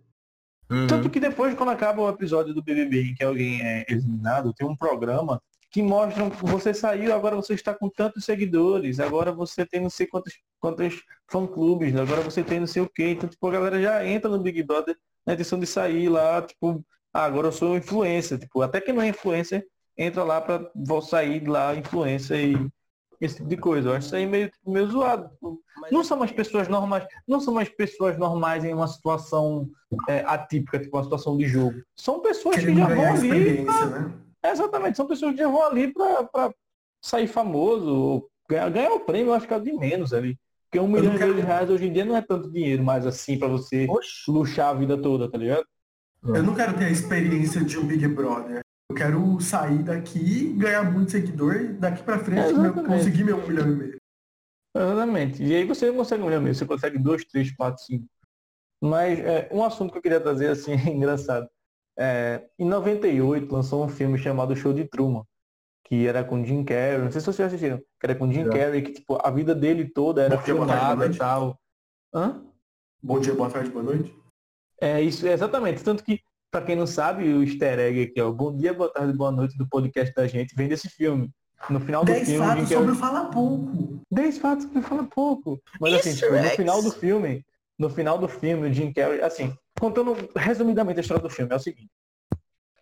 Uhum. 0.73 0.87
Tanto 0.87 1.07
que 1.07 1.19
depois, 1.19 1.53
quando 1.53 1.69
acaba 1.69 2.01
o 2.01 2.09
episódio 2.09 2.51
do 2.51 2.63
BBB 2.63 3.03
em 3.03 3.13
que 3.13 3.23
alguém 3.23 3.61
é 3.61 3.85
eliminado, 3.87 4.53
tem 4.53 4.67
um 4.67 4.75
programa 4.75 5.39
que 5.69 5.83
mostra 5.83 6.29
que 6.31 6.45
você 6.45 6.73
saiu, 6.73 7.13
agora 7.13 7.35
você 7.35 7.53
está 7.53 7.75
com 7.75 7.87
tantos 7.87 8.25
seguidores, 8.25 8.99
agora 8.99 9.31
você 9.31 9.65
tem 9.65 9.81
não 9.81 9.89
sei 9.89 10.07
quantos, 10.07 10.33
quantos 10.59 11.01
fã-clubes, 11.27 11.95
agora 11.95 12.21
você 12.21 12.43
tem 12.43 12.59
não 12.59 12.67
sei 12.67 12.81
o 12.81 12.89
quê. 12.89 13.09
Então, 13.11 13.29
tipo, 13.29 13.47
a 13.47 13.51
galera 13.51 13.79
já 13.81 14.05
entra 14.05 14.29
no 14.29 14.39
Big 14.39 14.63
Brother 14.63 14.95
na 15.23 15.33
intenção 15.33 15.59
de 15.59 15.67
sair 15.67 16.09
lá, 16.09 16.41
tipo, 16.41 16.83
ah, 17.13 17.25
agora 17.25 17.47
eu 17.47 17.51
sou 17.51 17.77
influencer. 17.77 18.39
Tipo, 18.39 18.63
até 18.63 18.81
que 18.81 18.91
não 18.91 19.01
é 19.01 19.09
influencer, 19.09 19.65
entra 19.95 20.23
lá 20.23 20.41
para 20.41 20.71
vou 20.75 21.01
sair 21.03 21.47
lá 21.47 21.75
influencer 21.75 22.39
e 22.39 22.71
esse 23.25 23.37
tipo 23.37 23.49
de 23.49 23.57
coisa. 23.57 23.89
Eu 23.89 23.93
acho 23.93 24.07
isso 24.07 24.15
aí 24.15 24.25
meio, 24.25 24.51
meio 24.65 24.87
zoado. 24.87 25.29
Não 25.91 26.03
são 26.03 26.17
mais 26.17 26.31
pessoas 26.31 26.67
normais, 26.67 27.05
não 27.27 27.39
são 27.39 27.53
mais 27.53 27.69
pessoas 27.69 28.17
normais 28.17 28.63
em 28.63 28.73
uma 28.73 28.87
situação 28.87 29.69
é, 30.07 30.23
atípica, 30.25 30.79
tipo 30.79 30.97
uma 30.97 31.03
situação 31.03 31.37
de 31.37 31.47
jogo. 31.47 31.81
São 31.95 32.21
pessoas 32.21 32.57
que 32.57 32.73
já 32.73 32.87
vão 32.87 33.13
ali. 33.13 33.63
Pra... 33.63 33.85
Né? 33.85 34.13
exatamente, 34.45 34.97
são 34.97 35.07
pessoas 35.07 35.33
que 35.33 35.39
já 35.39 35.47
vão 35.47 35.63
ali 35.63 35.93
para 35.93 36.53
sair 37.01 37.27
famoso, 37.27 38.27
ganhar, 38.49 38.69
ganhar 38.69 38.91
o 38.91 38.99
prêmio, 38.99 39.31
eu 39.31 39.33
acho 39.33 39.47
que 39.47 39.53
é 39.53 39.59
de 39.59 39.73
menos 39.73 40.13
ali. 40.13 40.37
Porque 40.69 40.79
um 40.79 40.87
milhão 40.87 41.15
quero... 41.17 41.35
de 41.35 41.41
reais 41.41 41.69
hoje 41.69 41.85
em 41.85 41.93
dia 41.93 42.03
não 42.03 42.17
é 42.17 42.21
tanto 42.21 42.51
dinheiro 42.51 42.83
mais 42.83 43.05
assim 43.05 43.37
para 43.37 43.47
você 43.47 43.85
Oxi. 43.89 44.31
luxar 44.31 44.69
a 44.69 44.73
vida 44.73 44.99
toda, 44.99 45.29
tá 45.29 45.37
ligado? 45.37 45.65
Eu 46.23 46.41
não 46.41 46.55
quero 46.55 46.75
ter 46.77 46.85
a 46.85 46.89
experiência 46.89 47.63
de 47.63 47.77
um 47.77 47.85
Big 47.85 48.07
Brother. 48.07 48.62
Eu 48.93 48.95
quero 48.95 49.41
sair 49.41 49.81
daqui, 49.81 50.53
ganhar 50.53 50.83
muito 50.83 51.09
seguidor 51.09 51.55
e 51.55 51.73
daqui 51.73 52.03
para 52.03 52.19
frente 52.19 52.53
é 52.53 52.83
conseguir 52.87 53.23
meu 53.23 53.37
um 53.37 53.47
milhão 53.47 53.71
e 53.71 53.75
meio. 53.75 53.97
Exatamente. 54.75 55.43
E 55.43 55.55
aí 55.55 55.65
você 55.65 55.87
não 55.87 55.95
consegue 55.95 56.21
um 56.21 56.25
milhão 56.27 56.41
e 56.41 56.43
meio, 56.43 56.55
você 56.55 56.63
consegue 56.63 56.99
dois, 56.99 57.25
três, 57.25 57.51
quatro, 57.55 57.83
cinco. 57.83 58.05
Mas 58.79 59.17
é, 59.19 59.49
um 59.51 59.63
assunto 59.63 59.91
que 59.91 59.97
eu 59.97 60.01
queria 60.01 60.19
trazer 60.19 60.49
assim, 60.49 60.73
é 60.77 60.91
engraçado. 60.91 61.49
É, 61.97 62.47
em 62.59 62.65
98 62.65 63.51
lançou 63.51 63.83
um 63.83 63.89
filme 63.89 64.15
chamado 64.19 64.55
Show 64.55 64.73
de 64.73 64.85
Truman, 64.85 65.23
que 65.85 66.05
era 66.05 66.23
com 66.23 66.45
Jim 66.45 66.63
Carrey, 66.63 66.99
não 66.99 67.11
sei 67.11 67.19
se 67.19 67.25
vocês 67.25 67.47
assistiram, 67.47 67.79
que 67.79 68.05
era 68.05 68.13
com 68.13 68.31
Jim 68.31 68.41
é. 68.41 68.49
Carrey, 68.49 68.83
que 68.83 68.93
tipo, 68.93 69.17
a 69.25 69.31
vida 69.31 69.55
dele 69.55 69.89
toda 69.89 70.21
era 70.21 70.37
Bom 70.37 70.43
filmada 70.43 71.07
e 71.07 71.17
tal. 71.17 71.59
Hã? 72.13 72.45
Bom 73.01 73.19
dia, 73.19 73.33
boa 73.33 73.49
tarde, 73.49 73.71
boa 73.71 73.83
noite. 73.83 74.15
É 74.79 75.01
isso, 75.01 75.27
exatamente. 75.27 75.83
Tanto 75.83 76.03
que 76.03 76.21
para 76.53 76.63
quem 76.63 76.75
não 76.75 76.85
sabe, 76.85 77.33
o 77.33 77.41
easter 77.41 77.79
egg 77.79 78.03
aqui, 78.03 78.21
ó, 78.21 78.31
Bom 78.31 78.55
Dia, 78.55 78.75
Boa 78.75 78.93
Tarde, 78.93 79.11
Boa 79.17 79.31
Noite 79.31 79.57
do 79.57 79.67
podcast 79.67 80.13
da 80.13 80.27
gente 80.27 80.53
vem 80.53 80.67
desse 80.67 80.87
filme. 80.87 81.31
No 81.67 81.79
final 81.79 82.05
do 82.05 82.11
Dez 82.11 82.29
filme. 82.29 82.45
fatos 82.45 82.69
sobre 82.69 82.91
eu... 82.91 82.95
Fala 82.95 83.25
Pouco. 83.31 83.99
Dez 84.11 84.37
fatos 84.37 84.65
sobre 84.65 84.81
Fala 84.83 85.03
Pouco. 85.03 85.59
Mas 85.81 85.95
assim, 85.95 86.13
tipo, 86.13 86.31
no 86.31 86.49
final 86.49 86.83
do 86.83 86.91
filme, 86.91 87.43
no 87.79 87.89
final 87.89 88.19
do 88.19 88.27
filme, 88.27 88.69
o 88.69 88.73
Jim 88.73 88.93
Carrey, 88.93 89.19
assim, 89.21 89.51
contando 89.79 90.15
resumidamente 90.35 90.99
a 90.99 91.01
história 91.01 91.23
do 91.23 91.29
filme, 91.29 91.51
é 91.51 91.55
o 91.55 91.59
seguinte. 91.59 91.89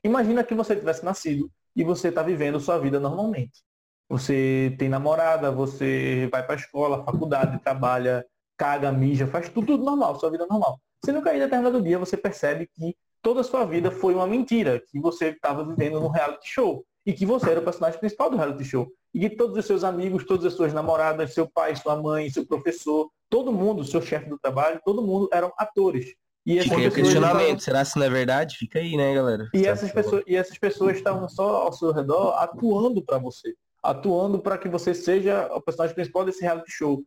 Imagina 0.03 0.43
que 0.43 0.53
você 0.53 0.75
tivesse 0.75 1.05
nascido 1.05 1.49
e 1.73 1.81
você 1.81 2.09
está 2.09 2.21
vivendo 2.21 2.59
sua 2.59 2.77
vida 2.77 2.99
normalmente. 2.99 3.63
Você 4.09 4.75
tem 4.77 4.89
namorada, 4.89 5.49
você 5.49 6.27
vai 6.29 6.43
para 6.43 6.55
a 6.55 6.59
escola, 6.59 7.05
faculdade, 7.05 7.57
trabalha, 7.59 8.25
caga, 8.57 8.91
mija, 8.91 9.27
faz 9.27 9.47
tudo, 9.47 9.67
tudo 9.67 9.85
normal, 9.85 10.19
sua 10.19 10.29
vida 10.29 10.45
normal. 10.45 10.77
Sendo 11.05 11.21
que 11.21 11.29
aí, 11.29 11.39
determinado 11.39 11.81
dia, 11.81 11.97
você 11.97 12.17
percebe 12.17 12.67
que 12.67 12.93
toda 13.21 13.41
a 13.41 13.43
sua 13.43 13.65
vida 13.65 13.91
foi 13.91 14.13
uma 14.13 14.27
mentira, 14.27 14.81
que 14.89 14.99
você 14.99 15.29
estava 15.29 15.63
vivendo 15.63 15.99
num 15.99 16.09
reality 16.09 16.47
show 16.49 16.85
e 17.05 17.13
que 17.13 17.25
você 17.25 17.49
era 17.49 17.59
o 17.59 17.63
personagem 17.63 17.99
principal 17.99 18.29
do 18.29 18.37
reality 18.37 18.63
show. 18.63 18.87
E 19.13 19.19
que 19.19 19.35
todos 19.35 19.57
os 19.57 19.65
seus 19.65 19.83
amigos, 19.83 20.25
todas 20.25 20.45
as 20.45 20.53
suas 20.53 20.73
namoradas, 20.73 21.33
seu 21.33 21.49
pai, 21.49 21.75
sua 21.75 21.95
mãe, 21.95 22.29
seu 22.29 22.45
professor, 22.45 23.09
todo 23.29 23.51
mundo, 23.51 23.83
seu 23.83 24.01
chefe 24.01 24.29
do 24.29 24.39
trabalho, 24.39 24.79
todo 24.85 25.01
mundo 25.01 25.29
eram 25.33 25.51
atores. 25.57 26.13
E 26.45 26.59
Fica 26.61 26.75
aí 26.75 26.87
o 26.87 26.91
questionamento, 26.91 27.59
estavam... 27.59 27.59
será 27.59 27.85
se 27.85 27.99
não 27.99 28.05
é 28.05 28.09
verdade? 28.09 28.57
Fica 28.57 28.79
aí, 28.79 28.97
né, 28.97 29.13
galera? 29.13 29.49
E 29.53 29.65
essas, 29.65 29.91
pessoas, 29.91 30.23
e 30.25 30.35
essas 30.35 30.57
pessoas 30.57 30.97
estavam 30.97 31.27
só 31.29 31.63
ao 31.63 31.73
seu 31.73 31.91
redor 31.91 32.33
atuando 32.37 33.03
para 33.03 33.17
você. 33.17 33.53
Atuando 33.83 34.39
para 34.39 34.57
que 34.57 34.69
você 34.69 34.93
seja 34.93 35.47
o 35.53 35.61
personagem 35.61 35.93
principal 35.95 36.25
desse 36.25 36.41
reality 36.41 36.71
show. 36.71 37.03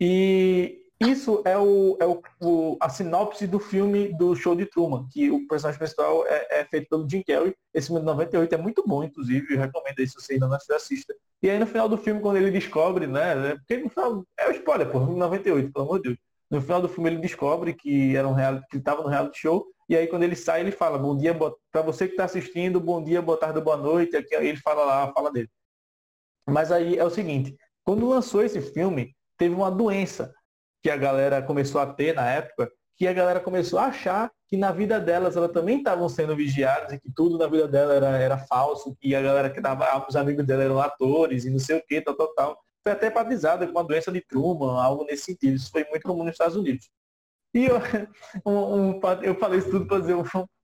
E 0.00 0.87
isso 1.00 1.42
é, 1.44 1.56
o, 1.56 1.96
é 2.00 2.06
o, 2.06 2.20
o, 2.40 2.76
a 2.80 2.88
sinopse 2.88 3.46
do 3.46 3.60
filme 3.60 4.12
do 4.14 4.34
show 4.34 4.56
de 4.56 4.66
Truman, 4.66 5.06
que 5.12 5.30
o 5.30 5.46
personagem 5.46 5.78
principal 5.78 6.26
é, 6.26 6.60
é 6.60 6.64
feito 6.64 6.88
pelo 6.88 7.08
Jim 7.08 7.22
Carrey. 7.22 7.54
Esse 7.72 7.86
filme 7.86 8.00
de 8.00 8.06
98 8.06 8.52
é 8.52 8.58
muito 8.58 8.82
bom, 8.84 9.04
inclusive, 9.04 9.54
eu 9.54 9.60
recomendo 9.60 10.00
aí 10.00 10.08
se 10.08 10.14
você 10.14 10.32
ainda 10.32 10.48
não 10.48 10.56
assista. 10.56 11.14
E 11.40 11.48
aí 11.48 11.56
no 11.56 11.66
final 11.68 11.88
do 11.88 11.96
filme, 11.96 12.20
quando 12.20 12.38
ele 12.38 12.50
descobre, 12.50 13.06
né? 13.06 13.54
Porque 13.58 13.76
no 13.76 13.88
final. 13.88 14.24
É 14.36 14.48
o 14.48 14.52
spoiler, 14.52 14.90
pô, 14.90 14.98
98, 14.98 15.72
pelo 15.72 15.84
amor 15.84 15.98
de 15.98 16.08
Deus. 16.08 16.18
No 16.50 16.60
final 16.60 16.82
do 16.82 16.88
filme 16.88 17.10
ele 17.10 17.20
descobre 17.20 17.74
que 17.74 18.16
era 18.16 18.26
um 18.26 18.32
reality, 18.32 18.66
que 18.68 18.78
estava 18.78 19.02
no 19.02 19.08
reality 19.08 19.38
show. 19.38 19.66
E 19.88 19.96
aí 19.96 20.08
quando 20.08 20.24
ele 20.24 20.34
sai, 20.34 20.62
ele 20.62 20.72
fala, 20.72 20.98
bom 20.98 21.16
dia, 21.16 21.32
para 21.70 21.82
você 21.82 22.06
que 22.06 22.14
está 22.14 22.24
assistindo, 22.24 22.80
bom 22.80 23.02
dia, 23.02 23.22
boa 23.22 23.38
tarde, 23.38 23.60
boa 23.60 23.76
noite. 23.76 24.16
Aqui, 24.16 24.34
ele 24.34 24.56
fala 24.56 24.84
lá, 24.84 25.12
fala 25.12 25.30
dele. 25.30 25.48
Mas 26.44 26.72
aí 26.72 26.98
é 26.98 27.04
o 27.04 27.10
seguinte, 27.10 27.56
quando 27.84 28.08
lançou 28.08 28.42
esse 28.42 28.60
filme, 28.60 29.14
teve 29.36 29.54
uma 29.54 29.70
doença 29.70 30.34
que 30.82 30.90
a 30.90 30.96
galera 30.96 31.42
começou 31.42 31.80
a 31.80 31.86
ter 31.86 32.14
na 32.14 32.28
época, 32.28 32.70
que 32.96 33.06
a 33.06 33.12
galera 33.12 33.40
começou 33.40 33.78
a 33.78 33.86
achar 33.86 34.30
que 34.48 34.56
na 34.56 34.72
vida 34.72 34.98
delas 34.98 35.36
elas 35.36 35.52
também 35.52 35.78
estavam 35.78 36.08
sendo 36.08 36.34
vigiadas 36.34 36.92
e 36.92 36.98
que 36.98 37.12
tudo 37.12 37.38
na 37.38 37.46
vida 37.46 37.68
dela 37.68 37.94
era, 37.94 38.18
era 38.18 38.38
falso, 38.38 38.96
que 39.00 39.14
a 39.14 39.22
galera 39.22 39.50
que 39.50 39.60
dava, 39.60 40.06
os 40.08 40.16
amigos 40.16 40.44
dela 40.44 40.64
eram 40.64 40.80
atores 40.80 41.44
e 41.44 41.50
não 41.50 41.58
sei 41.58 41.76
o 41.76 41.86
que, 41.86 42.00
tal, 42.00 42.14
tal, 42.14 42.34
tal. 42.34 42.58
Foi 42.82 42.92
até 42.92 43.10
batizada 43.10 43.66
com 43.66 43.72
uma 43.72 43.84
doença 43.84 44.10
de 44.10 44.20
Truman, 44.20 44.82
algo 44.82 45.04
nesse 45.04 45.24
sentido. 45.24 45.56
Isso 45.56 45.70
foi 45.70 45.84
muito 45.84 46.02
comum 46.02 46.24
nos 46.24 46.32
Estados 46.32 46.56
Unidos. 46.56 46.88
E 47.54 47.66
eu, 47.66 47.76
um, 48.44 48.96
um, 48.96 49.00
eu 49.22 49.34
falei 49.34 49.58
isso 49.58 49.70
tudo 49.70 49.86
para 49.86 50.00
dizer 50.00 50.16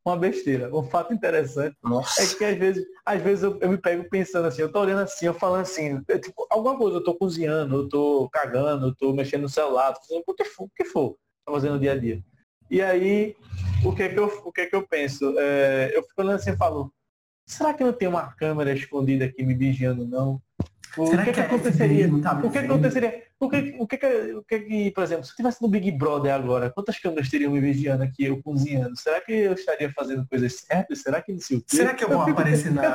uma 0.05 0.17
besteira. 0.17 0.75
Um 0.75 0.83
fato 0.83 1.15
interessante 1.15 1.77
Nossa. 1.83 2.23
é 2.23 2.27
que 2.27 2.45
às 2.45 2.59
vezes, 2.59 2.85
às 3.05 3.23
vezes 3.23 3.45
eu, 3.45 3.59
eu, 3.61 3.71
me 3.71 3.79
pego 3.79 4.09
pensando 4.11 4.47
assim, 4.47 4.63
eu 4.63 4.71
tô 4.71 4.81
olhando 4.81 5.01
assim, 5.01 5.27
eu 5.27 5.35
falando 5.35 5.63
assim, 5.63 6.03
é, 6.09 6.19
tipo, 6.19 6.47
alguma 6.51 6.77
coisa, 6.77 6.99
eu 6.99 7.05
tô 7.05 7.15
cozinhando, 7.15 7.77
eu 7.77 7.89
tô 7.89 8.29
cagando, 8.31 8.89
eu 8.89 8.95
tô 8.95 9.13
mexendo 9.13 9.43
no 9.43 9.49
celular, 9.49 9.95
tô 9.95 10.01
fazendo 10.01 10.25
o 10.27 10.35
que 10.35 10.45
for, 10.45 10.65
o 10.65 10.71
que 10.77 10.85
for, 10.85 11.17
tô 11.47 11.53
fazendo 11.53 11.75
no 11.75 11.81
dia 11.81 11.93
a 11.93 11.99
dia. 11.99 12.23
E 12.71 12.83
aí, 12.83 13.37
o 13.85 13.95
que 13.95 14.03
é 14.03 14.09
que 14.09 14.19
eu, 14.19 14.27
o 14.45 14.53
que 14.53 14.63
é 14.63 14.67
que 14.67 14.77
eu 14.77 14.87
penso? 14.87 15.39
É, 15.39 15.93
eu 15.95 16.03
fico 16.03 16.21
olhando 16.21 16.37
assim 16.37 16.51
e 16.51 16.57
falo, 16.57 16.93
será 17.47 17.73
que 17.73 17.85
não 17.85 17.93
tem 17.93 18.09
uma 18.09 18.33
câmera 18.35 18.73
escondida 18.73 19.25
aqui 19.25 19.43
me 19.43 19.55
vigiando, 19.55 20.07
não? 20.07 20.41
O 20.97 21.11
que, 21.11 21.17
que, 21.17 21.33
que, 21.33 21.41
aconteceria? 21.41 22.11
Tá 22.23 22.39
o 22.39 22.43
que, 22.43 22.51
que 22.51 22.59
aconteceria? 22.59 23.23
O 23.41 23.49
que, 23.49 23.77
o 23.79 23.87
que, 23.87 23.97
o 24.37 24.43
que, 24.45 24.91
por 24.93 25.05
exemplo, 25.05 25.25
se 25.25 25.31
eu 25.31 25.33
estivesse 25.33 25.63
no 25.63 25.69
Big 25.69 25.91
Brother 25.93 26.33
agora, 26.33 26.71
quantas 26.71 26.99
câmeras 26.99 27.29
teriam 27.29 27.53
me 27.53 27.61
vigiando 27.61 28.03
aqui, 28.03 28.25
eu 28.25 28.43
cozinhando? 28.43 28.97
Será 28.97 29.21
que 29.21 29.33
eu 29.33 29.53
estaria 29.55 29.93
fazendo 29.93 30.27
coisas 30.27 30.55
certas? 30.61 31.03
Será 31.03 31.21
que 31.21 31.33
não 31.33 31.41
sei 31.41 31.59
o 31.59 31.61
quê? 31.61 31.77
Será 31.77 31.95
que 31.95 32.05
eu 32.05 32.09
vou 32.09 32.27
eu 32.27 32.33
aparecer 32.33 32.73
na 32.73 32.95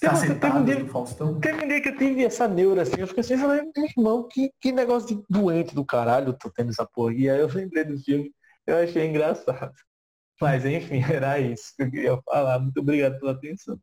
cacetadas 0.00 0.78
do 0.78 0.86
Faustão? 0.86 1.40
Teve 1.40 1.64
um 1.64 1.68
dia 1.68 1.80
que 1.80 1.88
eu 1.88 1.96
tive 1.96 2.24
essa 2.24 2.48
neura 2.48 2.82
assim, 2.82 2.96
eu 2.98 3.06
fiquei 3.06 3.20
assim, 3.20 3.36
falei, 3.36 3.62
irmão, 3.76 4.26
que, 4.28 4.50
que 4.60 4.72
negócio 4.72 5.08
de 5.08 5.22
doente 5.28 5.74
do 5.74 5.84
caralho 5.84 6.32
tô 6.32 6.50
tendo 6.50 6.70
essa 6.70 6.86
porra. 6.86 7.14
E 7.14 7.28
aí 7.28 7.40
eu 7.40 7.48
lembrei 7.48 7.84
do 7.84 7.98
filme, 7.98 8.32
eu 8.66 8.76
achei 8.78 9.06
engraçado. 9.06 9.74
Mas 10.40 10.64
enfim, 10.64 11.02
era 11.12 11.38
isso 11.38 11.74
que 11.76 11.82
eu 11.82 11.90
queria 11.90 12.22
falar. 12.22 12.58
Muito 12.58 12.80
obrigado 12.80 13.18
pela 13.18 13.32
atenção. 13.32 13.78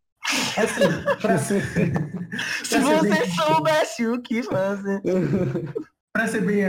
Assim, 0.57 1.19
pra 1.21 1.37
ser... 1.39 1.63
Se 2.63 2.79
você 2.79 3.09
bem... 3.09 3.31
soubesse 3.31 4.07
o 4.07 4.21
que 4.21 4.43
fazer. 4.43 5.01
pra 6.13 6.27
ser 6.27 6.41
bem. 6.41 6.63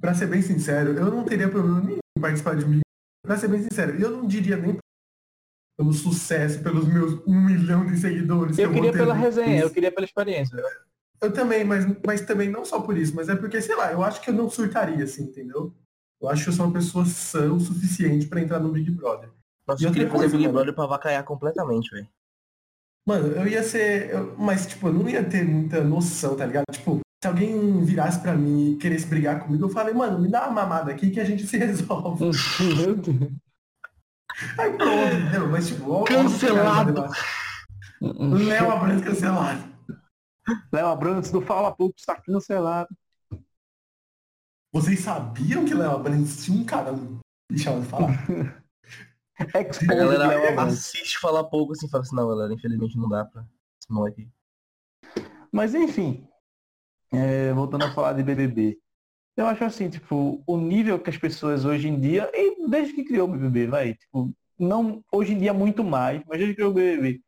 Pra 0.00 0.14
ser 0.14 0.26
bem 0.26 0.42
sincero, 0.42 0.92
eu 0.92 1.10
não 1.10 1.24
teria 1.24 1.48
problema 1.48 1.80
nenhum 1.80 1.98
em 2.16 2.20
participar 2.20 2.56
de 2.56 2.66
mim. 2.66 2.80
Pra 3.24 3.36
ser 3.36 3.46
bem 3.48 3.62
sincero, 3.62 3.96
eu 4.00 4.10
não 4.10 4.26
diria 4.26 4.56
nem 4.56 4.76
pelo 5.78 5.92
sucesso, 5.92 6.62
pelos 6.62 6.86
meus 6.86 7.20
um 7.26 7.40
milhão 7.40 7.86
de 7.86 7.96
seguidores. 7.96 8.58
Eu 8.58 8.68
que 8.68 8.74
queria 8.74 8.90
eu 8.90 8.94
pela 8.94 9.14
resenha, 9.14 9.56
isso. 9.56 9.66
eu 9.66 9.70
queria 9.70 9.92
pela 9.92 10.04
experiência. 10.04 10.60
Eu 11.20 11.32
também, 11.32 11.64
mas, 11.64 11.86
mas 12.04 12.20
também 12.22 12.50
não 12.50 12.64
só 12.64 12.80
por 12.80 12.96
isso, 12.98 13.14
mas 13.14 13.28
é 13.28 13.36
porque, 13.36 13.60
sei 13.62 13.76
lá, 13.76 13.92
eu 13.92 14.02
acho 14.02 14.20
que 14.20 14.30
eu 14.30 14.34
não 14.34 14.50
surtaria, 14.50 15.04
assim, 15.04 15.22
entendeu? 15.22 15.72
Eu 16.20 16.28
acho 16.28 16.42
que 16.42 16.50
eu 16.50 16.52
sou 16.52 16.66
uma 16.66 16.72
pessoa 16.72 17.04
sã 17.04 17.52
o 17.52 17.60
suficiente 17.60 18.26
para 18.26 18.40
entrar 18.40 18.58
no 18.58 18.72
Big 18.72 18.90
Brother. 18.90 19.30
Nossa, 19.66 19.84
eu 19.84 19.92
queria 19.92 20.10
fazer 20.10 20.28
Big 20.36 20.48
Brother 20.48 20.74
pra 20.74 20.86
vacaiar 20.86 21.24
completamente, 21.24 21.90
velho. 21.90 22.08
Mano, 23.06 23.28
eu 23.28 23.46
ia 23.46 23.62
ser. 23.62 24.10
Eu, 24.10 24.36
mas, 24.38 24.66
tipo, 24.66 24.88
eu 24.88 24.92
não 24.92 25.08
ia 25.08 25.28
ter 25.28 25.44
muita 25.44 25.82
noção, 25.82 26.36
tá 26.36 26.46
ligado? 26.46 26.64
Tipo, 26.70 27.00
se 27.22 27.28
alguém 27.28 27.84
virasse 27.84 28.20
pra 28.20 28.34
mim 28.34 28.72
e 28.72 28.76
queresse 28.76 29.06
brigar 29.06 29.40
comigo, 29.40 29.64
eu 29.64 29.70
falei, 29.70 29.94
mano, 29.94 30.20
me 30.20 30.28
dá 30.28 30.48
uma 30.48 30.62
mamada 30.62 30.92
aqui 30.92 31.10
que 31.10 31.20
a 31.20 31.24
gente 31.24 31.46
se 31.46 31.56
resolve. 31.56 32.24
Aí 34.58 34.76
pronto, 34.76 35.14
entendeu? 35.14 35.48
Mas 35.48 35.68
tipo, 35.68 36.04
Cancelado. 36.04 37.04
Léo 38.00 38.70
Abrantes 38.70 39.04
cancelado. 39.04 39.72
Léo 40.72 40.86
Abrantes 40.88 41.30
do 41.30 41.40
Fala 41.40 41.72
Pouco 41.72 41.94
está 41.96 42.16
cancelado. 42.16 42.88
Vocês 44.72 45.00
sabiam 45.00 45.64
que 45.64 45.74
Léo 45.74 45.92
Abrantes 45.92 46.44
tinha 46.44 46.58
um 46.58 46.64
cara. 46.64 46.92
Deixa 47.50 47.70
eu 47.70 47.82
falar. 47.82 48.61
a 49.88 49.94
galera 49.94 50.62
assiste 50.62 51.18
falar 51.18 51.44
pouco 51.44 51.72
assim, 51.72 51.88
fala 51.88 52.02
assim, 52.02 52.14
não, 52.14 52.28
galera, 52.28 52.52
infelizmente 52.52 52.96
não 52.96 53.08
dá 53.08 53.24
pra 53.24 53.44
esse 53.80 53.92
moleque. 53.92 54.28
Mas 55.50 55.74
enfim, 55.74 56.26
é, 57.12 57.52
voltando 57.52 57.84
a 57.84 57.92
falar 57.92 58.12
de 58.14 58.22
BBB. 58.22 58.78
Eu 59.36 59.46
acho 59.46 59.64
assim, 59.64 59.88
tipo, 59.88 60.42
o 60.46 60.56
nível 60.58 60.98
que 60.98 61.10
as 61.10 61.16
pessoas 61.16 61.64
hoje 61.64 61.88
em 61.88 61.98
dia, 61.98 62.30
e 62.34 62.68
desde 62.68 62.94
que 62.94 63.04
criou 63.04 63.28
o 63.28 63.32
BBB, 63.32 63.66
vai, 63.66 63.94
tipo, 63.94 64.30
não, 64.58 65.02
hoje 65.10 65.32
em 65.32 65.38
dia 65.38 65.54
muito 65.54 65.82
mais, 65.82 66.22
mas 66.26 66.38
desde 66.38 66.48
que 66.48 66.56
criou 66.56 66.70
o 66.70 66.74
BBB, 66.74 67.22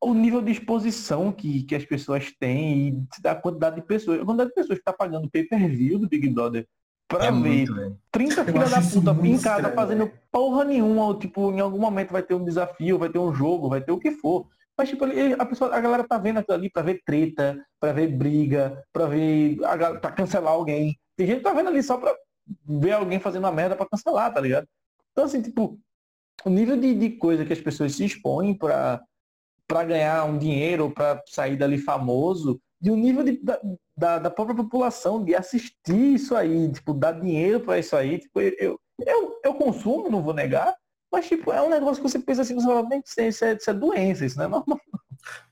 o 0.00 0.12
nível 0.12 0.42
de 0.42 0.52
exposição 0.52 1.32
que, 1.32 1.62
que 1.62 1.74
as 1.74 1.84
pessoas 1.84 2.30
têm 2.38 3.06
e 3.22 3.28
a 3.28 3.34
quantidade 3.34 3.76
de 3.76 3.82
pessoas, 3.82 4.20
a 4.20 4.24
quantidade 4.24 4.50
de 4.50 4.54
pessoas 4.54 4.78
que 4.78 4.82
está 4.82 4.92
pagando 4.92 5.30
pay-per-view 5.30 5.98
do 5.98 6.08
Big 6.08 6.28
Brother 6.28 6.68
pra 7.08 7.26
é 7.26 7.30
ver 7.30 7.38
muito, 7.38 7.98
30 8.10 8.44
filha 8.44 8.66
da 8.66 8.80
puta 8.80 9.26
em 9.26 9.38
casa 9.38 9.56
estranho, 9.58 9.74
fazendo 9.74 10.04
véio. 10.06 10.20
porra 10.30 10.64
nenhuma, 10.64 11.04
ou, 11.06 11.18
tipo, 11.18 11.50
em 11.52 11.60
algum 11.60 11.78
momento 11.78 12.12
vai 12.12 12.22
ter 12.22 12.34
um 12.34 12.44
desafio, 12.44 12.98
vai 12.98 13.08
ter 13.08 13.18
um 13.18 13.34
jogo, 13.34 13.68
vai 13.68 13.80
ter 13.80 13.92
o 13.92 13.98
que 13.98 14.12
for. 14.12 14.48
Mas 14.76 14.88
tipo, 14.88 15.04
a 15.38 15.46
pessoa, 15.46 15.74
a 15.74 15.80
galera 15.80 16.06
tá 16.06 16.18
vendo 16.18 16.38
aquilo 16.38 16.58
ali 16.58 16.70
pra 16.70 16.82
ver 16.82 17.00
treta, 17.04 17.64
pra 17.78 17.92
ver 17.92 18.08
briga, 18.08 18.84
pra 18.92 19.06
ver. 19.06 19.56
A, 19.64 19.94
pra 20.00 20.10
cancelar 20.10 20.52
alguém. 20.52 20.98
Tem 21.16 21.26
gente 21.26 21.38
que 21.38 21.44
tá 21.44 21.52
vendo 21.52 21.68
ali 21.68 21.82
só 21.82 21.96
pra 21.96 22.12
ver 22.66 22.92
alguém 22.92 23.20
fazendo 23.20 23.44
uma 23.44 23.52
merda 23.52 23.76
pra 23.76 23.86
cancelar, 23.88 24.32
tá 24.32 24.40
ligado? 24.40 24.66
Então 25.12 25.24
assim, 25.24 25.40
tipo, 25.40 25.78
o 26.44 26.50
nível 26.50 26.76
de, 26.76 26.92
de 26.94 27.10
coisa 27.10 27.44
que 27.44 27.52
as 27.52 27.60
pessoas 27.60 27.94
se 27.94 28.04
expõem 28.04 28.52
pra, 28.52 29.00
pra 29.68 29.84
ganhar 29.84 30.24
um 30.24 30.36
dinheiro, 30.36 30.90
pra 30.90 31.22
sair 31.26 31.56
dali 31.56 31.78
famoso, 31.78 32.60
de 32.84 32.90
um 32.90 32.96
nível 32.96 33.24
de, 33.24 33.40
da, 33.96 34.18
da, 34.18 34.30
própria 34.30 34.54
população 34.54 35.24
de 35.24 35.34
assistir 35.34 36.14
isso 36.14 36.36
aí, 36.36 36.70
tipo, 36.70 36.92
dar 36.92 37.12
dinheiro 37.12 37.58
para 37.60 37.78
isso 37.78 37.96
aí. 37.96 38.18
Tipo, 38.18 38.42
eu, 38.42 38.78
eu, 39.00 39.40
eu 39.42 39.54
consumo, 39.54 40.10
não 40.10 40.22
vou 40.22 40.34
negar, 40.34 40.76
mas 41.10 41.26
tipo, 41.26 41.50
é 41.50 41.62
um 41.62 41.70
negócio 41.70 42.02
que 42.02 42.10
você 42.10 42.18
pensa 42.18 42.42
assim, 42.42 42.54
você 42.54 42.66
fala, 42.66 42.86
isso 42.94 43.42
é, 43.42 43.54
isso 43.54 43.70
é 43.70 43.72
doença, 43.72 44.26
isso 44.26 44.36
não 44.36 44.44
é 44.44 44.48
normal. 44.48 44.78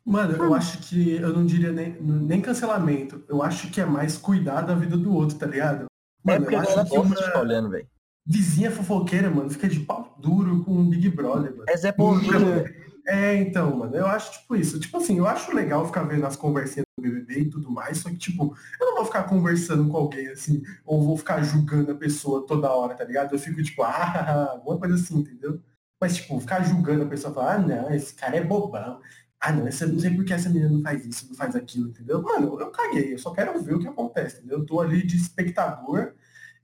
Mano, 0.05 0.37
eu 0.37 0.55
acho 0.55 0.77
que 0.81 1.12
eu 1.12 1.33
não 1.33 1.47
diria 1.47 1.73
nem, 1.73 1.97
nem 2.03 2.42
cancelamento. 2.42 3.25
Eu 3.27 3.42
acho 3.42 3.71
que 3.71 3.81
é 3.81 3.87
mais 3.87 4.18
cuidar 4.18 4.61
da 4.61 4.75
vida 4.75 4.99
do 4.99 5.14
outro, 5.14 5.38
tá 5.38 5.47
ligado? 5.47 5.87
Mano, 6.23 6.37
é 6.37 6.40
porque 6.40 6.55
eu 6.55 6.61
acho 6.61 6.85
que 6.85 6.99
uma... 6.99 7.40
olhando, 7.40 7.71
velho. 7.71 7.88
Vizinha 8.27 8.71
fofoqueira, 8.71 9.31
mano, 9.31 9.49
fica 9.49 9.66
de 9.66 9.81
pau 9.81 10.14
duro 10.18 10.62
com 10.64 10.73
o 10.73 10.85
Big 10.85 11.09
Brother, 11.09 11.53
mano. 11.53 11.64
É 11.66 11.77
Zé 11.79 11.92
Povinho. 11.92 12.62
É, 13.07 13.35
então, 13.37 13.77
mano, 13.77 13.97
eu 13.97 14.07
acho 14.07 14.33
tipo 14.33 14.55
isso. 14.55 14.79
Tipo 14.79 14.99
assim, 14.99 15.19
eu 15.19 15.27
acho 15.27 15.53
legal 15.55 15.85
ficar 15.87 16.05
vendo 16.05 16.25
as 16.25 16.37
conversinhas 16.37 16.87
do 16.97 17.03
BBB 17.03 17.41
e 17.41 17.51
tudo 17.51 17.71
mais, 17.71 17.99
só 17.99 18.09
que, 18.09 18.17
tipo, 18.17 18.57
eu 18.81 18.87
não 18.87 18.97
vou 18.97 19.05
ficar 19.05 19.25
conversando 19.25 19.88
com 19.91 19.97
alguém 19.97 20.29
assim, 20.29 20.62
ou 20.85 21.03
vou 21.03 21.17
ficar 21.17 21.43
julgando 21.43 21.91
a 21.93 21.95
pessoa 21.97 22.47
toda 22.47 22.71
hora, 22.73 22.95
tá 22.95 23.05
ligado? 23.05 23.35
Eu 23.35 23.38
fico 23.38 23.62
tipo, 23.62 23.83
ah, 23.85 24.51
alguma 24.53 24.79
coisa 24.79 24.95
assim, 24.95 25.19
entendeu? 25.19 25.61
Mas, 26.01 26.17
tipo, 26.17 26.38
ficar 26.41 26.62
julgando 26.62 27.05
a 27.05 27.07
pessoa, 27.07 27.35
falar, 27.35 27.55
ah, 27.55 27.59
não, 27.59 27.95
esse 27.95 28.15
cara 28.15 28.37
é 28.37 28.45
bobão. 28.45 29.01
Ah, 29.41 29.53
não, 29.53 29.67
essa, 29.67 29.87
não 29.87 29.99
sei 29.99 30.15
por 30.15 30.25
que 30.25 30.33
essa 30.33 30.49
menina 30.49 30.71
não 30.71 30.83
faz 30.83 31.05
isso, 31.05 31.29
não 31.29 31.35
faz 31.35 31.57
aquilo, 31.57 31.88
entendeu? 31.88 32.23
Mano, 32.23 32.61
eu 32.61 32.71
caguei, 32.71 33.15
eu 33.15 33.19
só 33.19 33.33
quero 33.33 33.61
ver 33.62 33.75
o 33.75 33.81
que 33.81 33.88
acontece, 33.88 34.38
entendeu? 34.38 34.59
Eu 34.59 34.67
tô 34.67 34.81
ali 34.81 35.05
de 35.05 35.17
espectador 35.17 36.15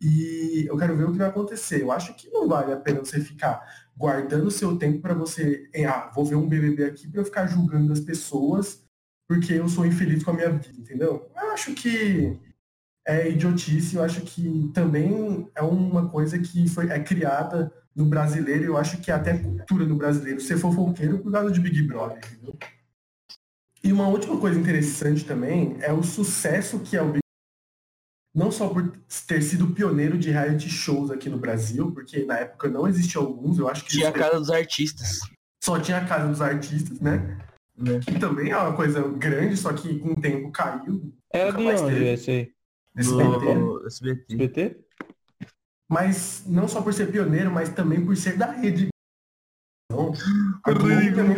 e 0.00 0.64
eu 0.68 0.76
quero 0.76 0.96
ver 0.96 1.04
o 1.04 1.12
que 1.12 1.18
vai 1.18 1.28
acontecer. 1.28 1.82
Eu 1.82 1.90
acho 1.90 2.14
que 2.14 2.30
não 2.30 2.46
vale 2.48 2.72
a 2.72 2.76
pena 2.76 3.00
você 3.00 3.20
ficar 3.20 3.60
guardando 3.98 4.50
seu 4.50 4.76
tempo 4.76 5.00
para 5.00 5.12
você, 5.12 5.68
ah, 5.84 6.10
vou 6.14 6.24
ver 6.24 6.36
um 6.36 6.48
BBB 6.48 6.84
aqui 6.84 7.08
para 7.08 7.20
eu 7.20 7.24
ficar 7.24 7.46
julgando 7.48 7.92
as 7.92 8.00
pessoas 8.00 8.86
porque 9.28 9.52
eu 9.52 9.68
sou 9.68 9.84
infeliz 9.84 10.24
com 10.24 10.30
a 10.30 10.34
minha 10.34 10.50
vida, 10.50 10.80
entendeu? 10.80 11.30
Eu 11.36 11.50
acho 11.50 11.74
que 11.74 12.38
é 13.06 13.28
idiotice, 13.28 13.96
eu 13.96 14.02
acho 14.02 14.22
que 14.22 14.70
também 14.72 15.50
é 15.54 15.62
uma 15.62 16.08
coisa 16.08 16.38
que 16.38 16.66
foi, 16.68 16.88
é 16.88 16.98
criada 16.98 17.70
no 17.94 18.06
brasileiro, 18.06 18.64
eu 18.64 18.76
acho 18.78 18.98
que 18.98 19.10
é 19.10 19.14
até 19.14 19.36
cultura 19.36 19.84
no 19.84 19.96
brasileiro 19.96 20.40
ser 20.40 20.56
fofoqueiro 20.56 21.18
por 21.18 21.30
causa 21.30 21.50
de 21.50 21.60
Big 21.60 21.82
Brother, 21.82 22.18
entendeu? 22.18 22.56
E 23.82 23.92
uma 23.92 24.08
última 24.08 24.38
coisa 24.38 24.58
interessante 24.58 25.24
também 25.24 25.76
é 25.80 25.92
o 25.92 26.02
sucesso 26.02 26.80
que 26.80 26.96
é 26.96 27.02
o 27.02 27.12
Big 27.12 27.20
não 28.38 28.52
só 28.52 28.68
por 28.68 28.92
ter 29.26 29.42
sido 29.42 29.66
pioneiro 29.68 30.16
de 30.16 30.30
reality 30.30 30.68
shows 30.70 31.10
aqui 31.10 31.28
no 31.28 31.38
Brasil, 31.38 31.90
porque 31.90 32.24
na 32.24 32.38
época 32.38 32.68
não 32.68 32.86
existiam 32.86 33.24
alguns, 33.24 33.58
eu 33.58 33.68
acho 33.68 33.84
que... 33.84 33.90
Tinha 33.90 34.10
a 34.10 34.12
Casa 34.12 34.38
dos 34.38 34.50
Artistas. 34.50 35.20
Só 35.62 35.80
tinha 35.80 35.98
a 35.98 36.06
Casa 36.06 36.28
dos 36.28 36.40
Artistas, 36.40 37.00
né? 37.00 37.36
É. 37.84 37.98
Que 37.98 38.18
também 38.18 38.50
é 38.50 38.56
uma 38.56 38.74
coisa 38.74 39.02
grande, 39.08 39.56
só 39.56 39.72
que 39.72 39.98
com 39.98 40.12
o 40.12 40.20
tempo 40.20 40.50
caiu. 40.52 41.12
É 41.32 41.50
de 41.50 41.66
onde 41.66 42.04
esse 42.04 42.30
aí? 42.30 42.52
SBT. 42.96 43.86
SBT? 43.86 44.80
mas 45.90 46.42
não 46.46 46.68
só 46.68 46.82
por 46.82 46.92
ser 46.92 47.10
pioneiro, 47.10 47.50
mas 47.50 47.70
também 47.70 48.04
por 48.04 48.16
ser 48.16 48.36
da 48.36 48.52
rede. 48.52 48.88
Então, 49.90 50.12
a, 50.62 50.72
Globo 50.72 51.00
tem, 51.00 51.24
uma- 51.24 51.36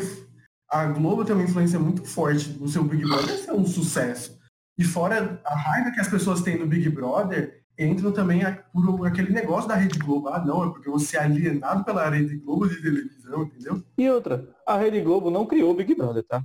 a 0.68 0.86
Globo 0.86 1.24
tem 1.24 1.34
uma 1.36 1.44
influência 1.44 1.78
muito 1.78 2.04
forte 2.04 2.50
no 2.58 2.68
seu 2.68 2.82
Big 2.82 3.04
Brother 3.04 3.38
ser 3.38 3.52
um 3.52 3.64
sucesso. 3.64 4.39
E 4.80 4.84
fora 4.84 5.38
a 5.44 5.54
raiva 5.54 5.90
que 5.90 6.00
as 6.00 6.08
pessoas 6.08 6.40
têm 6.40 6.58
no 6.58 6.66
Big 6.66 6.88
Brother, 6.88 7.62
entram 7.78 8.10
também 8.12 8.42
a- 8.42 8.64
por 8.72 9.06
aquele 9.06 9.30
negócio 9.30 9.68
da 9.68 9.74
Rede 9.74 9.98
Globo. 9.98 10.28
Ah, 10.28 10.42
não, 10.42 10.64
é 10.64 10.70
porque 10.70 10.88
você 10.88 11.18
é 11.18 11.20
alienado 11.20 11.84
pela 11.84 12.08
Rede 12.08 12.38
Globo 12.38 12.66
de 12.66 12.80
televisão, 12.80 13.42
entendeu? 13.42 13.82
E 13.98 14.08
outra, 14.08 14.48
a 14.66 14.78
Rede 14.78 15.02
Globo 15.02 15.30
não 15.30 15.44
criou 15.44 15.72
o 15.72 15.74
Big 15.74 15.94
Brother, 15.94 16.24
tá? 16.26 16.42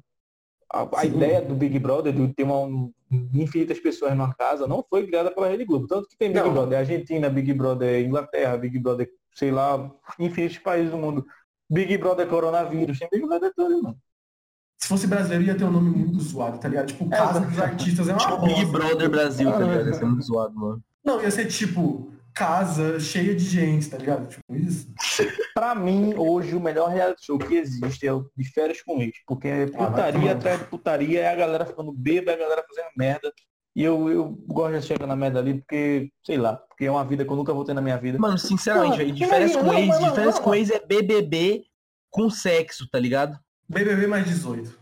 A, 0.69 0.99
a 0.99 1.05
ideia 1.05 1.41
do 1.41 1.55
Big 1.55 1.79
Brother, 1.79 2.11
de 2.11 2.27
ter 2.33 2.43
uma, 2.43 2.57
um- 2.59 2.91
infinitas 3.33 3.79
pessoas 3.79 4.11
numa 4.11 4.33
casa, 4.33 4.67
não 4.67 4.83
foi 4.89 5.07
criada 5.07 5.31
pela 5.31 5.47
Rede 5.47 5.63
Globo. 5.63 5.87
Tanto 5.87 6.09
que 6.09 6.17
tem 6.17 6.33
Big 6.33 6.43
Não. 6.43 6.51
Brother 6.51 6.79
Argentina, 6.79 7.29
Big 7.29 7.53
Brother 7.53 8.05
Inglaterra, 8.05 8.57
Big 8.57 8.77
Brother, 8.79 9.09
sei 9.33 9.49
lá, 9.51 9.89
infinitos 10.19 10.57
países 10.57 10.91
do 10.91 10.97
mundo. 10.97 11.25
Big 11.69 11.97
Brother 11.97 12.27
Coronavírus, 12.27 12.99
tem 12.99 13.07
Big 13.09 13.25
Brother 13.25 13.53
todo, 13.55 13.81
mano. 13.81 13.97
Se 14.77 14.87
fosse 14.89 15.07
brasileiro, 15.07 15.43
ia 15.45 15.55
ter 15.55 15.63
um 15.63 15.71
nome 15.71 15.89
muito 15.89 16.19
zoado, 16.19 16.59
tá 16.59 16.67
ligado? 16.67 16.87
Tipo, 16.87 17.09
Casa 17.09 17.39
dos 17.39 17.59
Artistas 17.59 18.07
é 18.07 18.11
uma 18.13 18.19
Tipo 18.19 18.45
Big. 18.45 18.65
Brother 18.65 19.09
Brasil, 19.09 19.49
tá 19.49 19.57
Ah, 19.57 19.59
ligado? 19.61 19.81
é. 19.81 19.87
Ia 19.87 19.93
ser 19.93 20.05
muito 20.05 20.25
zoado, 20.25 20.55
mano. 20.55 20.83
Não, 21.03 21.21
ia 21.21 21.31
ser 21.31 21.45
tipo, 21.45 22.11
casa 22.33 22.99
cheia 22.99 23.33
de 23.33 23.43
gente, 23.45 23.89
tá 23.89 23.97
ligado? 23.97 24.27
Tipo 24.27 24.55
isso. 24.55 24.87
Pra 25.55 25.73
mim, 25.73 26.13
hoje, 26.17 26.55
o 26.55 26.59
melhor 26.59 26.89
reality 26.89 27.25
show 27.25 27.39
que 27.39 27.55
existe 27.55 28.05
é 28.05 28.11
o 28.13 28.29
de 28.35 28.43
férias 28.51 28.81
com 28.81 29.01
ex. 29.01 29.13
Porque 29.25 29.47
é 29.47 29.65
vai 29.67 29.87
putaria 29.87 30.19
tomar. 30.19 30.31
atrás 30.33 30.59
de 30.59 30.65
putaria, 30.65 31.19
é 31.21 31.29
a 31.31 31.35
galera 31.35 31.65
ficando 31.65 31.91
bêbada, 31.93 32.31
é 32.33 32.35
a 32.35 32.39
galera 32.39 32.65
fazendo 32.67 32.89
merda. 32.97 33.31
E 33.75 33.83
eu, 33.83 34.09
eu 34.09 34.37
gosto 34.47 34.79
de 34.79 34.85
chegar 34.85 35.07
na 35.07 35.15
merda 35.15 35.39
ali 35.39 35.55
porque, 35.55 36.09
sei 36.25 36.37
lá, 36.37 36.55
porque 36.55 36.85
é 36.85 36.91
uma 36.91 37.03
vida 37.03 37.25
que 37.25 37.31
eu 37.31 37.35
nunca 37.35 37.53
vou 37.53 37.63
ter 37.65 37.73
na 37.73 37.81
minha 37.81 37.97
vida. 37.97 38.17
Mano, 38.19 38.37
sinceramente, 38.37 38.97
velho, 38.97 39.11
de 39.13 39.25
férias 39.25 39.55
com 39.55 39.73
ex, 39.73 39.99
de 39.99 40.11
férias 40.15 40.39
com 40.39 40.55
ex 40.55 40.69
é 40.69 40.79
BBB 40.85 41.63
com 42.09 42.29
sexo, 42.29 42.87
tá 42.89 42.97
ligado? 42.99 43.37
BBB 43.67 44.07
mais 44.07 44.25
18. 44.25 44.77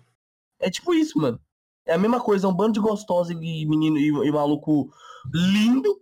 É 0.60 0.70
tipo 0.70 0.94
isso, 0.94 1.18
mano. 1.20 1.40
É 1.86 1.94
a 1.94 1.98
mesma 1.98 2.22
coisa, 2.22 2.48
é 2.48 2.50
um 2.50 2.54
bando 2.54 2.74
de 2.74 2.80
gostosa 2.80 3.34
e 3.34 3.66
menino 3.66 3.98
e, 3.98 4.08
e 4.28 4.32
maluco 4.32 4.90
lindo, 5.34 6.02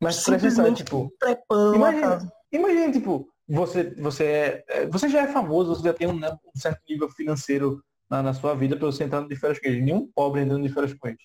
Mas 0.00 0.16
simplesmente 0.16 0.84
tipo, 0.84 1.12
trepando 1.18 1.78
na 1.78 1.90
Imagina, 1.92 2.32
imagina, 2.52 2.92
tipo, 2.92 3.28
você, 3.48 3.94
você, 3.94 4.24
é, 4.24 4.64
é, 4.68 4.86
você 4.86 5.08
já 5.08 5.22
é 5.22 5.32
famoso, 5.32 5.74
você 5.74 5.82
já 5.82 5.94
tem 5.94 6.08
um, 6.08 6.18
né, 6.18 6.30
um 6.32 6.58
certo 6.58 6.80
nível 6.88 7.08
financeiro 7.10 7.82
na, 8.08 8.22
na 8.22 8.34
sua 8.34 8.54
vida 8.54 8.76
para 8.76 8.86
você 8.86 9.04
entrar 9.04 9.26
de 9.26 9.36
férias 9.36 9.58
com 9.58 9.68
eles. 9.68 9.84
Nenhum 9.84 10.10
pobre 10.14 10.40
entrando 10.40 10.66
de 10.66 10.72
férias 10.72 10.94
com 10.94 11.08
eles. 11.08 11.22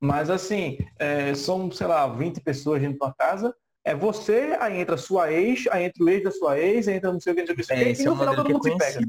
Mas 0.00 0.30
assim, 0.30 0.78
é, 0.98 1.34
são, 1.34 1.70
sei 1.70 1.86
lá, 1.86 2.06
20 2.08 2.40
pessoas 2.40 2.80
dentro 2.80 2.98
de 2.98 3.04
uma 3.04 3.14
casa. 3.14 3.54
É 3.84 3.94
você, 3.94 4.56
aí 4.60 4.78
entra 4.78 4.96
sua 4.96 5.32
ex, 5.32 5.66
aí 5.70 5.84
entra 5.84 6.04
o 6.04 6.08
ex 6.08 6.24
da 6.24 6.30
sua 6.30 6.58
ex, 6.58 6.88
aí 6.88 6.96
entra 6.96 7.12
não 7.12 7.20
sei 7.20 7.32
o 7.32 7.36
que, 7.36 7.40
não 7.42 7.46
sei 7.46 7.54
o 7.54 7.66
que, 7.66 7.72
É, 7.72 7.92
e 7.92 8.02
é 8.02 8.04
no 8.04 8.12
um 8.12 8.18
final 8.18 8.34
todo 8.34 8.46
que 8.46 8.50
é 8.50 8.54
mundo 8.54 8.64
se 8.64 8.76
pega. 8.76 9.06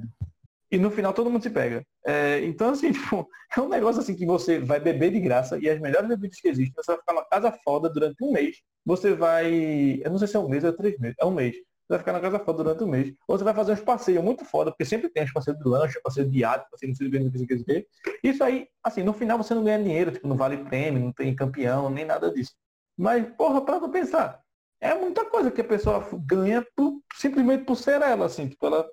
E 0.72 0.78
no 0.78 0.90
final 0.90 1.14
todo 1.14 1.30
mundo 1.30 1.44
se 1.44 1.50
pega. 1.50 1.86
É, 2.06 2.44
então, 2.46 2.70
assim, 2.72 2.92
tipo, 2.94 3.28
é 3.56 3.62
um 3.62 3.68
negócio 3.70 4.02
assim 4.02 4.16
que 4.16 4.26
você 4.26 4.60
vai 4.60 4.80
beber 4.80 5.12
de 5.12 5.20
graça 5.20 5.58
e 5.60 5.70
as 5.70 5.80
melhores 5.80 6.08
bebidas 6.08 6.40
que 6.40 6.48
existem, 6.48 6.74
você 6.76 6.92
vai 6.92 7.00
ficar 7.00 7.14
numa 7.14 7.26
casa 7.26 7.52
foda 7.64 7.90
durante 7.90 8.24
um 8.24 8.32
mês. 8.32 8.58
Você 8.86 9.14
vai. 9.14 10.02
Eu 10.04 10.10
não 10.12 10.18
sei 10.18 10.28
se 10.28 10.36
é 10.36 10.40
um 10.40 10.50
mês 10.50 10.64
ou 10.64 10.70
é 10.70 10.74
três 10.74 10.98
meses. 11.00 11.16
É 11.20 11.26
um 11.26 11.32
mês. 11.32 11.56
Você 11.56 11.96
vai 11.96 12.00
ficar 12.00 12.14
na 12.14 12.22
casa 12.22 12.40
foda 12.40 12.64
durante 12.64 12.84
um 12.84 12.88
mês. 12.88 13.14
Ou 13.28 13.38
você 13.38 13.44
vai 13.44 13.54
fazer 13.54 13.74
uns 13.74 13.82
passeios 13.82 14.24
muito 14.24 14.46
foda, 14.46 14.72
porque 14.72 14.86
sempre 14.86 15.10
tem 15.10 15.24
uns 15.24 15.34
passeios 15.34 15.60
de 15.60 15.68
lanche, 15.68 16.00
passeio 16.02 16.30
de 16.30 16.40
iate, 16.40 16.66
passeio 16.72 16.94
que, 16.96 17.20
não 17.20 17.32
sei 17.32 17.44
o 17.58 17.66
que. 17.66 17.88
Isso 18.24 18.44
aí, 18.44 18.68
assim, 18.84 19.04
no 19.04 19.14
final 19.14 19.38
você 19.38 19.54
não 19.54 19.64
ganha 19.64 19.84
dinheiro, 19.84 20.12
tipo, 20.12 20.28
não 20.28 20.38
vale 20.38 20.58
prêmio, 20.64 21.02
não 21.04 21.12
tem 21.14 21.36
campeão, 21.36 21.90
nem 21.90 22.06
nada 22.06 22.32
disso. 22.32 22.54
Mas, 22.98 23.26
porra, 23.36 23.64
para 23.64 23.90
pensar. 23.90 24.42
É 24.80 24.96
muita 24.96 25.26
coisa 25.30 25.52
que 25.52 25.62
a 25.62 25.64
pessoa 25.64 26.08
ganha 26.26 26.66
por- 26.76 27.02
simplesmente 27.16 27.66
por 27.66 27.76
ser 27.76 28.02
ela, 28.02 28.26
assim. 28.26 28.48
Tipo, 28.48 28.66
ela. 28.68 28.90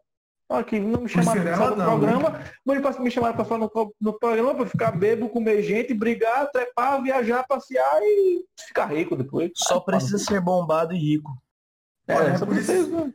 Ó, 0.51 0.63
que 0.63 0.81
não 0.81 1.03
me 1.03 1.09
chamaram 1.09 1.43
pra 1.43 1.51
ela, 1.51 1.59
falar 1.59 1.71
no 1.71 1.77
não, 1.77 1.99
né? 1.99 2.07
programa, 2.13 2.41
mas 2.65 2.99
me 2.99 3.11
chamaram 3.11 3.37
pra 3.37 3.45
falar 3.45 3.61
no, 3.75 3.95
no 4.01 4.19
programa 4.19 4.55
pra 4.55 4.67
ficar 4.67 4.93
bebo, 4.93 5.29
comer 5.29 5.63
gente, 5.63 5.93
brigar, 5.93 6.51
trepar, 6.51 7.03
viajar, 7.03 7.45
passear 7.47 8.01
e 8.03 8.43
ficar 8.67 8.87
rico 8.87 9.15
depois. 9.15 9.51
Só 9.55 9.77
Ah, 9.77 9.81
precisa 9.83 10.17
ser 10.19 10.41
bombado 10.41 10.95
e 10.95 10.99
rico. 10.99 11.31
É, 12.07 12.15
Olha, 12.15 12.29
é 12.29 12.39
por 12.39 12.57
isso- 12.57 12.73
precisa. 12.73 13.15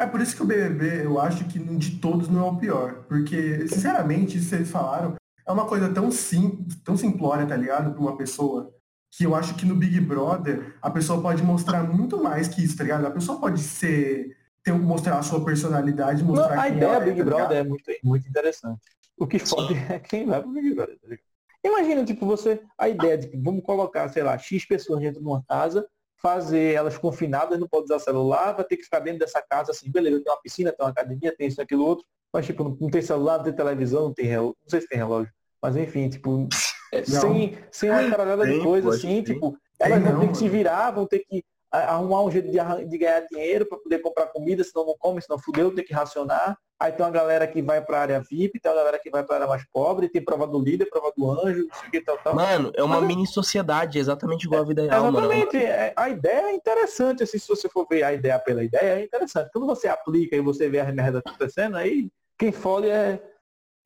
É 0.00 0.06
por 0.06 0.20
isso 0.20 0.36
que 0.36 0.42
o 0.44 0.46
BBB, 0.46 1.04
eu 1.06 1.20
acho 1.20 1.44
que 1.46 1.58
de 1.58 1.98
todos 1.98 2.28
não 2.28 2.46
é 2.46 2.48
o 2.50 2.56
pior. 2.56 3.02
Porque, 3.08 3.66
sinceramente, 3.66 4.38
isso 4.38 4.50
que 4.50 4.56
vocês 4.56 4.70
falaram, 4.70 5.16
é 5.44 5.50
uma 5.50 5.66
coisa 5.66 5.92
tão 5.92 6.08
simples, 6.12 6.76
tão 6.84 6.96
simplória, 6.96 7.44
tá 7.44 7.56
ligado? 7.56 7.90
Pra 7.90 8.00
uma 8.00 8.16
pessoa. 8.16 8.72
Que 9.10 9.24
eu 9.24 9.34
acho 9.34 9.56
que 9.56 9.66
no 9.66 9.74
Big 9.74 9.98
Brother, 10.00 10.76
a 10.80 10.88
pessoa 10.88 11.20
pode 11.20 11.42
mostrar 11.42 11.82
muito 11.82 12.22
mais 12.22 12.46
que 12.46 12.62
isso, 12.62 12.76
tá 12.76 12.84
ligado? 12.84 13.06
A 13.08 13.10
pessoa 13.10 13.40
pode 13.40 13.58
ser. 13.60 14.36
Ter, 14.64 14.72
mostrar 14.72 15.18
a 15.18 15.22
sua 15.22 15.44
personalidade, 15.44 16.22
Não, 16.22 16.30
mostrar 16.34 16.60
a 16.60 16.66
quem 16.66 16.76
ideia 16.76 16.90
ela 16.90 16.98
do 17.00 17.02
é, 17.02 17.12
Big 17.12 17.18
tá? 17.18 17.24
Brother 17.24 17.56
é 17.58 17.64
muito, 17.64 17.84
muito 18.04 18.28
interessante. 18.28 18.80
O 19.16 19.26
que 19.26 19.38
fode 19.38 19.74
é 19.74 19.98
quem 19.98 20.26
vai 20.26 20.40
pro 20.42 20.50
Big 20.52 20.74
Brother. 20.74 20.98
tá? 21.00 21.16
Imagina, 21.64 22.04
tipo, 22.04 22.24
você, 22.26 22.62
a 22.78 22.88
ideia 22.88 23.18
de, 23.18 23.28
tipo, 23.28 23.42
vamos 23.42 23.64
colocar, 23.64 24.08
sei 24.08 24.22
lá, 24.22 24.38
X 24.38 24.64
pessoas 24.66 25.00
dentro 25.00 25.20
de 25.20 25.26
uma 25.26 25.42
casa, 25.48 25.86
fazer 26.20 26.74
elas 26.74 26.96
confinadas, 26.98 27.58
não 27.58 27.68
pode 27.68 27.84
usar 27.84 27.98
celular, 27.98 28.52
vai 28.52 28.64
ter 28.64 28.76
que 28.76 28.84
ficar 28.84 29.00
dentro 29.00 29.20
dessa 29.20 29.42
casa, 29.42 29.70
assim, 29.72 29.90
beleza, 29.90 30.22
tem 30.22 30.32
uma 30.32 30.40
piscina, 30.40 30.72
tem 30.72 30.84
uma 30.84 30.90
academia, 30.90 31.34
tem 31.36 31.46
isso, 31.48 31.60
aquilo, 31.60 31.84
outro, 31.84 32.04
mas, 32.32 32.46
tipo, 32.46 32.64
não, 32.64 32.76
não 32.80 32.90
tem 32.90 33.02
celular, 33.02 33.38
não 33.38 33.44
tem 33.44 33.52
televisão, 33.52 34.04
não 34.04 34.14
tem 34.14 34.26
relógio, 34.26 34.56
não 34.62 34.68
sei 34.68 34.80
se 34.80 34.88
tem 34.88 34.98
relógio, 34.98 35.32
mas 35.62 35.76
enfim, 35.76 36.08
tipo, 36.08 36.48
é, 36.92 36.98
Não. 37.00 37.06
sem, 37.20 37.58
sem 37.70 37.90
uma 37.90 38.08
caralhada 38.10 38.44
de 38.46 38.52
Tem, 38.52 38.62
coisa, 38.62 38.88
assim, 38.90 39.22
que 39.22 39.22
tem. 39.22 39.34
tipo, 39.34 39.50
Tem 39.78 39.92
elas 39.92 40.02
vão 40.02 40.12
não, 40.12 40.20
ter 40.20 40.28
que 40.28 40.38
se 40.38 40.48
virar, 40.48 40.90
vão 40.90 41.06
ter 41.06 41.18
que 41.20 41.38
a- 41.38 41.42
arrumar 41.70 42.22
um 42.22 42.30
jeito 42.30 42.50
de, 42.50 42.58
de 42.86 42.98
ganhar 42.98 43.20
dinheiro 43.20 43.66
para 43.66 43.78
poder 43.78 43.98
comprar 44.00 44.26
comida, 44.26 44.64
senão 44.64 44.86
não 44.86 44.96
come, 44.98 45.20
senão 45.20 45.38
fudeu, 45.38 45.74
tem 45.74 45.84
que 45.84 45.92
racionar. 45.92 46.56
Aí 46.80 46.92
tem 46.92 47.04
uma 47.04 47.10
galera 47.10 47.44
que 47.46 47.60
vai 47.60 47.84
para 47.84 47.98
a 47.98 48.00
área 48.02 48.20
VIP, 48.20 48.60
tem 48.60 48.70
uma 48.70 48.78
galera 48.78 49.00
que 49.00 49.10
vai 49.10 49.24
para 49.24 49.34
a 49.34 49.38
área 49.38 49.48
mais 49.48 49.64
pobre, 49.72 50.08
tem 50.08 50.24
prova 50.24 50.46
do 50.46 50.60
líder, 50.60 50.86
prova 50.88 51.12
do 51.16 51.28
anjo, 51.28 51.66
não 51.66 51.74
sei 51.74 51.88
o 51.88 51.90
que 51.90 52.00
tal, 52.00 52.16
tal. 52.18 52.36
Mano, 52.36 52.70
é 52.76 52.82
uma 52.84 52.96
Mas 53.00 53.04
é- 53.04 53.06
mini 53.08 53.26
sociedade, 53.26 53.98
exatamente 53.98 54.46
igual 54.46 54.62
a 54.62 54.64
vida 54.64 54.82
real, 54.82 55.10
mano. 55.10 55.18
Exatamente, 55.32 55.56
é- 55.56 55.92
a 55.96 56.08
ideia 56.08 56.46
é 56.46 56.52
interessante, 56.54 57.24
assim, 57.24 57.36
se 57.36 57.48
você 57.48 57.68
for 57.68 57.84
ver 57.90 58.04
a 58.04 58.12
ideia 58.12 58.38
pela 58.38 58.62
ideia, 58.62 59.00
é 59.00 59.04
interessante. 59.04 59.50
Quando 59.52 59.66
você 59.66 59.88
aplica 59.88 60.36
e 60.36 60.40
você 60.40 60.68
vê 60.68 60.78
a 60.78 60.92
merda 60.92 61.18
acontecendo, 61.18 61.76
aí 61.76 62.08
quem 62.38 62.52
fode 62.52 62.88
é. 62.88 63.20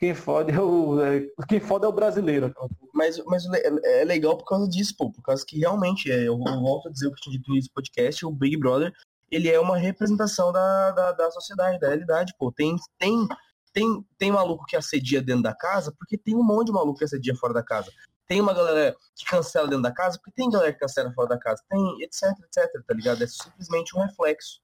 Quem 0.02 0.16
fode 0.16 0.50
é 0.50 0.60
o. 0.60 1.00
é- 1.00 1.28
quem 1.48 1.60
fode 1.60 1.84
é 1.84 1.88
o 1.88 1.92
brasileiro. 1.92 2.52
Mas, 2.92 3.24
mas 3.24 3.48
le- 3.48 3.62
é 3.84 4.04
legal 4.04 4.36
por 4.36 4.44
causa 4.44 4.68
disso, 4.68 4.96
pô. 4.98 5.12
Por 5.12 5.22
causa 5.22 5.44
que 5.46 5.56
realmente, 5.60 6.10
é, 6.10 6.22
eu, 6.26 6.36
eu 6.44 6.60
volto 6.60 6.88
a 6.88 6.90
dizer 6.90 7.06
o 7.06 7.12
que 7.12 7.20
tinha 7.20 7.38
dito 7.38 7.52
do 7.52 7.72
podcast, 7.72 8.26
o 8.26 8.32
Big 8.32 8.56
Brother, 8.56 8.92
ele 9.30 9.48
é 9.48 9.60
uma 9.60 9.76
representação 9.76 10.50
da, 10.50 10.90
da, 10.90 11.12
da 11.12 11.30
sociedade, 11.30 11.78
da 11.78 11.86
realidade, 11.86 12.34
pô. 12.36 12.50
Tem, 12.50 12.74
tem, 12.98 13.28
tem, 13.72 14.04
tem 14.18 14.32
maluco 14.32 14.64
que 14.66 14.74
assedia 14.74 15.22
dentro 15.22 15.44
da 15.44 15.54
casa, 15.54 15.94
porque 15.96 16.18
tem 16.18 16.34
um 16.34 16.42
monte 16.42 16.66
de 16.66 16.72
maluco 16.72 16.98
que 16.98 17.04
assedia 17.04 17.36
fora 17.36 17.54
da 17.54 17.62
casa. 17.62 17.88
Tem 18.26 18.40
uma 18.40 18.52
galera 18.52 18.96
que 19.14 19.24
cancela 19.24 19.68
dentro 19.68 19.84
da 19.84 19.92
casa, 19.92 20.18
porque 20.18 20.32
tem 20.32 20.50
galera 20.50 20.72
que 20.72 20.80
cancela 20.80 21.12
fora 21.12 21.28
da 21.28 21.38
casa. 21.38 21.62
Tem, 21.70 22.02
etc, 22.02 22.22
etc, 22.44 22.84
tá 22.84 22.92
ligado? 22.92 23.22
É 23.22 23.26
simplesmente 23.28 23.96
um 23.96 24.00
reflexo. 24.00 24.60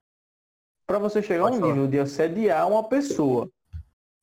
Para 0.85 0.98
você 0.98 1.22
chegar 1.22 1.44
Pode 1.44 1.59
um 1.59 1.61
falar. 1.61 1.72
nível 1.74 1.87
de 1.88 2.01
assediar 2.01 2.66
uma 2.68 2.83
pessoa 2.88 3.48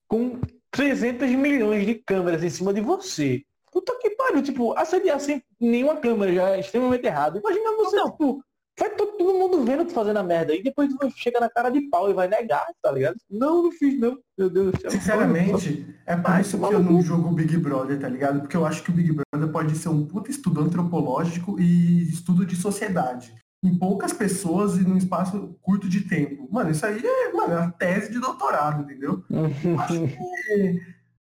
com 0.10 0.42
300 0.76 1.30
milhões 1.32 1.86
de 1.86 1.96
câmeras 1.96 2.44
em 2.44 2.50
cima 2.50 2.74
de 2.74 2.82
você. 2.82 3.42
Puta 3.72 3.98
que 4.02 4.10
pariu, 4.12 4.44
tipo, 4.44 4.78
assediar 4.78 5.20
sem 5.20 5.42
nenhuma 5.60 5.96
câmera 5.96 6.34
já 6.34 6.50
é 6.50 6.60
extremamente 6.60 7.06
errado. 7.06 7.40
Imagina 7.40 7.76
você, 7.78 7.96
Não. 7.96 8.12
tipo, 8.12 8.44
vai 8.78 8.90
todo, 8.90 9.16
mundo 9.18 9.64
vendo 9.64 9.86
tu 9.86 9.94
fazendo 9.94 10.18
a 10.18 10.24
merda 10.24 10.54
e 10.54 10.62
depois 10.62 10.90
tu 10.90 10.98
vai 10.98 11.10
chegar 11.12 11.40
na 11.40 11.50
cara 11.50 11.70
de 11.70 11.82
pau 11.90 12.10
e 12.10 12.14
vai 12.14 12.28
negar, 12.28 12.66
tá 12.82 12.92
ligado? 12.92 13.16
Não, 13.30 13.64
não 13.64 13.72
fiz 13.72 13.98
não. 14.00 14.18
Meu 14.38 14.50
Deus 14.50 14.72
do 14.74 14.82
céu. 14.82 14.92
Sinceramente, 14.92 15.86
é 16.06 16.16
por 16.16 16.32
Ai, 16.32 16.42
isso 16.42 16.58
que 16.58 16.74
eu 16.74 16.84
não 16.84 17.02
jogo 17.02 17.32
Big 17.32 17.58
Brother, 17.58 18.00
tá 18.00 18.10
ligado? 18.10 18.42
Porque 18.42 18.58
eu 18.58 18.66
acho 18.66 18.84
que 18.84 18.90
o 18.90 18.94
Big 18.94 19.12
Brother 19.14 19.52
pode 19.52 19.78
ser 19.78 19.90
um 19.90 20.06
puta 20.06 20.30
estudo 20.30 20.62
antropológico 20.62 21.60
e 21.60 22.04
estudo 22.10 22.46
de 22.46 22.56
sociedade. 22.56 23.34
Em 23.68 23.78
poucas 23.78 24.14
pessoas 24.14 24.78
e 24.78 24.82
num 24.82 24.98
espaço 24.98 25.58
curto 25.62 25.90
de 25.90 26.02
tempo. 26.02 26.48
Mano, 26.52 26.70
isso 26.72 26.86
aí 26.86 27.02
é, 27.04 27.34
mano, 27.34 27.54
é 27.54 27.60
uma 27.60 27.72
tese 27.72 28.12
de 28.12 28.20
doutorado, 28.20 28.84
entendeu? 28.84 29.24
Eu 29.30 29.80
acho 29.80 29.94
que, 30.08 30.82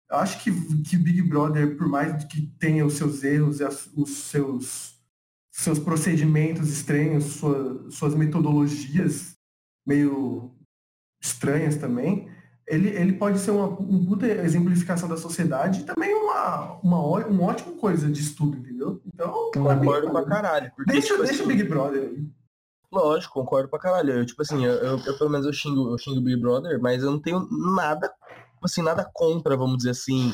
acho 0.10 0.44
que, 0.44 0.84
que 0.84 0.98
Big 0.98 1.22
Brother, 1.22 1.78
por 1.78 1.88
mais 1.88 2.24
que 2.26 2.42
tenha 2.60 2.86
os 2.86 2.94
seus 2.96 3.24
erros 3.24 3.60
e 3.60 3.64
as- 3.64 3.90
os 3.96 4.10
seus, 4.10 4.96
seus 5.52 5.78
procedimentos 5.80 6.70
estranhos, 6.72 7.26
sua- 7.26 7.86
suas 7.92 8.16
metodologias 8.16 9.36
meio 9.86 10.52
estranhas 11.22 11.76
também, 11.76 12.28
ele, 12.68 12.90
ele 12.90 13.14
pode 13.14 13.40
ser 13.40 13.52
uma, 13.52 13.68
um 13.68 14.06
puta 14.06 14.26
exemplificação 14.26 15.08
da 15.10 15.18
sociedade 15.18 15.82
e 15.82 15.84
também 15.84 16.14
uma, 16.14 16.80
uma, 16.82 17.26
uma 17.28 17.44
ótima 17.44 17.74
coisa 17.74 18.10
de 18.10 18.22
estudo, 18.22 18.58
entendeu? 18.58 19.02
Então, 19.28 19.52
Concordo 19.64 20.12
pra 20.12 20.26
caralho. 20.26 20.72
Porque, 20.76 20.92
deixa, 20.92 21.08
tipo 21.10 21.24
deixa 21.24 21.44
o 21.44 21.46
assim, 21.46 21.48
Big 21.58 21.64
Brother 21.70 22.02
aí. 22.02 22.28
Lógico, 22.92 23.34
concordo 23.34 23.70
pra 23.70 23.80
caralho. 23.80 24.14
Eu, 24.14 24.26
tipo 24.26 24.42
assim, 24.42 24.66
eu, 24.66 24.74
eu- 24.74 25.00
eu, 25.06 25.18
pelo 25.18 25.30
menos 25.30 25.46
eu 25.46 25.54
xingo, 25.54 25.92
eu 25.92 25.98
xingo 25.98 26.20
o 26.20 26.24
Big 26.24 26.40
Brother, 26.42 26.80
mas 26.82 27.04
eu 27.04 27.12
não 27.12 27.20
tenho 27.22 27.48
nada, 27.50 28.14
assim, 28.64 28.82
nada 28.82 29.10
contra, 29.14 29.56
vamos 29.56 29.78
dizer 29.78 29.92
assim, 29.92 30.34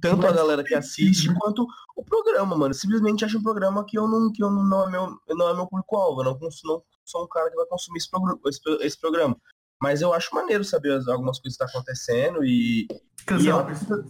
tanto 0.00 0.26
a 0.26 0.32
galera 0.32 0.64
que 0.64 0.74
assiste 0.74 1.32
quanto 1.34 1.64
o 1.96 2.04
programa, 2.04 2.56
mano. 2.56 2.74
Simplesmente 2.74 3.24
acho 3.24 3.38
um 3.38 3.42
programa 3.42 3.84
que 3.86 3.96
eu 3.96 4.08
não, 4.08 4.30
que 4.32 4.42
eu 4.42 4.50
não, 4.50 4.64
não 4.64 4.88
é 4.88 4.90
meu, 4.90 5.18
não 5.36 5.48
é 5.48 5.54
meu 5.54 5.66
público-alvo. 5.66 6.24
Não, 6.24 6.36
não 6.40 6.50
sou 7.04 7.24
um 7.24 7.28
cara 7.28 7.48
que 7.48 7.56
vai 7.56 7.66
consumir 7.66 7.98
esse, 7.98 8.10
programa, 8.10 8.40
esse, 8.46 8.60
esse 8.84 9.00
programa. 9.00 9.36
Mas 9.80 10.02
eu 10.02 10.12
acho 10.12 10.34
maneiro 10.34 10.64
saber 10.64 11.00
algumas 11.08 11.38
coisas 11.38 11.56
que 11.56 11.64
tá 11.64 11.70
acontecendo 11.70 12.44
e. 12.44 12.88
e 13.40 13.48
é, 13.48 13.52
puta, 13.62 14.04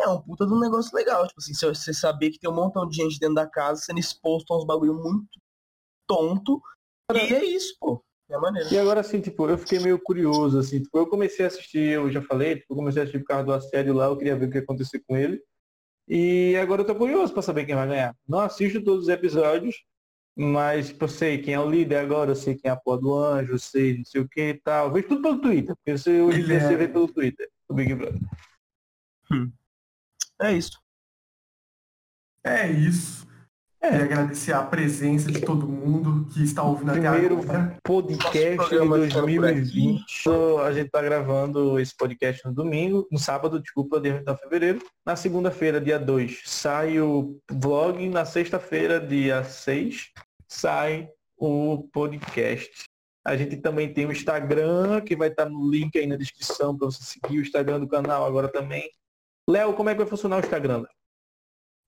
é 0.00 0.08
um 0.08 0.20
puta 0.20 0.46
de 0.46 0.52
um 0.52 0.60
negócio 0.60 0.94
legal. 0.96 1.26
Tipo 1.26 1.40
assim, 1.40 1.54
você 1.54 1.92
saber 1.92 2.30
que 2.30 2.38
tem 2.38 2.50
um 2.50 2.54
montão 2.54 2.88
de 2.88 2.96
gente 2.96 3.18
dentro 3.18 3.34
da 3.34 3.46
casa 3.46 3.82
sendo 3.82 3.98
exposto 3.98 4.52
a 4.52 4.58
uns 4.58 4.64
bagulho 4.64 4.94
muito 4.94 5.28
tonto. 6.06 6.60
E 7.12 7.34
é 7.34 7.44
isso, 7.44 7.76
pô. 7.80 8.02
É 8.30 8.36
maneiro. 8.36 8.72
E 8.72 8.78
agora, 8.78 9.00
assim, 9.00 9.20
tipo, 9.20 9.48
eu 9.48 9.56
fiquei 9.56 9.78
meio 9.78 9.98
curioso, 9.98 10.58
assim, 10.58 10.82
tipo, 10.82 10.98
eu 10.98 11.06
comecei 11.06 11.46
a 11.46 11.48
assistir, 11.48 11.94
eu 11.94 12.10
já 12.10 12.20
falei, 12.20 12.56
tipo, 12.56 12.74
eu 12.74 12.76
comecei 12.76 13.00
a 13.00 13.04
assistir 13.04 13.20
por 13.20 13.28
causa 13.28 13.44
do 13.44 13.52
assédio 13.54 13.94
lá, 13.94 14.04
eu 14.06 14.16
queria 14.16 14.36
ver 14.36 14.46
o 14.46 14.50
que 14.50 14.58
ia 14.58 14.62
acontecer 14.62 15.02
com 15.06 15.16
ele. 15.16 15.42
E 16.06 16.54
agora 16.56 16.82
eu 16.82 16.86
tô 16.86 16.94
curioso 16.94 17.32
pra 17.32 17.42
saber 17.42 17.64
quem 17.64 17.74
vai 17.74 17.88
ganhar. 17.88 18.14
Não 18.28 18.40
assisto 18.40 18.84
todos 18.84 19.04
os 19.04 19.08
episódios, 19.08 19.76
mas 20.36 20.88
tipo, 20.88 21.04
eu 21.04 21.08
sei 21.08 21.38
quem 21.38 21.54
é 21.54 21.60
o 21.60 21.70
líder 21.70 21.96
agora, 21.96 22.30
eu 22.30 22.36
sei 22.36 22.54
quem 22.54 22.70
é 22.70 22.72
a 22.72 22.76
porra 22.76 22.98
do 22.98 23.14
anjo, 23.14 23.52
eu 23.52 23.58
sei 23.58 23.98
não 23.98 24.04
sei 24.04 24.20
o 24.20 24.28
que 24.28 24.40
e 24.40 24.54
tal. 24.54 24.86
Eu 24.86 24.92
vejo 24.92 25.08
tudo 25.08 25.22
pelo 25.22 25.40
Twitter, 25.40 25.74
porque 25.76 25.98
você 25.98 26.20
hoje 26.20 26.40
em 26.40 26.44
você 26.60 26.76
vê 26.76 26.88
pelo 26.88 27.08
Twitter, 27.08 27.48
o 27.68 27.74
Big 27.74 27.94
Brother. 27.94 28.20
Hum. 29.30 29.52
É 30.40 30.52
isso. 30.52 30.78
É 32.44 32.70
isso. 32.70 33.26
É. 33.80 33.96
E 33.96 34.02
agradecer 34.02 34.52
a 34.52 34.62
presença 34.62 35.30
de 35.30 35.40
todo 35.40 35.68
mundo 35.68 36.26
que 36.32 36.42
está 36.42 36.64
ouvindo 36.64 36.90
Primeiro 36.90 37.38
até 37.38 37.50
agora. 37.54 37.76
podcast 37.82 38.70
de 38.70 38.78
2020. 38.78 40.28
A 40.64 40.72
gente 40.72 40.86
está 40.86 41.00
gravando 41.00 41.78
esse 41.78 41.96
podcast 41.96 42.44
no 42.44 42.52
domingo, 42.52 43.06
no 43.10 43.18
sábado, 43.18 43.60
desculpa, 43.60 44.00
dia 44.00 44.14
29 44.14 44.36
de 44.36 44.42
fevereiro. 44.42 44.86
Na 45.06 45.14
segunda-feira, 45.14 45.80
dia 45.80 45.98
2, 45.98 46.42
sai 46.44 47.00
o 47.00 47.40
vlog. 47.50 48.08
Na 48.08 48.24
sexta-feira, 48.24 49.00
dia 49.00 49.44
6, 49.44 50.10
sai 50.48 51.08
o 51.36 51.88
podcast. 51.92 52.84
A 53.24 53.36
gente 53.36 53.58
também 53.58 53.92
tem 53.92 54.06
o 54.06 54.12
Instagram, 54.12 55.02
que 55.02 55.14
vai 55.14 55.28
estar 55.28 55.48
no 55.48 55.70
link 55.70 55.96
aí 55.96 56.06
na 56.06 56.16
descrição 56.16 56.76
para 56.76 56.86
você 56.86 57.02
seguir 57.04 57.38
o 57.38 57.42
Instagram 57.42 57.78
do 57.78 57.88
canal 57.88 58.24
agora 58.24 58.48
também. 58.48 58.90
Léo, 59.48 59.74
como 59.74 59.88
é 59.88 59.94
que 59.94 59.98
vai 59.98 60.06
funcionar 60.06 60.36
o 60.36 60.40
Instagram? 60.40 60.84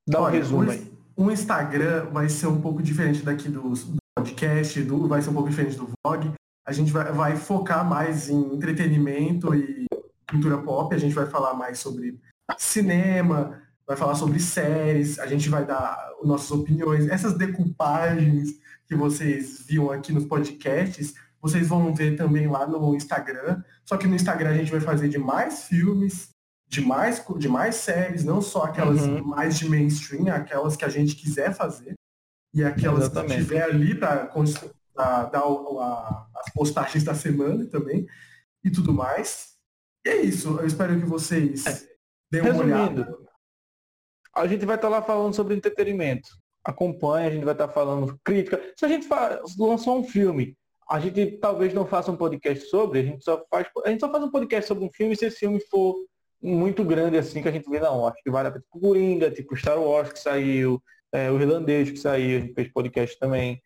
Dá 0.08 0.20
um 0.20 0.24
Olha, 0.24 0.38
resumo 0.38 0.70
aí 0.70 1.00
o 1.20 1.30
Instagram 1.30 2.06
vai 2.06 2.30
ser 2.30 2.46
um 2.46 2.60
pouco 2.62 2.82
diferente 2.82 3.22
daqui 3.22 3.50
do, 3.50 3.60
do 3.74 3.96
podcast, 4.16 4.82
do, 4.82 5.06
vai 5.06 5.20
ser 5.20 5.28
um 5.28 5.34
pouco 5.34 5.50
diferente 5.50 5.76
do 5.76 5.90
vlog. 6.02 6.32
A 6.66 6.72
gente 6.72 6.90
vai, 6.90 7.12
vai 7.12 7.36
focar 7.36 7.86
mais 7.86 8.30
em 8.30 8.54
entretenimento 8.54 9.54
e 9.54 9.86
cultura 10.30 10.56
pop. 10.56 10.94
A 10.94 10.98
gente 10.98 11.14
vai 11.14 11.26
falar 11.26 11.52
mais 11.52 11.78
sobre 11.78 12.18
cinema, 12.56 13.60
vai 13.86 13.98
falar 13.98 14.14
sobre 14.14 14.40
séries, 14.40 15.18
a 15.18 15.26
gente 15.26 15.50
vai 15.50 15.66
dar 15.66 16.10
nossas 16.24 16.50
opiniões. 16.50 17.06
Essas 17.06 17.34
decoupagens 17.34 18.58
que 18.86 18.94
vocês 18.94 19.66
viam 19.66 19.90
aqui 19.90 20.10
nos 20.10 20.24
podcasts, 20.24 21.12
vocês 21.38 21.68
vão 21.68 21.94
ver 21.94 22.16
também 22.16 22.48
lá 22.48 22.66
no 22.66 22.94
Instagram. 22.94 23.62
Só 23.84 23.98
que 23.98 24.06
no 24.06 24.14
Instagram 24.14 24.50
a 24.50 24.56
gente 24.56 24.72
vai 24.72 24.80
fazer 24.80 25.08
de 25.10 25.18
mais 25.18 25.64
filmes, 25.64 26.30
de 26.70 26.80
mais, 26.80 27.24
de 27.36 27.48
mais 27.48 27.74
séries, 27.74 28.24
não 28.24 28.40
só 28.40 28.62
aquelas 28.62 29.02
uhum. 29.02 29.24
mais 29.24 29.58
de 29.58 29.68
mainstream, 29.68 30.32
aquelas 30.32 30.76
que 30.76 30.84
a 30.84 30.88
gente 30.88 31.16
quiser 31.16 31.52
fazer, 31.52 31.94
e 32.54 32.62
aquelas 32.62 33.04
Exatamente. 33.06 33.32
que 33.32 33.38
tiver 33.38 33.62
ali 33.64 33.98
para 33.98 34.26
dar 34.94 35.42
as 36.36 36.52
postagens 36.54 37.02
da 37.02 37.12
semana 37.12 37.66
também, 37.66 38.06
e 38.62 38.70
tudo 38.70 38.92
mais. 38.92 39.56
E 40.06 40.10
é 40.10 40.22
isso, 40.22 40.60
eu 40.60 40.66
espero 40.66 40.96
que 40.98 41.04
vocês 41.04 41.66
é. 41.66 41.88
deem 42.30 42.44
uma 42.44 42.52
Resumindo, 42.52 43.02
olhada. 43.02 43.18
A 44.36 44.46
gente 44.46 44.64
vai 44.64 44.76
estar 44.76 44.88
tá 44.88 44.96
lá 44.96 45.02
falando 45.02 45.34
sobre 45.34 45.56
entretenimento. 45.56 46.28
Acompanha, 46.64 47.28
a 47.28 47.32
gente 47.32 47.44
vai 47.44 47.54
estar 47.54 47.66
tá 47.66 47.72
falando 47.72 48.16
crítica. 48.22 48.62
Se 48.78 48.84
a 48.84 48.88
gente 48.88 49.08
lançou 49.58 49.98
um 49.98 50.04
filme, 50.04 50.56
a 50.88 51.00
gente 51.00 51.38
talvez 51.38 51.74
não 51.74 51.84
faça 51.84 52.12
um 52.12 52.16
podcast 52.16 52.64
sobre, 52.68 53.00
a 53.00 53.02
gente 53.02 53.24
só 53.24 53.44
faz, 53.50 53.66
a 53.84 53.90
gente 53.90 54.00
só 54.00 54.10
faz 54.10 54.22
um 54.22 54.30
podcast 54.30 54.68
sobre 54.68 54.84
um 54.84 54.92
filme 54.92 55.16
se 55.16 55.24
esse 55.24 55.38
filme 55.38 55.60
for 55.68 55.96
muito 56.42 56.84
grande 56.84 57.18
assim 57.18 57.42
que 57.42 57.48
a 57.48 57.52
gente 57.52 57.68
vê, 57.68 57.80
não. 57.80 58.06
Acho 58.06 58.22
que 58.22 58.30
vale 58.30 58.48
a 58.48 58.50
pena. 58.50 58.62
Tipo 58.62 58.80
Coringa, 58.80 59.30
tipo 59.30 59.56
Star 59.56 59.80
Wars 59.80 60.12
que 60.12 60.18
saiu, 60.18 60.82
é, 61.12 61.30
o 61.30 61.40
Irlandês 61.40 61.90
que 61.90 61.96
saiu, 61.96 62.38
a 62.38 62.40
gente 62.40 62.54
fez 62.54 62.72
podcast 62.72 63.18
também. 63.18 63.62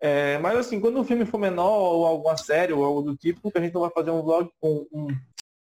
É, 0.00 0.38
mas 0.38 0.58
assim, 0.58 0.80
quando 0.80 0.98
o 1.00 1.04
filme 1.04 1.26
for 1.26 1.38
menor, 1.38 1.70
ou 1.70 2.06
alguma 2.06 2.36
série, 2.36 2.72
ou 2.72 2.84
algo 2.84 3.02
do 3.02 3.16
tipo, 3.16 3.50
a 3.54 3.60
gente 3.60 3.74
não 3.74 3.82
vai 3.82 3.90
fazer 3.90 4.10
um 4.10 4.22
vlog 4.22 4.50
com 4.60 4.86
um, 4.92 5.08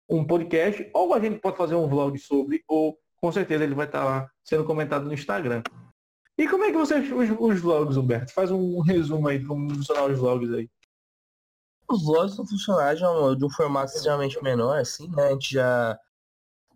um 0.10 0.26
podcast, 0.26 0.90
ou 0.94 1.14
a 1.14 1.20
gente 1.20 1.40
pode 1.40 1.58
fazer 1.58 1.76
um 1.76 1.88
vlog 1.88 2.18
sobre, 2.18 2.64
ou 2.68 2.98
com 3.20 3.32
certeza 3.32 3.64
ele 3.64 3.76
vai 3.76 3.86
estar 3.86 4.04
lá 4.04 4.30
sendo 4.44 4.64
comentado 4.64 5.06
no 5.06 5.14
Instagram. 5.14 5.62
E 6.38 6.48
como 6.48 6.64
é 6.64 6.72
que 6.72 6.78
você 6.78 7.00
os, 7.00 7.30
os 7.40 7.60
vlogs, 7.60 7.98
Humberto? 7.98 8.32
Faz 8.32 8.52
um 8.52 8.80
resumo 8.82 9.28
aí 9.28 9.40
de 9.40 9.46
como 9.46 9.74
funcionar 9.74 10.06
os 10.06 10.20
vlogs 10.20 10.54
aí. 10.54 10.70
Os 11.90 12.04
vlogs 12.04 12.36
vão 12.36 12.46
funcionar 12.46 12.96
de 12.96 13.04
um, 13.04 13.36
de 13.36 13.46
um 13.46 13.50
formato 13.50 13.92
extremamente 13.94 14.42
menor, 14.44 14.80
assim, 14.80 15.10
né? 15.10 15.30
A 15.30 15.32
gente 15.32 15.54
já 15.54 16.00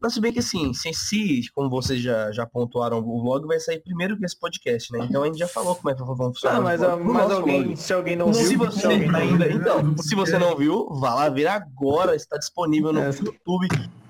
mas 0.01 0.15
se 0.15 0.19
bem 0.19 0.33
que 0.33 0.39
assim, 0.39 0.73
se, 0.73 0.91
se, 0.93 1.43
como 1.53 1.69
vocês 1.69 2.01
já, 2.01 2.31
já 2.31 2.43
pontuaram, 2.43 2.97
o 2.97 3.21
vlog 3.21 3.45
vai 3.45 3.59
sair 3.59 3.79
primeiro 3.79 4.17
que 4.17 4.25
esse 4.25 4.37
podcast, 4.37 4.91
né? 4.91 5.05
Então 5.07 5.21
a 5.21 5.27
gente 5.27 5.37
já 5.37 5.47
falou 5.47 5.75
como 5.75 5.91
é 5.91 5.93
que 5.93 6.03
vão 6.03 6.15
funcionar. 6.15 6.55
Não, 6.55 6.63
mas, 6.63 6.81
mas 6.81 7.31
alguém, 7.31 7.63
vlog. 7.63 7.77
se 7.77 7.93
alguém 7.93 8.15
não, 8.15 8.33
viu, 8.33 8.47
se 8.47 8.55
você 8.55 8.87
ainda, 8.87 9.47
viu, 9.47 9.57
então, 9.57 9.97
se 9.99 10.15
você 10.15 10.39
não 10.39 10.57
viu, 10.57 10.89
vá 10.99 11.13
lá 11.13 11.29
ver 11.29 11.45
agora, 11.45 12.15
está 12.15 12.35
disponível 12.37 12.91
no 12.91 12.99
é. 12.99 13.09
YouTube. 13.09 13.67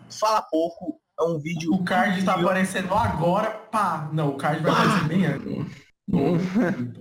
Fala 0.10 0.42
pouco, 0.44 0.98
é 1.20 1.24
um 1.24 1.38
vídeo. 1.38 1.74
O 1.74 1.84
card 1.84 2.20
está 2.20 2.36
aparecendo 2.36 2.94
agora, 2.94 3.50
pá. 3.52 4.10
Não, 4.14 4.30
o 4.30 4.38
card 4.38 4.64
vai 4.64 4.72
aparecer 4.72 5.08
bem 5.10 5.26
antes. 5.26 5.82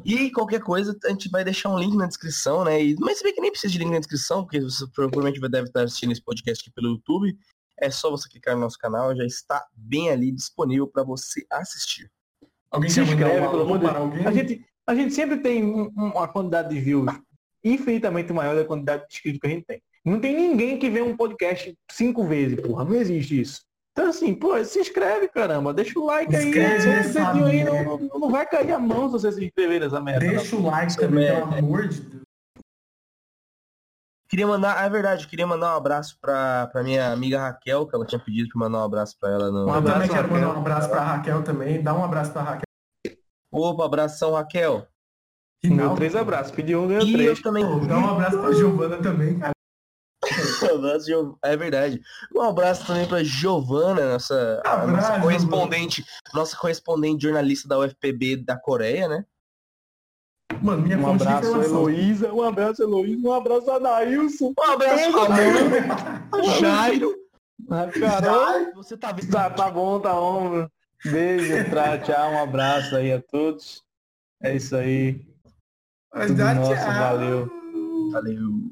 e 0.04 0.32
qualquer 0.32 0.60
coisa, 0.60 0.96
a 1.04 1.08
gente 1.10 1.30
vai 1.30 1.44
deixar 1.44 1.68
um 1.68 1.78
link 1.78 1.96
na 1.96 2.06
descrição, 2.06 2.64
né? 2.64 2.82
E, 2.82 2.96
mas 2.98 3.18
se 3.18 3.24
bem 3.24 3.32
que 3.32 3.40
nem 3.40 3.52
precisa 3.52 3.72
de 3.72 3.78
link 3.78 3.92
na 3.92 4.00
descrição, 4.00 4.42
porque 4.42 4.60
você 4.60 4.84
provavelmente 4.92 5.40
deve 5.40 5.68
estar 5.68 5.84
assistindo 5.84 6.10
esse 6.10 6.22
podcast 6.22 6.60
aqui 6.60 6.72
pelo 6.74 6.94
YouTube 6.94 7.36
é 7.80 7.90
só 7.90 8.10
você 8.10 8.28
clicar 8.28 8.54
no 8.54 8.60
nosso 8.60 8.78
canal, 8.78 9.14
já 9.16 9.24
está 9.24 9.66
bem 9.74 10.10
ali 10.10 10.30
disponível 10.30 10.86
para 10.86 11.02
você 11.02 11.44
assistir. 11.50 12.10
Alguém 12.70 12.90
se 12.90 13.00
inscreve, 13.00 13.48
pelo 13.48 13.62
amor 13.62 13.78
de 13.78 13.86
Deus. 13.86 14.26
A 14.26 14.32
gente, 14.32 14.64
a 14.86 14.94
gente 14.94 15.14
sempre 15.14 15.38
tem 15.38 15.64
um, 15.64 15.88
uma 15.96 16.28
quantidade 16.28 16.68
de 16.68 16.80
views 16.80 17.06
infinitamente 17.64 18.32
maior 18.32 18.54
da 18.54 18.64
quantidade 18.64 19.02
de 19.02 19.14
inscritos 19.14 19.40
que 19.40 19.46
a 19.46 19.50
gente 19.50 19.64
tem. 19.64 19.82
Não 20.04 20.18
tem 20.18 20.34
ninguém 20.34 20.78
que 20.78 20.88
vê 20.88 21.02
um 21.02 21.16
podcast 21.16 21.74
cinco 21.90 22.24
vezes, 22.24 22.60
porra. 22.60 22.84
Não 22.84 22.94
existe 22.94 23.40
isso. 23.40 23.60
Então 23.92 24.08
assim, 24.08 24.34
pô, 24.34 24.62
se 24.64 24.78
inscreve, 24.78 25.28
caramba. 25.28 25.74
Deixa 25.74 25.98
o 25.98 26.06
like 26.06 26.34
aí. 26.34 26.52
aí 26.58 27.64
não, 27.64 27.98
não, 27.98 28.20
não, 28.20 28.30
vai 28.30 28.46
cair 28.46 28.72
a 28.72 28.78
mão 28.78 29.06
se 29.06 29.12
você 29.12 29.32
se 29.32 29.44
inscrever 29.44 29.80
nessa 29.80 30.00
merda. 30.00 30.26
Deixa 30.26 30.56
o 30.56 30.62
like 30.62 30.96
também, 30.96 31.26
pelo 31.26 31.54
amor 31.54 31.88
de 31.88 32.00
Deus. 32.00 32.19
Queria 34.30 34.46
mandar, 34.46 34.78
ah, 34.78 34.84
é 34.84 34.88
verdade, 34.88 35.26
queria 35.26 35.44
mandar 35.44 35.74
um 35.74 35.76
abraço 35.76 36.16
pra, 36.20 36.68
pra 36.68 36.84
minha 36.84 37.12
amiga 37.12 37.40
Raquel, 37.40 37.84
que 37.84 37.96
ela 37.96 38.06
tinha 38.06 38.20
pedido 38.20 38.48
pra 38.50 38.60
mandar 38.60 38.78
um 38.78 38.84
abraço 38.84 39.18
pra 39.18 39.28
ela. 39.28 39.50
No... 39.50 39.66
Um 39.66 39.74
abraço, 39.74 39.88
eu 39.88 39.92
também 39.92 40.08
quero 40.08 40.32
mandar 40.32 40.48
um 40.54 40.58
abraço 40.60 40.88
pra 40.88 41.02
Raquel 41.02 41.42
também. 41.42 41.82
Dá 41.82 41.92
um 41.92 42.04
abraço 42.04 42.32
pra 42.32 42.42
Raquel. 42.42 42.62
Opa, 43.50 43.84
abração, 43.84 44.34
Raquel. 44.34 44.86
Final. 45.60 45.96
três 45.96 46.14
abraços, 46.14 46.52
pedi 46.52 46.76
um, 46.76 46.86
ganhou 46.86 47.04
três. 47.04 47.38
Eu 47.38 47.42
também. 47.42 47.64
dá 47.88 47.98
um 47.98 48.10
abraço 48.10 48.38
pra 48.38 48.52
Giovana 48.52 48.98
também, 48.98 49.36
cara. 49.36 49.50
é 51.42 51.56
verdade. 51.56 52.00
Um 52.32 52.42
abraço 52.42 52.86
também 52.86 53.08
para 53.08 53.24
Giovana, 53.24 54.12
nossa, 54.12 54.62
abraço, 54.64 54.92
nossa 54.92 55.20
correspondente, 55.20 56.04
nossa 56.32 56.56
correspondente 56.56 57.24
jornalista 57.24 57.68
da 57.68 57.80
UFPB 57.80 58.36
da 58.36 58.56
Coreia, 58.56 59.08
né? 59.08 59.24
Mano, 60.62 60.82
minha 60.82 60.98
um 60.98 61.12
abraço, 61.12 61.62
Heloísa. 61.62 62.32
Um 62.32 62.42
abraço, 62.42 62.82
Heloísa. 62.82 63.28
Um 63.28 63.32
abraço, 63.32 63.70
Anailson. 63.70 64.52
Um 64.58 64.72
abraço, 64.72 65.10
Ramon. 65.10 66.52
Jairo. 66.60 67.14
Ah, 67.70 67.86
Carol. 67.86 68.74
Você 68.74 68.96
tá 68.96 69.12
vendo? 69.12 69.30
Tá, 69.30 69.48
tá 69.50 69.70
bom, 69.70 70.00
tá 70.00 70.12
bom. 70.12 70.68
Beijo, 71.04 71.70
pra, 71.70 71.98
tchau, 71.98 72.32
um 72.32 72.42
abraço 72.42 72.96
aí 72.96 73.12
a 73.12 73.22
todos. 73.22 73.82
É 74.42 74.54
isso 74.54 74.76
aí. 74.76 75.24
Tudo 76.12 76.44
nosso, 76.54 76.86
valeu. 76.86 77.50
Valeu. 78.12 78.70